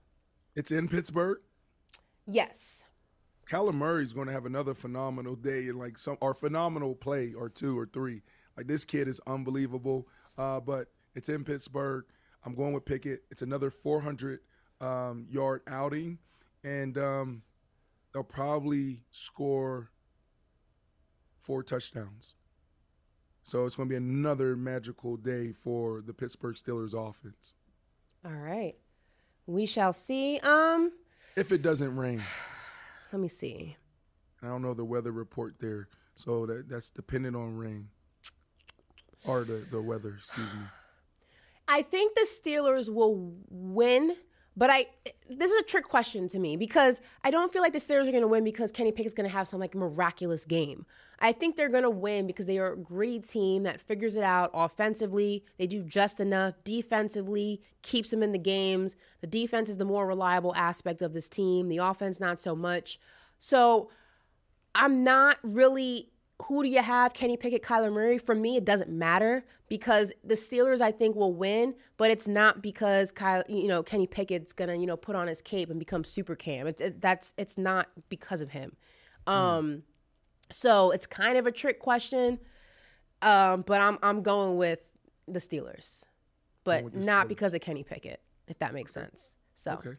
[0.56, 1.40] It's in Pittsburgh.
[2.26, 2.85] Yes.
[3.50, 7.50] Kyler Murray's going to have another phenomenal day and like some or phenomenal play or
[7.50, 8.22] two or three.
[8.58, 10.08] Like this kid is unbelievable.
[10.38, 12.06] Uh, but it's in Pittsburgh.
[12.46, 13.24] I'm going with Pickett.
[13.32, 14.40] It's another 400
[14.82, 16.20] um, yard outing,
[16.64, 17.42] and um,
[18.14, 19.90] they'll probably score
[21.40, 22.36] four touchdowns.
[23.42, 27.54] So it's going to be another magical day for the Pittsburgh Steelers offense.
[28.26, 28.76] All right.
[29.46, 30.40] We shall see.
[30.40, 30.92] Um,
[31.36, 32.22] If it doesn't rain,
[33.16, 33.78] let me see.
[34.44, 37.88] I don't know the weather report there, so that that's dependent on rain
[39.26, 40.16] or the the weather.
[40.18, 40.66] Excuse me.
[41.66, 44.18] I think the Steelers will win,
[44.58, 44.88] but I
[45.30, 48.12] this is a trick question to me because I don't feel like the Steelers are
[48.12, 50.86] going to win because Kenny Pickett's going to have some like miraculous game.
[51.20, 54.24] I think they're going to win because they are a gritty team that figures it
[54.24, 55.46] out offensively.
[55.58, 58.96] They do just enough defensively, keeps them in the games.
[59.22, 61.70] The defense is the more reliable aspect of this team.
[61.70, 63.00] The offense not so much.
[63.40, 63.90] So
[64.74, 66.10] I'm not really
[66.44, 67.14] who do you have?
[67.14, 68.18] Kenny Pickett, Kyler Murray?
[68.18, 72.62] For me, it doesn't matter because the Steelers, I think, will win, but it's not
[72.62, 76.04] because Kyle, you know, Kenny Pickett's gonna, you know, put on his cape and become
[76.04, 76.68] Super Cam.
[76.68, 78.76] It's it, that's it's not because of him.
[79.28, 79.84] Um,
[80.52, 82.40] so it's kind of a trick question.
[83.22, 84.80] Um, but I'm I'm going with
[85.28, 86.04] the Steelers,
[86.64, 87.30] but not Steelers.
[87.30, 89.36] because of Kenny Pickett, if that makes sense.
[89.54, 89.72] So.
[89.74, 89.98] Okay.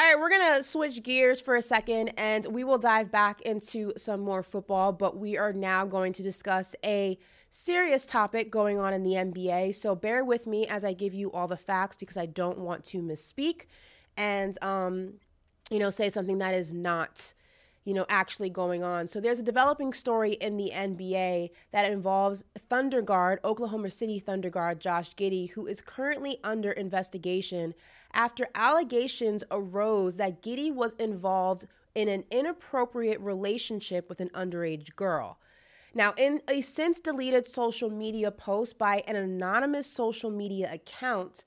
[0.00, 3.42] All right, we're going to switch gears for a second and we will dive back
[3.42, 7.18] into some more football, but we are now going to discuss a
[7.50, 9.74] serious topic going on in the NBA.
[9.74, 12.82] So bear with me as I give you all the facts because I don't want
[12.86, 13.66] to misspeak
[14.16, 15.18] and um
[15.70, 17.34] you know say something that is not
[17.84, 19.06] you know actually going on.
[19.06, 24.48] So there's a developing story in the NBA that involves Thunder guard, Oklahoma City Thunder
[24.48, 27.74] guard Josh Giddey, who is currently under investigation
[28.12, 35.38] after allegations arose that Giddey was involved in an inappropriate relationship with an underage girl.
[35.94, 41.44] Now, in a since deleted social media post by an anonymous social media account,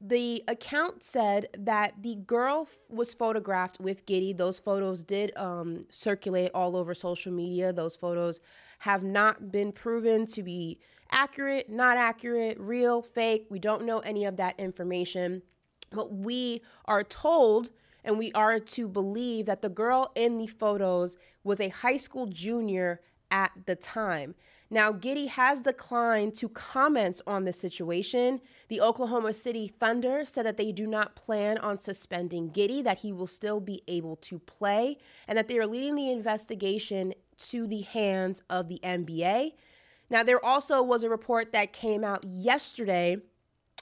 [0.00, 4.36] the account said that the girl f- was photographed with Giddey.
[4.36, 7.72] Those photos did um, circulate all over social media.
[7.72, 8.40] Those photos
[8.80, 10.78] have not been proven to be
[11.10, 13.46] accurate, not accurate, real, fake.
[13.48, 15.40] We don't know any of that information.
[15.90, 17.70] But we are told
[18.04, 22.26] and we are to believe that the girl in the photos was a high school
[22.26, 23.00] junior
[23.30, 24.34] at the time.
[24.70, 28.40] Now, Giddey has declined to comment on the situation.
[28.68, 33.12] The Oklahoma City Thunder said that they do not plan on suspending Giddey, that he
[33.12, 34.98] will still be able to play,
[35.28, 39.52] and that they are leading the investigation to the hands of the NBA.
[40.10, 43.18] Now, there also was a report that came out yesterday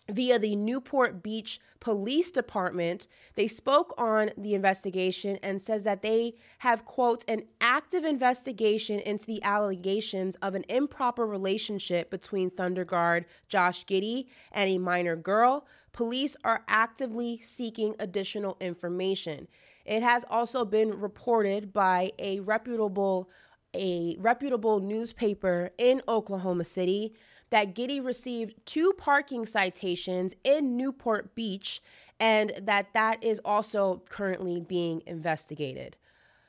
[0.09, 3.09] via the Newport Beach Police Department.
[3.35, 9.27] They spoke on the investigation and says that they have quote an active investigation into
[9.27, 15.67] the allegations of an improper relationship between Thunder guard Josh Giddey and a minor girl.
[15.93, 19.49] Police are actively seeking additional information.
[19.85, 23.31] It has also been reported by a reputable
[23.77, 27.13] a reputable newspaper in Oklahoma City
[27.55, 31.81] that Giddey received two parking citations in Newport Beach
[32.19, 35.97] and that that is also currently being investigated.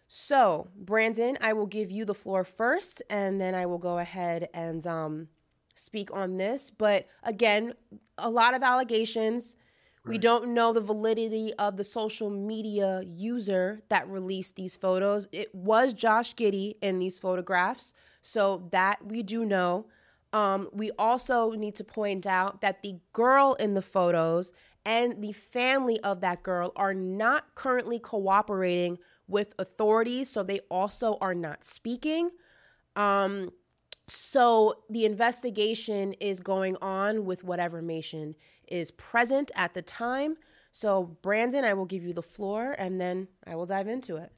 [0.07, 4.49] So, Brandon, I will give you the floor first and then I will go ahead
[4.51, 5.27] and um,
[5.75, 6.71] speak on this.
[6.71, 7.75] But again,
[8.17, 9.57] a lot of allegations.
[10.07, 15.27] We don't know the validity of the social media user that released these photos.
[15.31, 17.93] It was Josh Giddey in these photographs.
[18.23, 19.85] So that we do know.
[20.35, 24.51] Um, we also need to point out that the girl in the photos
[24.85, 28.97] and the family of that girl are not currently cooperating
[29.29, 32.31] with authorities, so they also are not speaking.
[32.97, 33.51] Um,
[34.07, 38.35] so the investigation is going on with whatever information
[38.67, 40.35] is present at the time.
[40.73, 44.33] So, Brandon, I will give you the floor and then I will dive into it.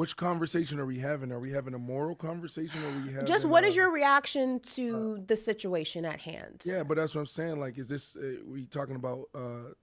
[0.00, 1.30] Which conversation are we having?
[1.30, 2.82] Are we having a moral conversation?
[2.82, 6.62] Or are we having Just what is uh, your reaction to the situation at hand?
[6.64, 7.60] Yeah, but that's what I'm saying.
[7.60, 9.28] Like, is this uh, we talking about?
[9.34, 9.74] uh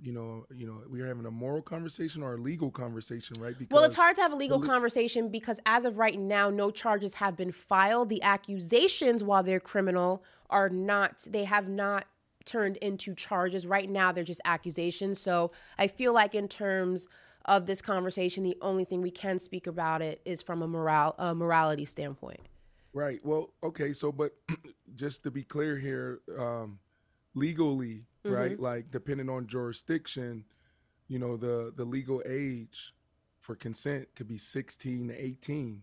[0.00, 3.56] you know, you know, we're having a moral conversation or a legal conversation, right?
[3.56, 6.50] Because Well, it's hard to have a legal le- conversation because as of right now,
[6.50, 8.08] no charges have been filed.
[8.08, 12.06] The accusations, while they're criminal, are not, they have not
[12.44, 13.64] turned into charges.
[13.64, 15.20] Right now, they're just accusations.
[15.20, 17.06] So I feel like, in terms
[17.44, 21.14] of this conversation, the only thing we can speak about it is from a moral,
[21.18, 22.40] a morality standpoint.
[22.92, 23.20] Right.
[23.24, 23.92] Well, okay.
[23.92, 24.32] So, but
[24.94, 26.78] just to be clear here, um,
[27.34, 28.58] legally, right?
[28.58, 30.44] Like, depending on jurisdiction,
[31.08, 32.94] you know, the the legal age
[33.38, 35.82] for consent could be 16 to 18,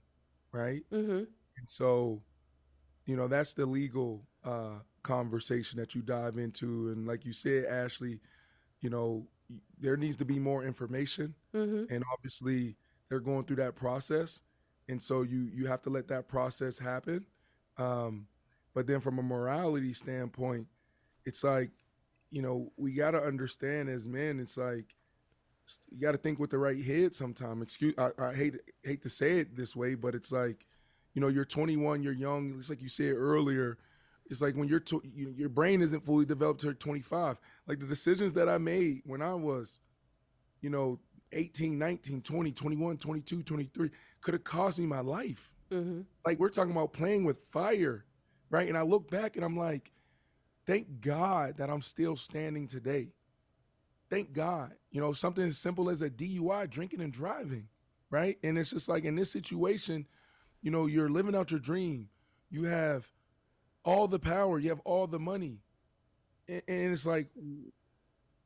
[0.52, 0.84] right?
[0.94, 1.11] Mm-hmm.
[1.11, 2.22] And so,
[3.06, 6.90] you know, that's the legal uh, conversation that you dive into.
[6.90, 8.22] And like you said, Ashley,
[8.80, 9.27] you know,
[9.80, 11.93] there needs to be more information, Mm-hmm.
[11.93, 12.76] and obviously
[13.09, 14.41] they're going through that process,
[14.88, 17.26] and so you you have to let that process happen.
[17.77, 18.27] Um,
[18.73, 20.67] but then from a morality standpoint,
[21.26, 21.71] it's like,
[22.30, 24.85] you know, we got to understand as men, it's like
[25.91, 27.61] you got to think with the right head sometime.
[27.61, 30.65] Excuse, I, I hate hate to say it this way, but it's like,
[31.13, 32.55] you know, you're 21, you're young.
[32.57, 33.77] It's like you said earlier.
[34.30, 37.38] It's like when you're tw- you, your brain isn't fully developed till 25.
[37.68, 39.80] Like the decisions that I made when I was,
[40.61, 40.99] you know,
[41.31, 43.89] 18, 19, 20, 21, 22, 23
[44.22, 45.51] could have cost me my life.
[45.72, 46.01] Mm-hmm.
[46.26, 48.06] Like we're talking about playing with fire,
[48.49, 48.68] right?
[48.68, 49.91] And I look back and I'm like,
[50.65, 53.14] thank God that I'm still standing today.
[54.10, 54.73] Thank God.
[54.91, 57.68] You know, something as simple as a DUI, drinking and driving,
[58.10, 58.38] right?
[58.43, 60.07] And it's just like in this situation,
[60.61, 62.10] you know, you're living out your dream.
[62.49, 63.07] You have
[63.84, 65.60] all the power, you have all the money.
[66.47, 67.27] And, and it's like,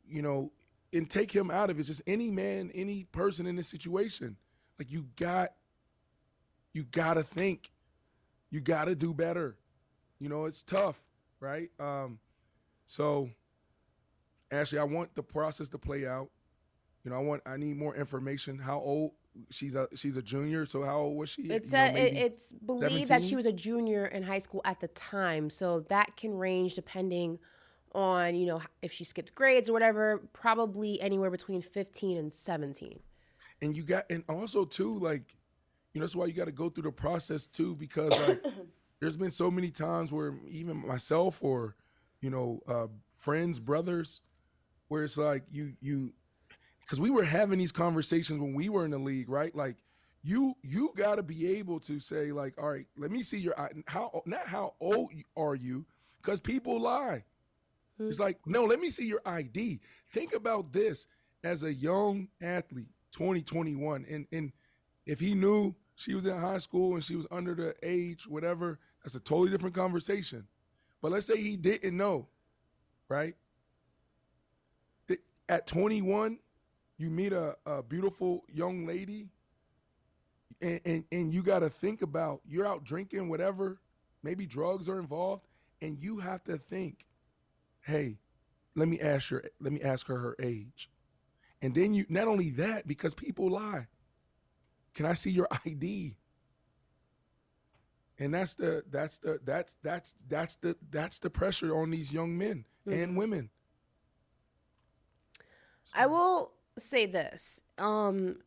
[0.07, 0.51] you know,
[0.91, 1.83] and take him out of it.
[1.83, 4.37] Just any man, any person in this situation.
[4.77, 5.49] Like you got,
[6.73, 7.71] you gotta think.
[8.49, 9.55] You gotta do better.
[10.19, 11.01] You know, it's tough,
[11.39, 11.71] right?
[11.79, 12.19] Um,
[12.85, 13.29] so
[14.51, 16.29] Ashley, I want the process to play out.
[17.03, 18.59] You know, I want I need more information.
[18.59, 19.11] How old
[19.49, 21.43] she's a she's a junior, so how old was she?
[21.43, 24.61] It's You know, a, it, it's believed that she was a junior in high school
[24.65, 27.39] at the time, so that can range depending
[27.93, 30.21] on you know if she skipped grades or whatever.
[30.33, 32.99] Probably anywhere between fifteen and seventeen.
[33.61, 35.35] and you got and also too like
[35.93, 38.43] you know that's why you got to go through the process too because like
[38.99, 41.75] there's been so many times where even myself or
[42.21, 44.21] you know uh, friends brothers
[44.87, 46.13] where it's like you you
[46.85, 49.55] because we were having these conversations when we were in the league right?
[49.55, 49.75] Like
[50.23, 53.55] you you got to be able to say like all right let me see your
[53.87, 55.85] how not how old are you
[56.21, 57.23] because people lie.
[57.97, 58.07] Hmm.
[58.07, 59.79] It's like no let me see your id
[60.11, 61.05] think about this
[61.43, 64.51] as a young athlete 2021 and and
[65.05, 68.79] if he knew she was in high school and she was under the age whatever
[69.03, 70.47] that's a totally different conversation.
[71.01, 72.27] But let's say he didn't know
[73.09, 73.35] right?
[75.49, 76.39] At 21
[76.97, 79.29] you meet a, a beautiful young lady
[80.61, 83.79] and, and, and you got to think about you're out drinking whatever
[84.21, 85.47] maybe drugs are involved
[85.81, 87.05] and you have to think
[87.81, 88.17] hey
[88.75, 90.89] let me ask her let me ask her her age.
[91.61, 93.87] And then you not only that because people lie.
[94.93, 96.15] Can i see your id
[98.19, 102.37] and that's the that's the that's that's that's the that's the pressure on these young
[102.37, 102.99] men mm-hmm.
[102.99, 103.49] and women.
[105.93, 107.61] I will say this.
[107.77, 108.37] Um,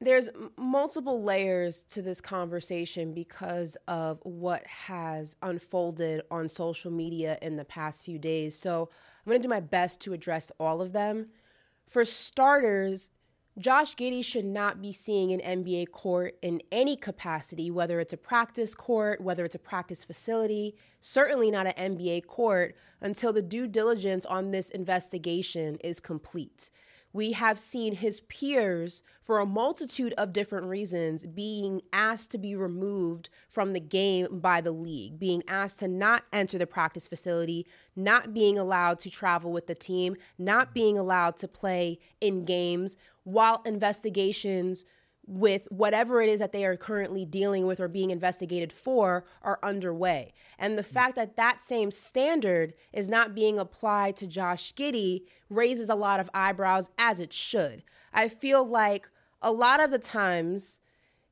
[0.00, 7.56] there's multiple layers to this conversation because of what has unfolded on social media in
[7.56, 8.58] the past few days.
[8.58, 8.90] So
[9.24, 11.28] I'm going to do my best to address all of them.
[11.88, 13.10] For starters,
[13.56, 18.16] Josh Giddey should not be seeing an NBA court in any capacity, whether it's a
[18.16, 23.68] practice court, whether it's a practice facility, certainly not an NBA court, until the due
[23.68, 26.70] diligence on this investigation is complete.
[27.14, 32.56] We have seen his peers, for a multitude of different reasons, being asked to be
[32.56, 37.68] removed from the game by the league, being asked to not enter the practice facility,
[37.94, 42.96] not being allowed to travel with the team, not being allowed to play in games,
[43.22, 44.84] while investigations
[45.26, 49.58] with whatever it is that they are currently dealing with or being investigated for are
[49.62, 50.32] underway.
[50.58, 50.86] And the mm.
[50.86, 56.20] fact that that same standard is not being applied to Josh Giddey raises a lot
[56.20, 57.82] of eyebrows, as it should.
[58.12, 59.08] I feel like
[59.40, 60.80] a lot of the times,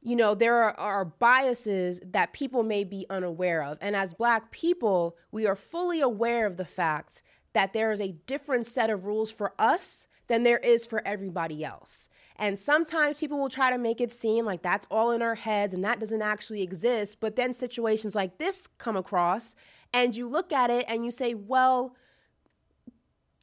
[0.00, 3.78] you know, there are, are biases that people may be unaware of.
[3.80, 8.16] And as Black people, we are fully aware of the fact that there is a
[8.26, 12.08] different set of rules for us than there is for everybody else.
[12.42, 15.72] And sometimes people will try to make it seem like that's all in our heads
[15.74, 17.20] and that doesn't actually exist.
[17.20, 19.54] But then situations like this come across
[19.94, 21.94] and you look at it and you say, well,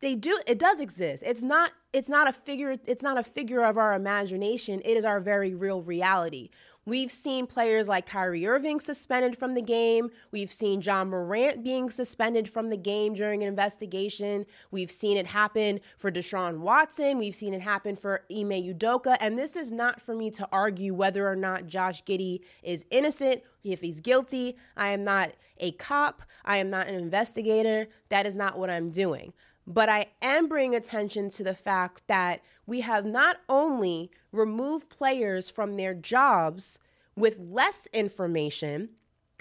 [0.02, 3.66] they do it does exist it's not it's not a figure it's not a figure
[3.66, 6.50] of our imagination it is our very real reality
[6.90, 10.10] We've seen players like Kyrie Irving suspended from the game.
[10.32, 14.48] We've seen John Morant being suspended from the game during an investigation.
[14.72, 17.20] We've seen it happen for Deshaun Watson.
[17.20, 19.18] We've seen it happen for Ime Udoka.
[19.20, 23.44] And this is not for me to argue whether or not Josh Giddey is innocent,
[23.64, 24.57] if he's guilty.
[24.76, 26.24] I am not a cop.
[26.44, 27.88] I am not an investigator.
[28.10, 29.34] That is not what I'm doing.
[29.72, 35.52] But I am bringing attention to the fact that we have not only removed players
[35.52, 36.80] from their jobs
[37.16, 38.90] with less information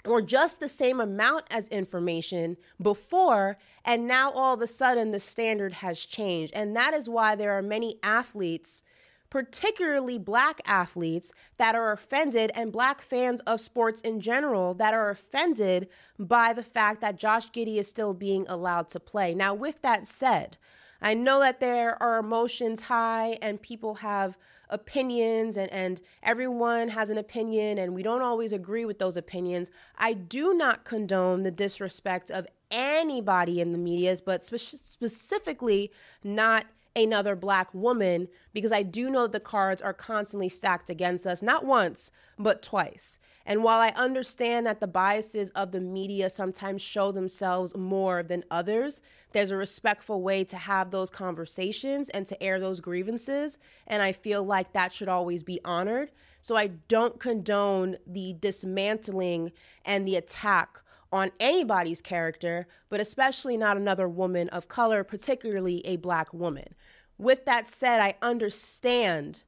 [0.05, 5.19] or just the same amount as information before, and now all of a sudden the
[5.19, 6.53] standard has changed.
[6.53, 8.83] And that is why there are many athletes
[9.29, 15.09] particularly black athletes that are offended and black fans of sports in general that are
[15.09, 15.87] offended
[16.17, 19.33] by the fact that Josh Giddey is still being allowed to play.
[19.33, 20.57] Now, with that said,
[21.01, 24.37] I know that there are emotions high and people have
[24.69, 29.71] opinions and, and everyone has an opinion and we don't always agree with those opinions.
[29.97, 35.91] I do not condone the disrespect of anybody in the media, but spe- specifically
[36.23, 41.27] not another black woman because I do know that the cards are constantly stacked against
[41.27, 43.19] us, not once, but twice.
[43.45, 48.43] And while I understand that the biases of the media sometimes show themselves more than
[48.51, 49.01] others,
[49.31, 53.57] there's a respectful way to have those conversations and to air those grievances.
[53.87, 56.11] And I feel like that should always be honored.
[56.41, 59.51] So I don't condone the dismantling
[59.83, 60.81] and the attack
[61.11, 66.75] on anybody's character, but especially not another woman of color, particularly a black woman.
[67.17, 69.43] With that said, I understand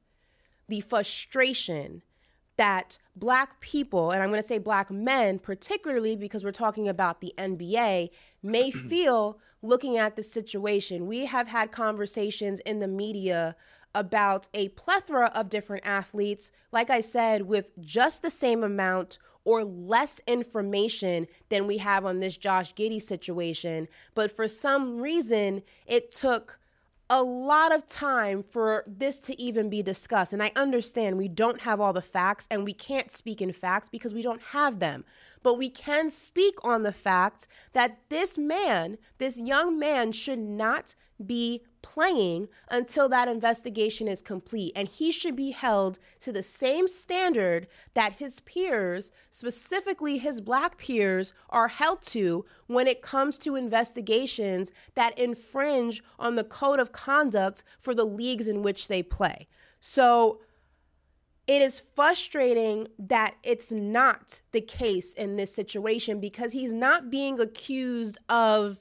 [0.68, 2.02] the frustration
[2.56, 7.20] that black people, and I'm going to say black men, particularly because we're talking about
[7.20, 8.10] the NBA,
[8.42, 11.06] may feel looking at the situation.
[11.06, 13.56] We have had conversations in the media
[13.94, 19.64] about a plethora of different athletes, like I said, with just the same amount or
[19.64, 23.88] less information than we have on this Josh Giddey situation.
[24.14, 26.58] But for some reason, it took
[27.10, 30.32] a lot of time for this to even be discussed.
[30.32, 33.88] And I understand we don't have all the facts and we can't speak in facts
[33.90, 35.04] because we don't have them.
[35.42, 40.94] But we can speak on the fact that this man, this young man, should not
[41.24, 44.72] be playing until that investigation is complete.
[44.74, 50.78] And he should be held to the same standard that his peers, specifically his black
[50.78, 56.92] peers, are held to when it comes to investigations that infringe on the code of
[56.92, 59.48] conduct for the leagues in which they play.
[59.80, 60.40] So,
[61.48, 67.40] it is frustrating that it's not the case in this situation because he's not being
[67.40, 68.80] accused of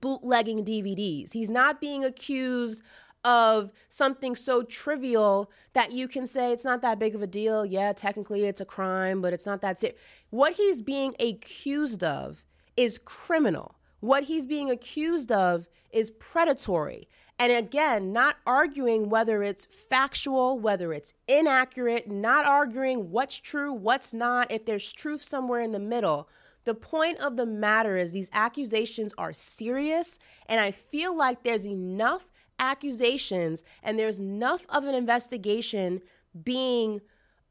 [0.00, 1.32] bootlegging DVDs.
[1.32, 2.82] He's not being accused
[3.24, 7.66] of something so trivial that you can say it's not that big of a deal.
[7.66, 9.98] Yeah, technically it's a crime, but it's not that serious.
[10.30, 12.44] What he's being accused of
[12.76, 13.76] is criminal.
[14.00, 17.08] What he's being accused of is predatory.
[17.38, 24.12] And again, not arguing whether it's factual, whether it's inaccurate, not arguing what's true, what's
[24.12, 26.28] not, if there's truth somewhere in the middle.
[26.64, 31.66] The point of the matter is these accusations are serious, and I feel like there's
[31.66, 32.26] enough
[32.60, 36.02] accusations and there's enough of an investigation
[36.44, 37.00] being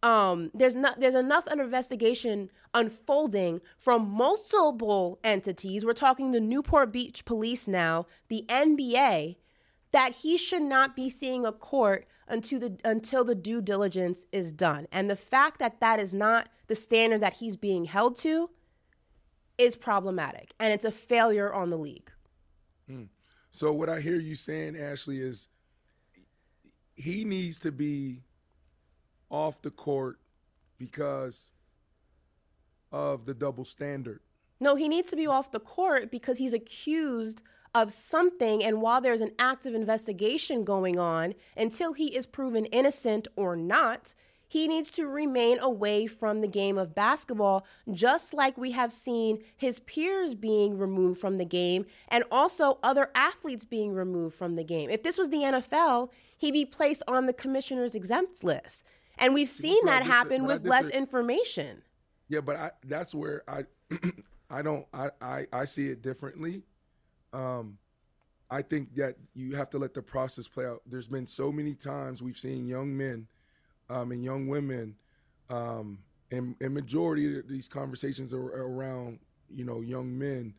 [0.02, 5.84] um, there's not there's enough an investigation unfolding from multiple entities.
[5.84, 9.36] We're talking the Newport Beach Police now, the NBA,
[9.91, 14.53] that he should not be seeing a court until the until the due diligence is
[14.53, 14.88] done.
[14.90, 18.49] And the fact that that is not the standard that he's being held to
[19.60, 22.11] is problematic and it's a failure on the league.
[22.90, 23.10] Mm.
[23.52, 25.49] So what I hear you saying, Ashley, is
[26.95, 28.23] he needs to be
[29.30, 30.19] off the court
[30.77, 31.52] because
[32.91, 34.22] of the double standard.
[34.60, 37.41] No, he needs to be off the court because he's accused
[37.73, 38.64] of something.
[38.64, 44.15] And while there's an active investigation going on, until he is proven innocent or not,
[44.49, 49.43] he needs to remain away from the game of basketball, just like we have seen
[49.55, 54.63] his peers being removed from the game and also other athletes being removed from the
[54.63, 54.89] game.
[54.89, 58.84] If this was the NFL, he'd be placed on the commissioner's exempt list.
[59.19, 61.84] And we've seen that happen with less information.
[62.27, 63.65] Yeah, but I, that's where I
[64.49, 66.63] I don't I, I, I see it differently.
[67.34, 67.77] Um,
[68.49, 70.81] I think that you have to let the process play out.
[70.88, 73.27] There's been so many times we've seen young men
[73.89, 74.95] um, and young women,
[75.49, 75.99] um,
[76.31, 80.53] and, and majority of these conversations are around you know young men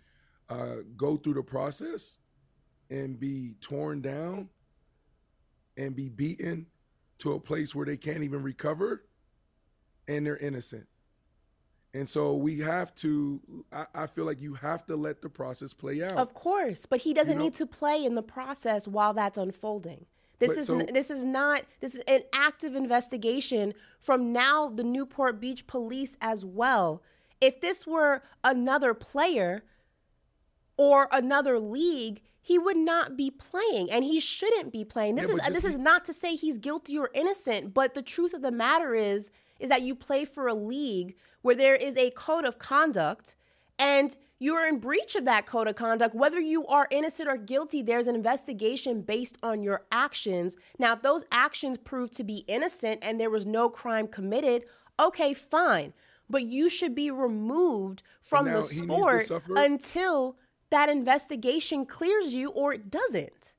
[0.48, 2.19] uh, go through the process
[2.90, 4.48] and be torn down
[5.77, 6.66] and be beaten
[7.19, 9.05] to a place where they can't even recover
[10.09, 10.86] and they're innocent.
[11.94, 13.40] And so we have to,
[13.73, 16.12] I, I, feel like you have to let the process play out.
[16.12, 17.44] Of course, but he doesn't you know?
[17.47, 20.07] need to play in the process while that's unfolding.
[20.41, 25.39] This is so, this is not this is an active investigation from now the Newport
[25.39, 27.03] Beach police as well.
[27.41, 29.62] If this were another player
[30.77, 35.17] or another league, he would not be playing and he shouldn't be playing.
[35.17, 38.33] This yeah, is this is not to say he's guilty or innocent, but the truth
[38.33, 42.11] of the matter is is that you play for a league where there is a
[42.12, 43.35] code of conduct
[43.79, 46.15] and you are in breach of that code of conduct.
[46.15, 50.57] Whether you are innocent or guilty, there's an investigation based on your actions.
[50.79, 54.65] Now, if those actions prove to be innocent and there was no crime committed,
[54.99, 55.93] okay, fine.
[56.29, 60.37] But you should be removed from the sport until
[60.71, 63.55] that investigation clears you or it doesn't.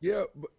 [0.00, 0.50] Yeah, but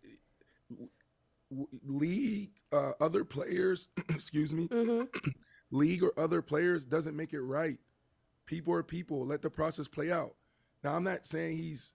[1.84, 5.06] league, uh, other players, excuse me, mm-hmm.
[5.72, 7.80] league or other players doesn't make it right.
[8.50, 9.28] People are people.
[9.28, 10.34] Let the process play out.
[10.84, 11.94] Now, I'm not saying he's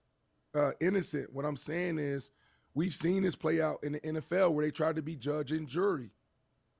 [0.53, 1.33] uh, innocent.
[1.33, 2.31] What I'm saying is
[2.73, 5.67] we've seen this play out in the NFL where they try to be judge and
[5.67, 6.11] jury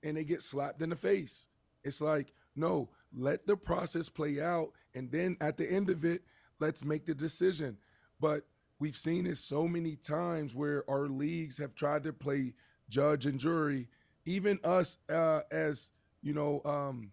[0.01, 1.47] and they get slapped in the face.
[1.83, 4.71] It's like, no, let the process play out.
[4.93, 6.21] And then at the end of it,
[6.61, 7.75] let's make the decision.
[8.21, 8.45] But
[8.79, 12.53] we've seen this so many times where our leagues have tried to play
[12.87, 13.89] judge and jury.
[14.25, 15.91] Even us uh, as
[16.21, 17.11] you know, um,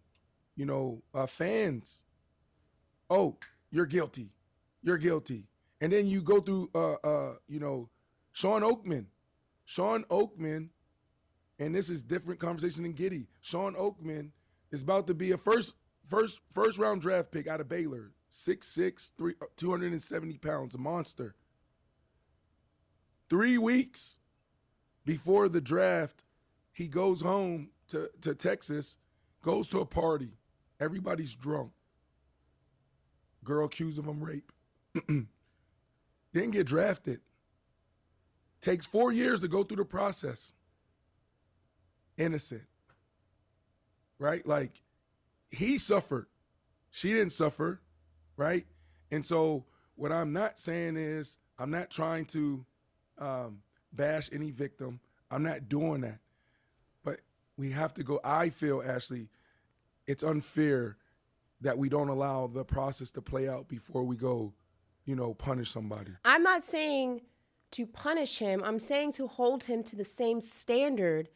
[0.55, 2.05] you know, uh, fans.
[3.13, 3.37] Oh,
[3.71, 4.31] you're guilty.
[4.83, 5.45] You're guilty.
[5.83, 7.91] And then you go through, uh, uh, you know,
[8.33, 9.05] Shawn Oakman.
[9.67, 10.71] Shawn Oakman,
[11.59, 13.27] and this is different conversation than Giddey.
[13.43, 14.31] Shawn Oakman
[14.71, 15.75] is about to be a first,
[16.07, 18.13] first, first round draft pick out of Baylor.
[18.31, 21.35] 6'6", three, 270 pounds, a monster.
[23.29, 24.21] Three weeks
[25.05, 26.25] before the draft,
[26.73, 28.97] he goes home to, to Texas
[29.43, 30.39] goes to a party.
[30.81, 31.73] Everybody's drunk.
[33.45, 34.53] Girl accused of him rape.
[35.09, 37.21] Didn't get drafted.
[38.61, 40.55] Takes four years to go through the process.
[42.19, 42.65] Innocent.
[44.19, 44.47] Right?
[44.47, 44.83] Like
[45.51, 46.27] he suffered.
[46.91, 47.81] She didn't suffer.
[48.37, 48.67] Right?
[49.11, 49.65] And so
[49.97, 52.65] what I'm not saying is I'm not trying to
[53.19, 53.61] um,
[53.93, 55.01] bash any victim.
[55.31, 56.19] I'm not doing that
[57.05, 57.21] But
[57.57, 58.21] we have to go.
[58.25, 59.29] I feel, Ashley,
[60.07, 60.99] it's unfair
[61.63, 64.53] that we don't allow the process to play out before we go,
[65.05, 66.13] you know, punish somebody.
[66.25, 67.23] I'm not saying
[67.73, 71.29] to punish him, I'm saying to hold him to the same standard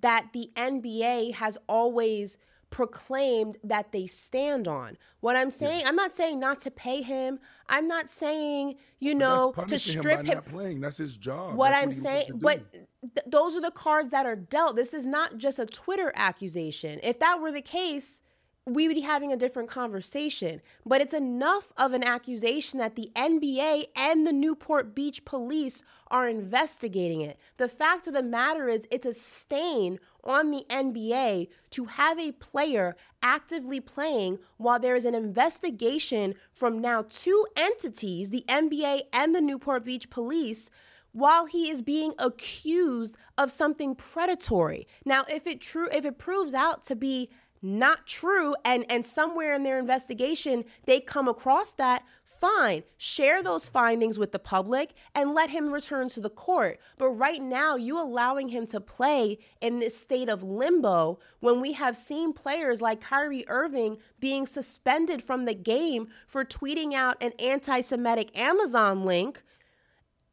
[0.00, 2.38] that the NBA has always
[2.70, 4.96] proclaimed that they stand on.
[5.20, 5.88] What I'm saying, yeah.
[5.88, 7.38] I'm not saying not to pay him.
[7.68, 10.34] I'm not saying, you know, to strip him, him.
[10.36, 10.80] Not playing.
[10.80, 11.54] That's his job.
[11.54, 14.76] What that's I'm what saying, but th- those are the cards that are dealt.
[14.76, 16.98] This is not just a Twitter accusation.
[17.02, 18.22] If that were the case,
[18.66, 20.62] we would be having a different conversation.
[20.86, 26.28] But it's enough of an accusation that the NBA and the Newport Beach police are
[26.28, 27.38] investigating it.
[27.56, 32.32] The fact of the matter is, it's a stain on the NBA to have a
[32.32, 39.34] player actively playing while there is an investigation from now two entities, the NBA and
[39.34, 40.70] the Newport Beach police,
[41.12, 44.86] while he is being accused of something predatory.
[45.04, 47.30] Now, if it true if it proves out to be
[47.62, 52.02] not true and and somewhere in their investigation they come across that
[52.42, 56.80] fine share those findings with the public and let him return to the court.
[56.98, 61.74] But right now you allowing him to play in this state of limbo when we
[61.74, 67.32] have seen players like Kyrie Irving being suspended from the game for tweeting out an
[67.38, 69.44] anti-semitic Amazon link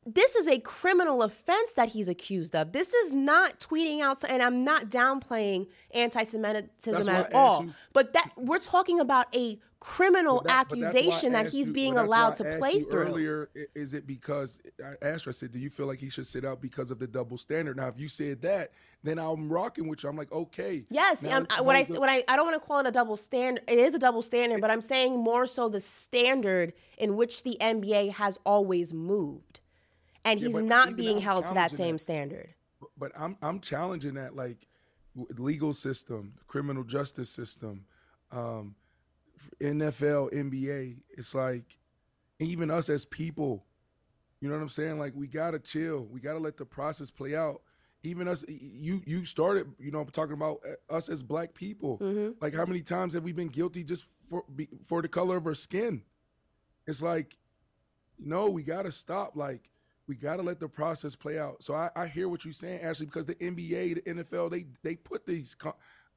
[0.05, 2.71] this is a criminal offense that he's accused of.
[2.71, 7.65] This is not tweeting out, and I'm not downplaying anti-Semitism at all.
[7.65, 12.35] You, but that we're talking about a criminal that, accusation that he's you, being allowed
[12.35, 13.03] to play through.
[13.03, 15.29] Earlier, is it because I asked her?
[15.29, 17.77] I said, "Do you feel like he should sit out because of the double standard?"
[17.77, 18.71] Now, if you said that,
[19.03, 20.09] then I'm rocking with you.
[20.09, 20.85] I'm like, okay.
[20.89, 22.91] Yes, now, I, what I the, what I I don't want to call it a
[22.91, 23.63] double standard.
[23.67, 27.57] It is a double standard, but I'm saying more so the standard in which the
[27.59, 29.59] NBA has always moved
[30.31, 31.99] and he's not being I'm held to that same that.
[31.99, 32.53] standard.
[32.97, 34.67] But I'm I'm challenging that like
[35.37, 37.85] legal system, criminal justice system,
[38.31, 38.75] um,
[39.61, 40.97] NFL, NBA.
[41.09, 41.77] It's like
[42.39, 43.65] even us as people,
[44.41, 44.99] you know what I'm saying?
[44.99, 46.07] Like we gotta chill.
[46.09, 47.61] We gotta let the process play out.
[48.03, 51.97] Even us, you you started, you know, talking about uh, us as black people.
[51.97, 52.31] Mm-hmm.
[52.39, 54.43] Like how many times have we been guilty just for
[54.85, 56.03] for the color of our skin?
[56.87, 57.37] It's like,
[58.17, 59.35] no, we gotta stop.
[59.35, 59.69] Like
[60.09, 61.63] we got to let the process play out.
[61.63, 64.95] So I, I, hear what you're saying, Ashley, because the NBA, the NFL, they they
[64.95, 65.55] put these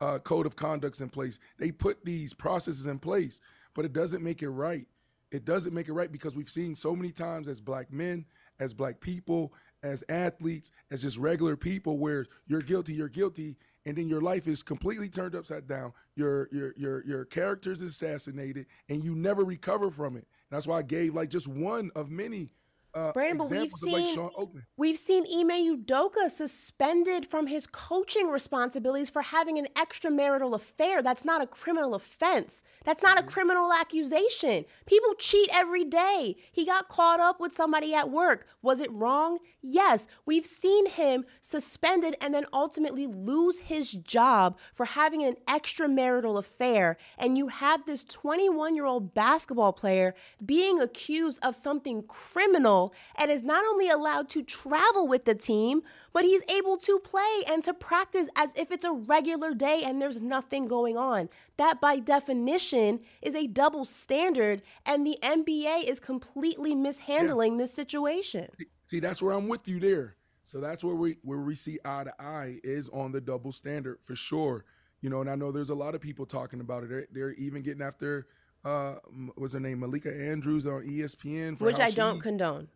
[0.00, 1.38] uh, code of conducts in place.
[1.58, 3.42] They put these processes in place,
[3.74, 4.86] but it doesn't make it right.
[5.30, 8.24] It doesn't make it right because we've seen so many times as black men,
[8.58, 9.52] as black people,
[9.82, 14.48] as athletes, as just regular people, where you're guilty, you're guilty, and then your life
[14.48, 15.92] is completely turned upside down.
[16.16, 20.26] Your your your your character's assassinated, and you never recover from it.
[20.50, 22.52] And that's why I gave like just one of many
[22.94, 29.08] uh, Brandon, but we've seen like we've seen Ime Udoka suspended from his coaching responsibilities
[29.08, 31.02] for having an extramarital affair.
[31.02, 32.62] That's not a criminal offense.
[32.84, 33.28] That's not mm-hmm.
[33.28, 34.64] a criminal accusation.
[34.86, 36.36] People cheat every day.
[36.52, 38.46] He got caught up with somebody at work.
[38.60, 39.38] Was it wrong?
[39.62, 40.06] Yes.
[40.26, 46.98] We've seen him suspended and then ultimately lose his job for having an extramarital affair.
[47.16, 50.14] And you have this 21 year old basketball player
[50.44, 52.81] being accused of something criminal
[53.16, 55.82] and is not only allowed to travel with the team,
[56.12, 60.00] but he's able to play and to practice as if it's a regular day and
[60.00, 61.28] there's nothing going on.
[61.58, 67.58] That, by definition, is a double standard, and the NBA is completely mishandling yeah.
[67.58, 68.48] this situation.
[68.86, 70.16] See, that's where I'm with you there.
[70.44, 73.98] So that's where we where we see eye to eye is on the double standard
[74.02, 74.64] for sure.
[75.00, 76.90] You know, and I know there's a lot of people talking about it.
[76.90, 78.26] They're, they're even getting after
[78.64, 78.96] uh,
[79.36, 82.68] was her name Malika Andrews on ESPN, which I she, don't condone.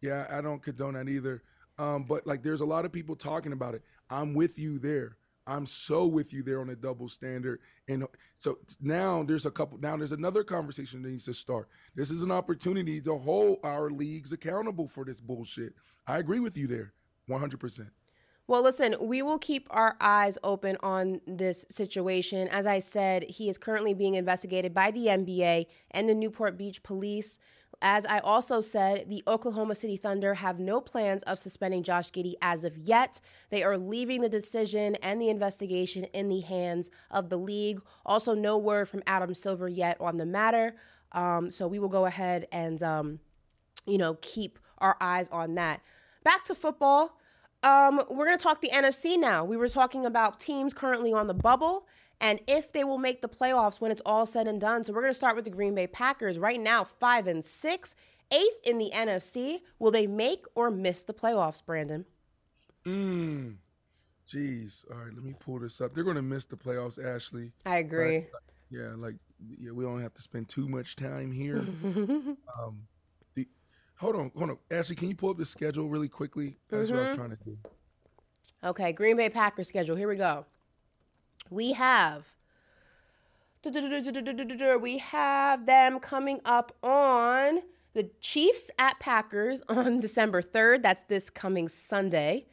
[0.00, 1.42] Yeah, I don't condone that either.
[1.78, 3.82] Um, but like, there's a lot of people talking about it.
[4.08, 5.16] I'm with you there.
[5.48, 7.60] I'm so with you there on a double standard.
[7.88, 9.78] And so now there's a couple.
[9.78, 11.68] Now there's another conversation that needs to start.
[11.94, 15.74] This is an opportunity to hold our leagues accountable for this bullshit.
[16.06, 16.92] I agree with you there,
[17.26, 17.60] 100.
[18.48, 22.46] Well, listen, we will keep our eyes open on this situation.
[22.48, 26.82] As I said, he is currently being investigated by the NBA and the Newport Beach
[26.84, 27.40] Police.
[27.82, 32.34] As I also said, the Oklahoma City Thunder have no plans of suspending Josh Giddey
[32.40, 33.20] as of yet.
[33.50, 37.82] They are leaving the decision and the investigation in the hands of the league.
[38.06, 40.76] Also, no word from Adam Silver yet on the matter.
[41.12, 43.20] Um, so we will go ahead and, um,
[43.86, 45.82] you know, keep our eyes on that.
[46.22, 47.18] Back to football.
[47.66, 49.44] Um, we're going to talk the NFC now.
[49.44, 51.88] We were talking about teams currently on the bubble
[52.20, 54.84] and if they will make the playoffs when it's all said and done.
[54.84, 56.38] So we're going to start with the Green Bay Packers.
[56.38, 57.96] Right now, five and six,
[58.30, 59.62] eighth in the NFC.
[59.80, 62.04] Will they make or miss the playoffs, Brandon?
[62.84, 63.54] Hmm.
[64.28, 64.88] Jeez.
[64.88, 65.92] All right, let me pull this up.
[65.92, 67.50] They're going to miss the playoffs, Ashley.
[67.64, 68.16] I agree.
[68.16, 68.26] Right?
[68.70, 69.16] Yeah, like
[69.60, 71.58] yeah, we don't have to spend too much time here.
[71.84, 72.82] um,
[73.96, 74.58] Hold on, hold on.
[74.70, 76.56] Ashley, can you pull up the schedule really quickly?
[76.68, 76.96] That's mm-hmm.
[76.96, 77.26] what I was mm-hmm.
[77.26, 77.58] trying to do.
[78.64, 79.96] Okay, Green Bay Packers schedule.
[79.96, 80.44] Here we go.
[81.50, 82.24] We have
[84.80, 87.62] we have them coming up on
[87.94, 90.82] the Chiefs at Packers on December 3rd.
[90.82, 92.46] That's this coming Sunday.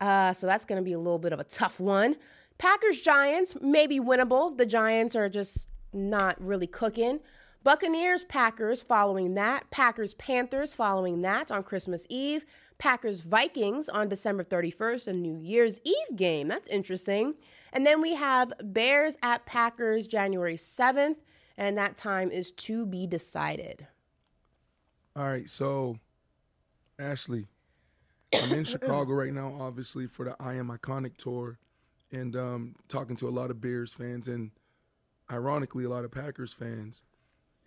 [0.00, 2.16] Uh, so that's going to be a little bit of a tough one.
[2.58, 4.56] Packers Giants, maybe winnable.
[4.56, 7.20] The Giants are just not really cooking.
[7.62, 9.70] Buccaneers, Packers following that.
[9.70, 12.46] Packers, Panthers following that on Christmas Eve.
[12.78, 16.48] Packers, Vikings on December 31st, a New Year's Eve game.
[16.48, 17.34] That's interesting.
[17.74, 21.16] And then we have Bears at Packers January 7th,
[21.58, 23.86] and that time is to be decided.
[25.14, 25.98] All right, so
[26.98, 27.46] Ashley,
[28.34, 31.58] I'm in Chicago right now, obviously, for the I Am Iconic tour,
[32.10, 34.52] and um, talking to a lot of Bears fans and
[35.30, 37.02] ironically, a lot of Packers fans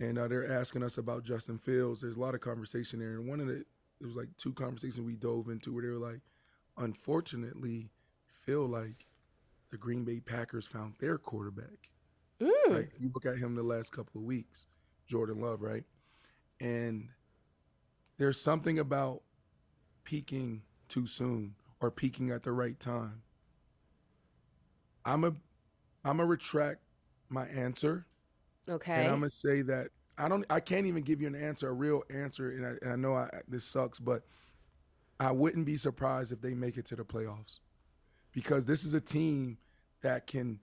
[0.03, 2.01] and uh, they're asking us about Justin Fields.
[2.01, 3.63] There's a lot of conversation there, and one of the
[4.01, 6.19] it was like two conversations we dove into where they were like,
[6.77, 7.89] unfortunately,
[8.27, 9.05] feel like
[9.71, 11.89] the Green Bay Packers found their quarterback.
[12.41, 12.69] Mm.
[12.69, 14.65] Like you look at him the last couple of weeks,
[15.07, 15.83] Jordan Love, right?
[16.59, 17.09] And
[18.17, 19.21] there's something about
[20.03, 23.21] peaking too soon or peaking at the right time.
[25.05, 25.33] I'm a
[26.05, 26.81] I'm gonna retract
[27.29, 28.05] my answer,
[28.69, 28.93] Okay.
[28.93, 30.45] and I'm gonna say that I don't.
[30.49, 33.15] I can't even give you an answer, a real answer, and I, and I know
[33.15, 34.23] I, this sucks, but
[35.19, 37.59] I wouldn't be surprised if they make it to the playoffs
[38.31, 39.57] because this is a team
[40.01, 40.59] that can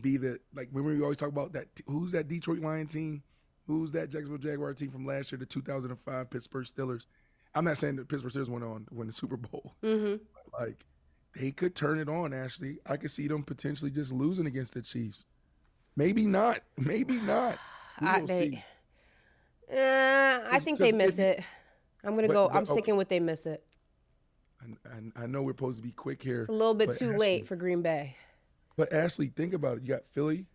[0.00, 0.68] be the like.
[0.72, 1.68] Remember, we always talk about that.
[1.86, 3.22] Who's that Detroit Lion team?
[3.66, 7.06] Who's that Jacksonville Jaguar team from last year, the 2005 Pittsburgh Steelers?
[7.54, 9.74] I'm not saying that Pittsburgh Steelers went on to win the Super Bowl.
[9.84, 10.16] mm-hmm.
[10.58, 10.84] Like
[11.38, 12.34] they could turn it on.
[12.34, 15.24] Ashley, I could see them potentially just losing against the Chiefs.
[15.96, 16.60] Maybe not.
[16.78, 17.58] Maybe not.
[18.00, 18.64] We I, they, see.
[19.72, 21.44] Uh, I think they miss if it.
[22.04, 22.48] I'm gonna but- go.
[22.48, 22.72] but- I'm okay.
[22.72, 23.64] sticking with they miss it.
[24.62, 26.40] And, and I know we're supposed to be quick here.
[26.42, 28.16] It's a little bit too Ashley- late for Green Bay.
[28.76, 29.82] But Ashley, think about it.
[29.82, 30.46] You got Philly,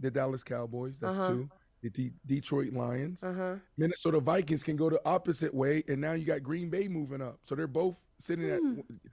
[0.00, 0.98] the Dallas Cowboys.
[0.98, 1.28] That's Uh-huh.
[1.28, 1.50] two.
[1.82, 3.22] The D- Detroit Lions.
[3.22, 3.54] Uh huh.
[3.76, 7.38] Minnesota Vikings can go the opposite way, and now you got Green Bay moving up.
[7.44, 8.60] So they're both sitting at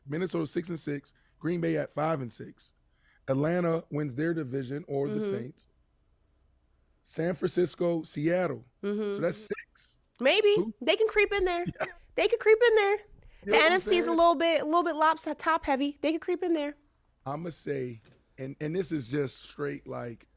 [0.07, 2.71] Minnesota six and six, Green Bay at five and six.
[3.31, 5.29] Atlanta wins their division or the Mhm.
[5.29, 5.67] Saints.
[7.03, 8.63] San Francisco, Seattle.
[8.81, 10.01] hmm So that's six.
[10.19, 10.73] Maybe Who?
[10.81, 11.65] they can creep in there.
[12.15, 12.97] They could creep in there.
[13.45, 15.97] You The NFC is a little bit, a little bit lobster top heavy.
[16.01, 16.75] They could creep in there.
[17.25, 18.01] I'm gonna say,
[18.37, 20.27] and and this is just straight like,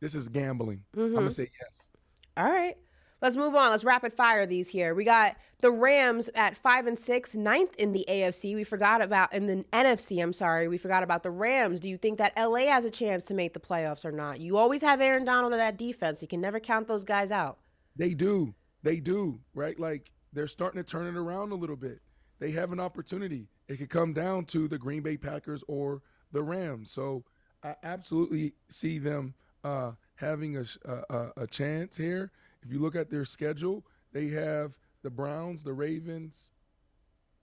[0.00, 0.84] this is gambling.
[0.94, 1.14] I'm Mm-hmm.
[1.14, 1.90] gonna say yes.
[2.36, 2.76] All right.
[3.22, 3.70] Let's move on.
[3.70, 4.96] Let's rapid fire these here.
[4.96, 8.56] We got the Rams at five and six, ninth in the AFC.
[8.56, 10.20] We forgot about in the NFC.
[10.20, 11.78] I'm sorry, we forgot about the Rams.
[11.78, 14.40] Do you think that LA has a chance to make the playoffs or not?
[14.40, 16.20] You always have Aaron Donald in that defense.
[16.20, 17.58] You can never count those guys out.
[17.94, 18.54] They do.
[18.82, 19.78] They do, right?
[19.78, 22.00] Like they're starting to turn it around a little bit.
[22.40, 23.46] They have an opportunity.
[23.68, 26.90] It could come down to the Green Bay Packers or the Rams.
[26.90, 27.22] So
[27.62, 32.32] I absolutely see them uh, having a, a, a, a chance here.
[32.64, 36.50] If you look at their schedule, they have the Browns, the Ravens,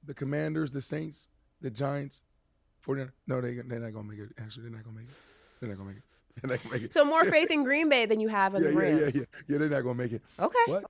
[0.03, 1.29] the Commanders, the Saints,
[1.61, 2.23] the Giants.
[2.81, 4.29] 49 No, they, they're not going to make it.
[4.39, 5.15] Actually, they're not going to make it.
[5.59, 6.03] They're not going to make it.
[6.41, 6.93] They're not to make it.
[6.93, 9.15] So more faith in Green Bay than you have in yeah, the yeah, Rams.
[9.15, 9.25] yeah, yeah.
[9.49, 10.21] Yeah, they're not going to make it.
[10.39, 10.57] Okay.
[10.67, 10.85] What?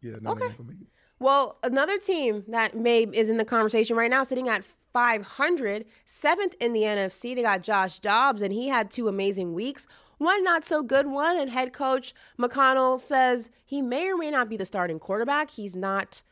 [0.00, 0.40] Yeah, no, Okay.
[0.40, 0.86] they're not going to make it.
[1.18, 6.54] Well, another team that may is in the conversation right now, sitting at 500, seventh
[6.60, 7.34] in the NFC.
[7.34, 9.86] They got Josh Dobbs, and he had two amazing weeks.
[10.22, 14.48] One not so good one, and head coach O'Connell says he may or may not
[14.48, 15.50] be the starting quarterback.
[15.50, 16.22] He's not.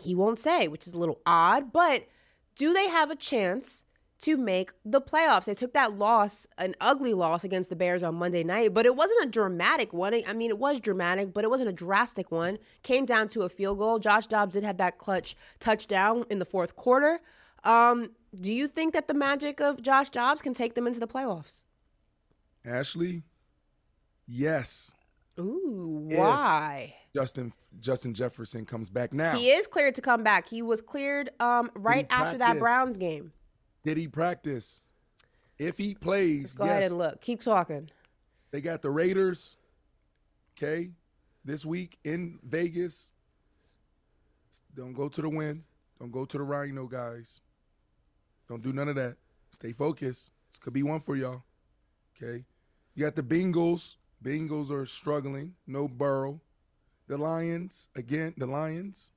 [0.00, 1.72] He won't say, which is a little odd.
[1.72, 2.06] But
[2.54, 3.82] do they have a chance
[4.20, 5.46] to make the playoffs?
[5.46, 8.94] They took that loss, an ugly loss against the Bears on Monday night, but it
[8.94, 10.14] wasn't a dramatic one.
[10.14, 12.56] I mean, it was dramatic, but it wasn't a drastic one.
[12.84, 13.98] Came down to a field goal.
[13.98, 17.18] Josh Dobbs did have that clutch touchdown in the fourth quarter.
[17.64, 21.08] Um, do you think that the magic of Josh Dobbs can take them into the
[21.08, 21.64] playoffs?
[22.66, 23.22] Ashley,
[24.26, 24.92] yes.
[25.38, 26.94] Ooh, If- why?
[27.14, 29.36] Justin Justin Jefferson comes back now.
[29.36, 30.48] He is cleared to come back.
[30.48, 32.58] He was cleared um, right after that?
[32.58, 33.32] Browns game.
[33.82, 34.80] Did he practice?
[35.58, 36.70] If he plays, Go yes.
[36.72, 37.20] ahead and look.
[37.20, 37.90] Keep talking.
[38.50, 39.56] They got the Raiders.
[40.56, 40.90] Okay,
[41.44, 43.12] this week in Vegas.
[44.74, 45.64] Don't go to the wind.
[45.98, 47.40] Don't go to the Rhino guys.
[48.48, 49.16] Don't do none of that.
[49.50, 50.32] Stay focused.
[50.50, 51.42] This could be one for y'all.
[52.16, 52.44] Okay,
[52.96, 53.96] you got the Bengals.
[54.24, 55.54] Bengals are struggling.
[55.66, 56.40] No Burrow.
[57.06, 58.34] The Lions again.
[58.36, 59.12] The Lions.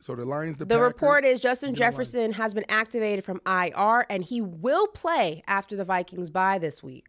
[0.00, 0.58] So the Lions.
[0.58, 1.78] The, The report is Justin Lions.
[1.78, 6.82] Jefferson has been activated from IR and he will play after the Vikings bye this
[6.82, 7.06] week.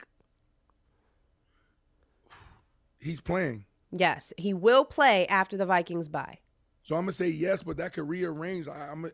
[3.00, 3.66] He's playing.
[3.92, 6.40] Yes, he will play after the Vikings bye.
[6.84, 8.68] So I'm gonna say yes, but that could rearrange.
[8.68, 9.10] I, I'm, I,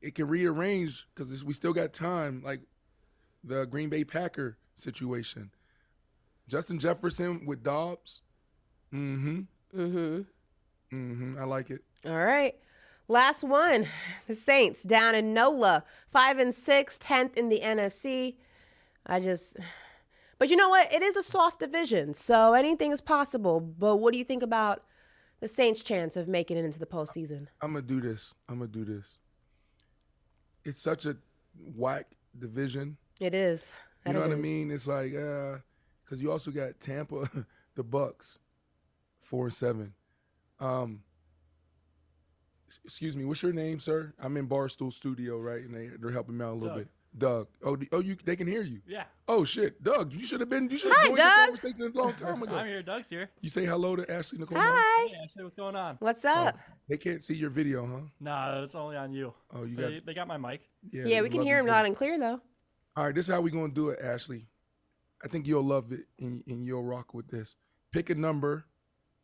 [0.00, 2.42] it can rearrange because we still got time.
[2.44, 2.60] Like
[3.42, 5.50] the Green Bay Packer situation,
[6.48, 8.22] Justin Jefferson with Dobbs.
[8.92, 9.40] Mm-hmm.
[9.76, 10.20] Mm-hmm.
[10.96, 11.38] Mm-hmm.
[11.38, 11.82] I like it.
[12.04, 12.54] All right.
[13.06, 13.86] Last one.
[14.26, 15.84] The Saints down in NOLA.
[16.10, 18.36] Five and six, tenth in the NFC.
[19.06, 19.56] I just
[20.38, 20.92] but you know what?
[20.92, 23.60] It is a soft division, so anything is possible.
[23.60, 24.84] But what do you think about
[25.40, 27.48] the Saints' chance of making it into the postseason?
[27.60, 28.34] I'm gonna do this.
[28.48, 29.18] I'm gonna do this.
[30.64, 31.16] It's such a
[31.74, 32.06] whack
[32.38, 32.96] division.
[33.20, 33.74] It is.
[34.06, 34.70] You know what I mean?
[34.70, 35.58] It's like, uh,
[36.08, 37.30] because you also got Tampa,
[37.74, 38.38] the Bucks,
[39.20, 39.92] four and seven.
[40.60, 41.02] Um,
[42.84, 44.14] excuse me, what's your name, sir?
[44.18, 45.62] I'm in Barstool Studio, right?
[45.62, 46.78] And they they're helping me out a little Doug.
[46.78, 46.88] bit.
[47.16, 47.48] Doug.
[47.64, 48.80] Oh, oh, you they can hear you.
[48.86, 49.04] Yeah.
[49.26, 50.68] Oh shit, Doug, you should have been.
[50.70, 51.30] You should have Hi, joined Doug.
[51.30, 52.54] the conversation a long time ago.
[52.56, 52.82] I'm here.
[52.82, 53.30] Doug's here.
[53.40, 54.58] You say hello to Ashley Nicole.
[54.60, 55.08] Hi.
[55.08, 55.96] Hey, Ashley, what's going on?
[56.00, 56.58] What's up?
[56.88, 58.00] They can't see your video, huh?
[58.20, 59.32] Nah, it's only on you.
[59.54, 59.90] Oh, you got.
[59.90, 60.62] They, they got my mic.
[60.90, 61.88] Yeah, yeah, we can hear your him loud voice.
[61.88, 62.40] and clear though.
[62.96, 64.46] All right, this is how we gonna do it, Ashley.
[65.24, 67.56] I think you'll love it and, and you'll rock with this.
[67.90, 68.66] Pick a number,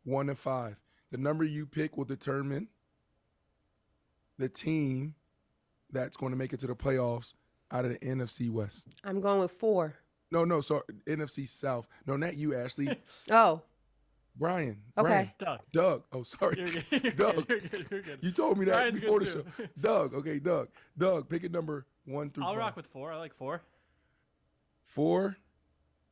[0.03, 0.75] one and five.
[1.11, 2.67] The number you pick will determine
[4.37, 5.15] the team
[5.91, 7.33] that's going to make it to the playoffs
[7.71, 8.87] out of the NFC West.
[9.03, 9.95] I'm going with four.
[10.31, 11.87] No, no, sorry, NFC South.
[12.05, 12.99] No, not you, Ashley.
[13.31, 13.61] Oh,
[14.37, 14.81] Brian.
[14.97, 15.07] Okay.
[15.07, 15.31] Brian.
[15.39, 15.59] Doug.
[15.71, 16.03] Doug.
[16.11, 16.57] Oh, sorry.
[16.57, 17.03] You're good.
[17.03, 17.47] You're Doug.
[17.47, 17.49] good.
[17.49, 17.87] You're good.
[17.89, 18.19] You're good.
[18.21, 19.65] You told me that Brian's before the good show.
[19.79, 20.13] Doug.
[20.15, 20.67] Okay, Doug.
[20.97, 22.57] Doug, pick a number one through I'll five.
[22.59, 23.13] rock with four.
[23.13, 23.61] I like four.
[24.87, 25.37] Four,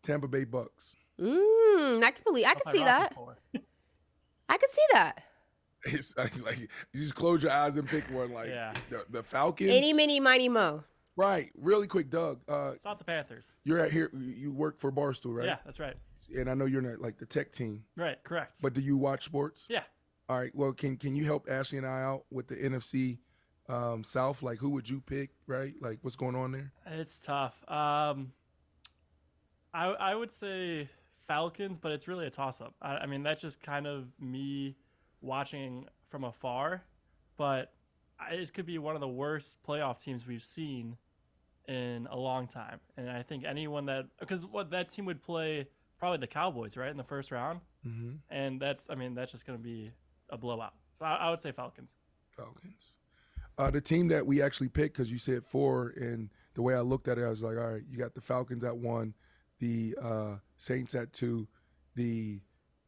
[0.03, 0.95] Tampa Bay Bucks.
[1.19, 2.45] mm, I can believe.
[2.45, 3.15] I can see that.
[4.49, 5.23] I can see that.
[5.85, 8.31] It's, it's like you just close your eyes and pick one.
[8.33, 8.73] Like Yeah.
[8.89, 9.69] the, the Falcons.
[9.71, 10.83] Any, mini, mighty, mo.
[11.15, 11.51] right.
[11.57, 12.41] Really quick, Doug.
[12.47, 13.51] Uh, It's not the Panthers.
[13.63, 14.11] you're at here.
[14.13, 15.45] You work for Barstool, right?
[15.47, 15.95] Yeah, that's right.
[16.35, 18.21] And I know you're not like the tech team, Right.
[18.23, 18.61] Correct.
[18.61, 19.67] but do you watch sports?
[19.69, 19.83] yeah.
[20.29, 20.51] All right.
[20.55, 23.17] Well, can can you help Ashley and I out with the NFC
[23.67, 24.41] um, South?
[24.41, 25.31] Like, who would you pick?
[25.47, 25.73] Right?
[25.81, 26.71] Like, what's going on there?
[26.85, 27.53] It's tough.
[27.69, 28.31] Um,
[29.73, 30.89] I I would say
[31.27, 32.73] Falcons, but it's really a toss up.
[32.81, 34.75] I, I mean, that's just kind of me
[35.21, 36.83] watching from afar,
[37.37, 37.71] but
[38.19, 40.97] I, it could be one of the worst playoff teams we've seen
[41.67, 42.79] in a long time.
[42.97, 45.67] And I think anyone that because what that team would play
[45.97, 48.11] probably the Cowboys right in the first round, Mm-hmm.
[48.29, 49.91] and that's I mean that's just going to be
[50.29, 50.73] a blowout.
[50.99, 51.97] So I, I would say Falcons.
[52.35, 52.91] Falcons.
[53.57, 56.79] Uh, the team that we actually picked because you said four, and the way I
[56.79, 59.13] looked at it, I was like, all right, you got the Falcons at one,
[59.63, 61.47] the uh, Saints at two,
[61.95, 62.41] the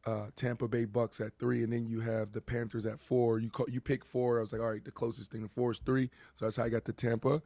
[0.04, 3.38] uh, Tampa Bay Bucks at three, and then you have the Panthers at four.
[3.38, 4.36] You call, you pick four.
[4.36, 6.64] I was like, all right, the closest thing to four is three, so that's how
[6.64, 7.40] I got the Tampa.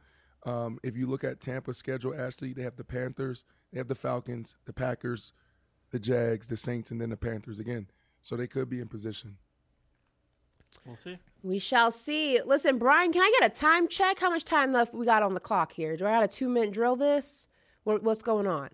[0.45, 3.95] Um, if you look at Tampa's schedule, Ashley, they have the Panthers, they have the
[3.95, 5.31] Falcons, the Packers,
[5.91, 7.87] the Jags, the Saints, and then the Panthers again.
[8.19, 9.37] So they could be in position.
[10.85, 11.19] We'll see.
[11.41, 12.41] We shall see.
[12.41, 14.19] Listen, Brian, can I get a time check?
[14.19, 15.95] How much time left we got on the clock here?
[15.95, 17.47] Do I got a two minute drill this?
[17.83, 18.69] What, what's going on?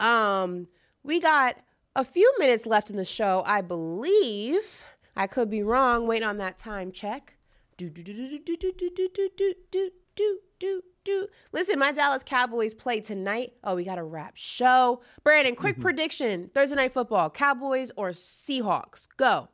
[0.00, 0.68] Um,
[1.02, 1.56] we got
[1.96, 4.84] a few minutes left in the show, I believe.
[5.16, 6.06] I could be wrong.
[6.06, 7.36] Waiting on that time check.
[7.76, 11.28] Do do do do do do do do do do do do do do.
[11.52, 13.54] Listen, my Dallas Cowboys play tonight.
[13.62, 15.02] Oh, we got a wrap show.
[15.22, 19.08] Brandon, quick prediction: Thursday night football, Cowboys or Seahawks?
[19.16, 19.48] Go.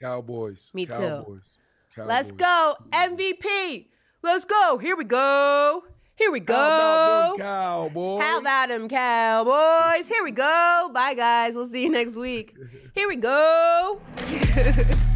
[0.00, 0.70] Cowboys.
[0.74, 0.92] Me too.
[0.96, 1.58] Cowboys.
[1.96, 2.76] Let's go.
[2.90, 3.88] MVP.
[4.22, 4.78] Let's go.
[4.78, 5.82] Here we go.
[6.22, 6.54] Here we go.
[6.54, 8.22] How about them Cowboys?
[8.22, 10.06] How about them Cowboys?
[10.06, 10.88] Here we go.
[10.94, 11.56] Bye, guys.
[11.56, 12.54] We'll see you next week.
[12.94, 14.00] Here we go.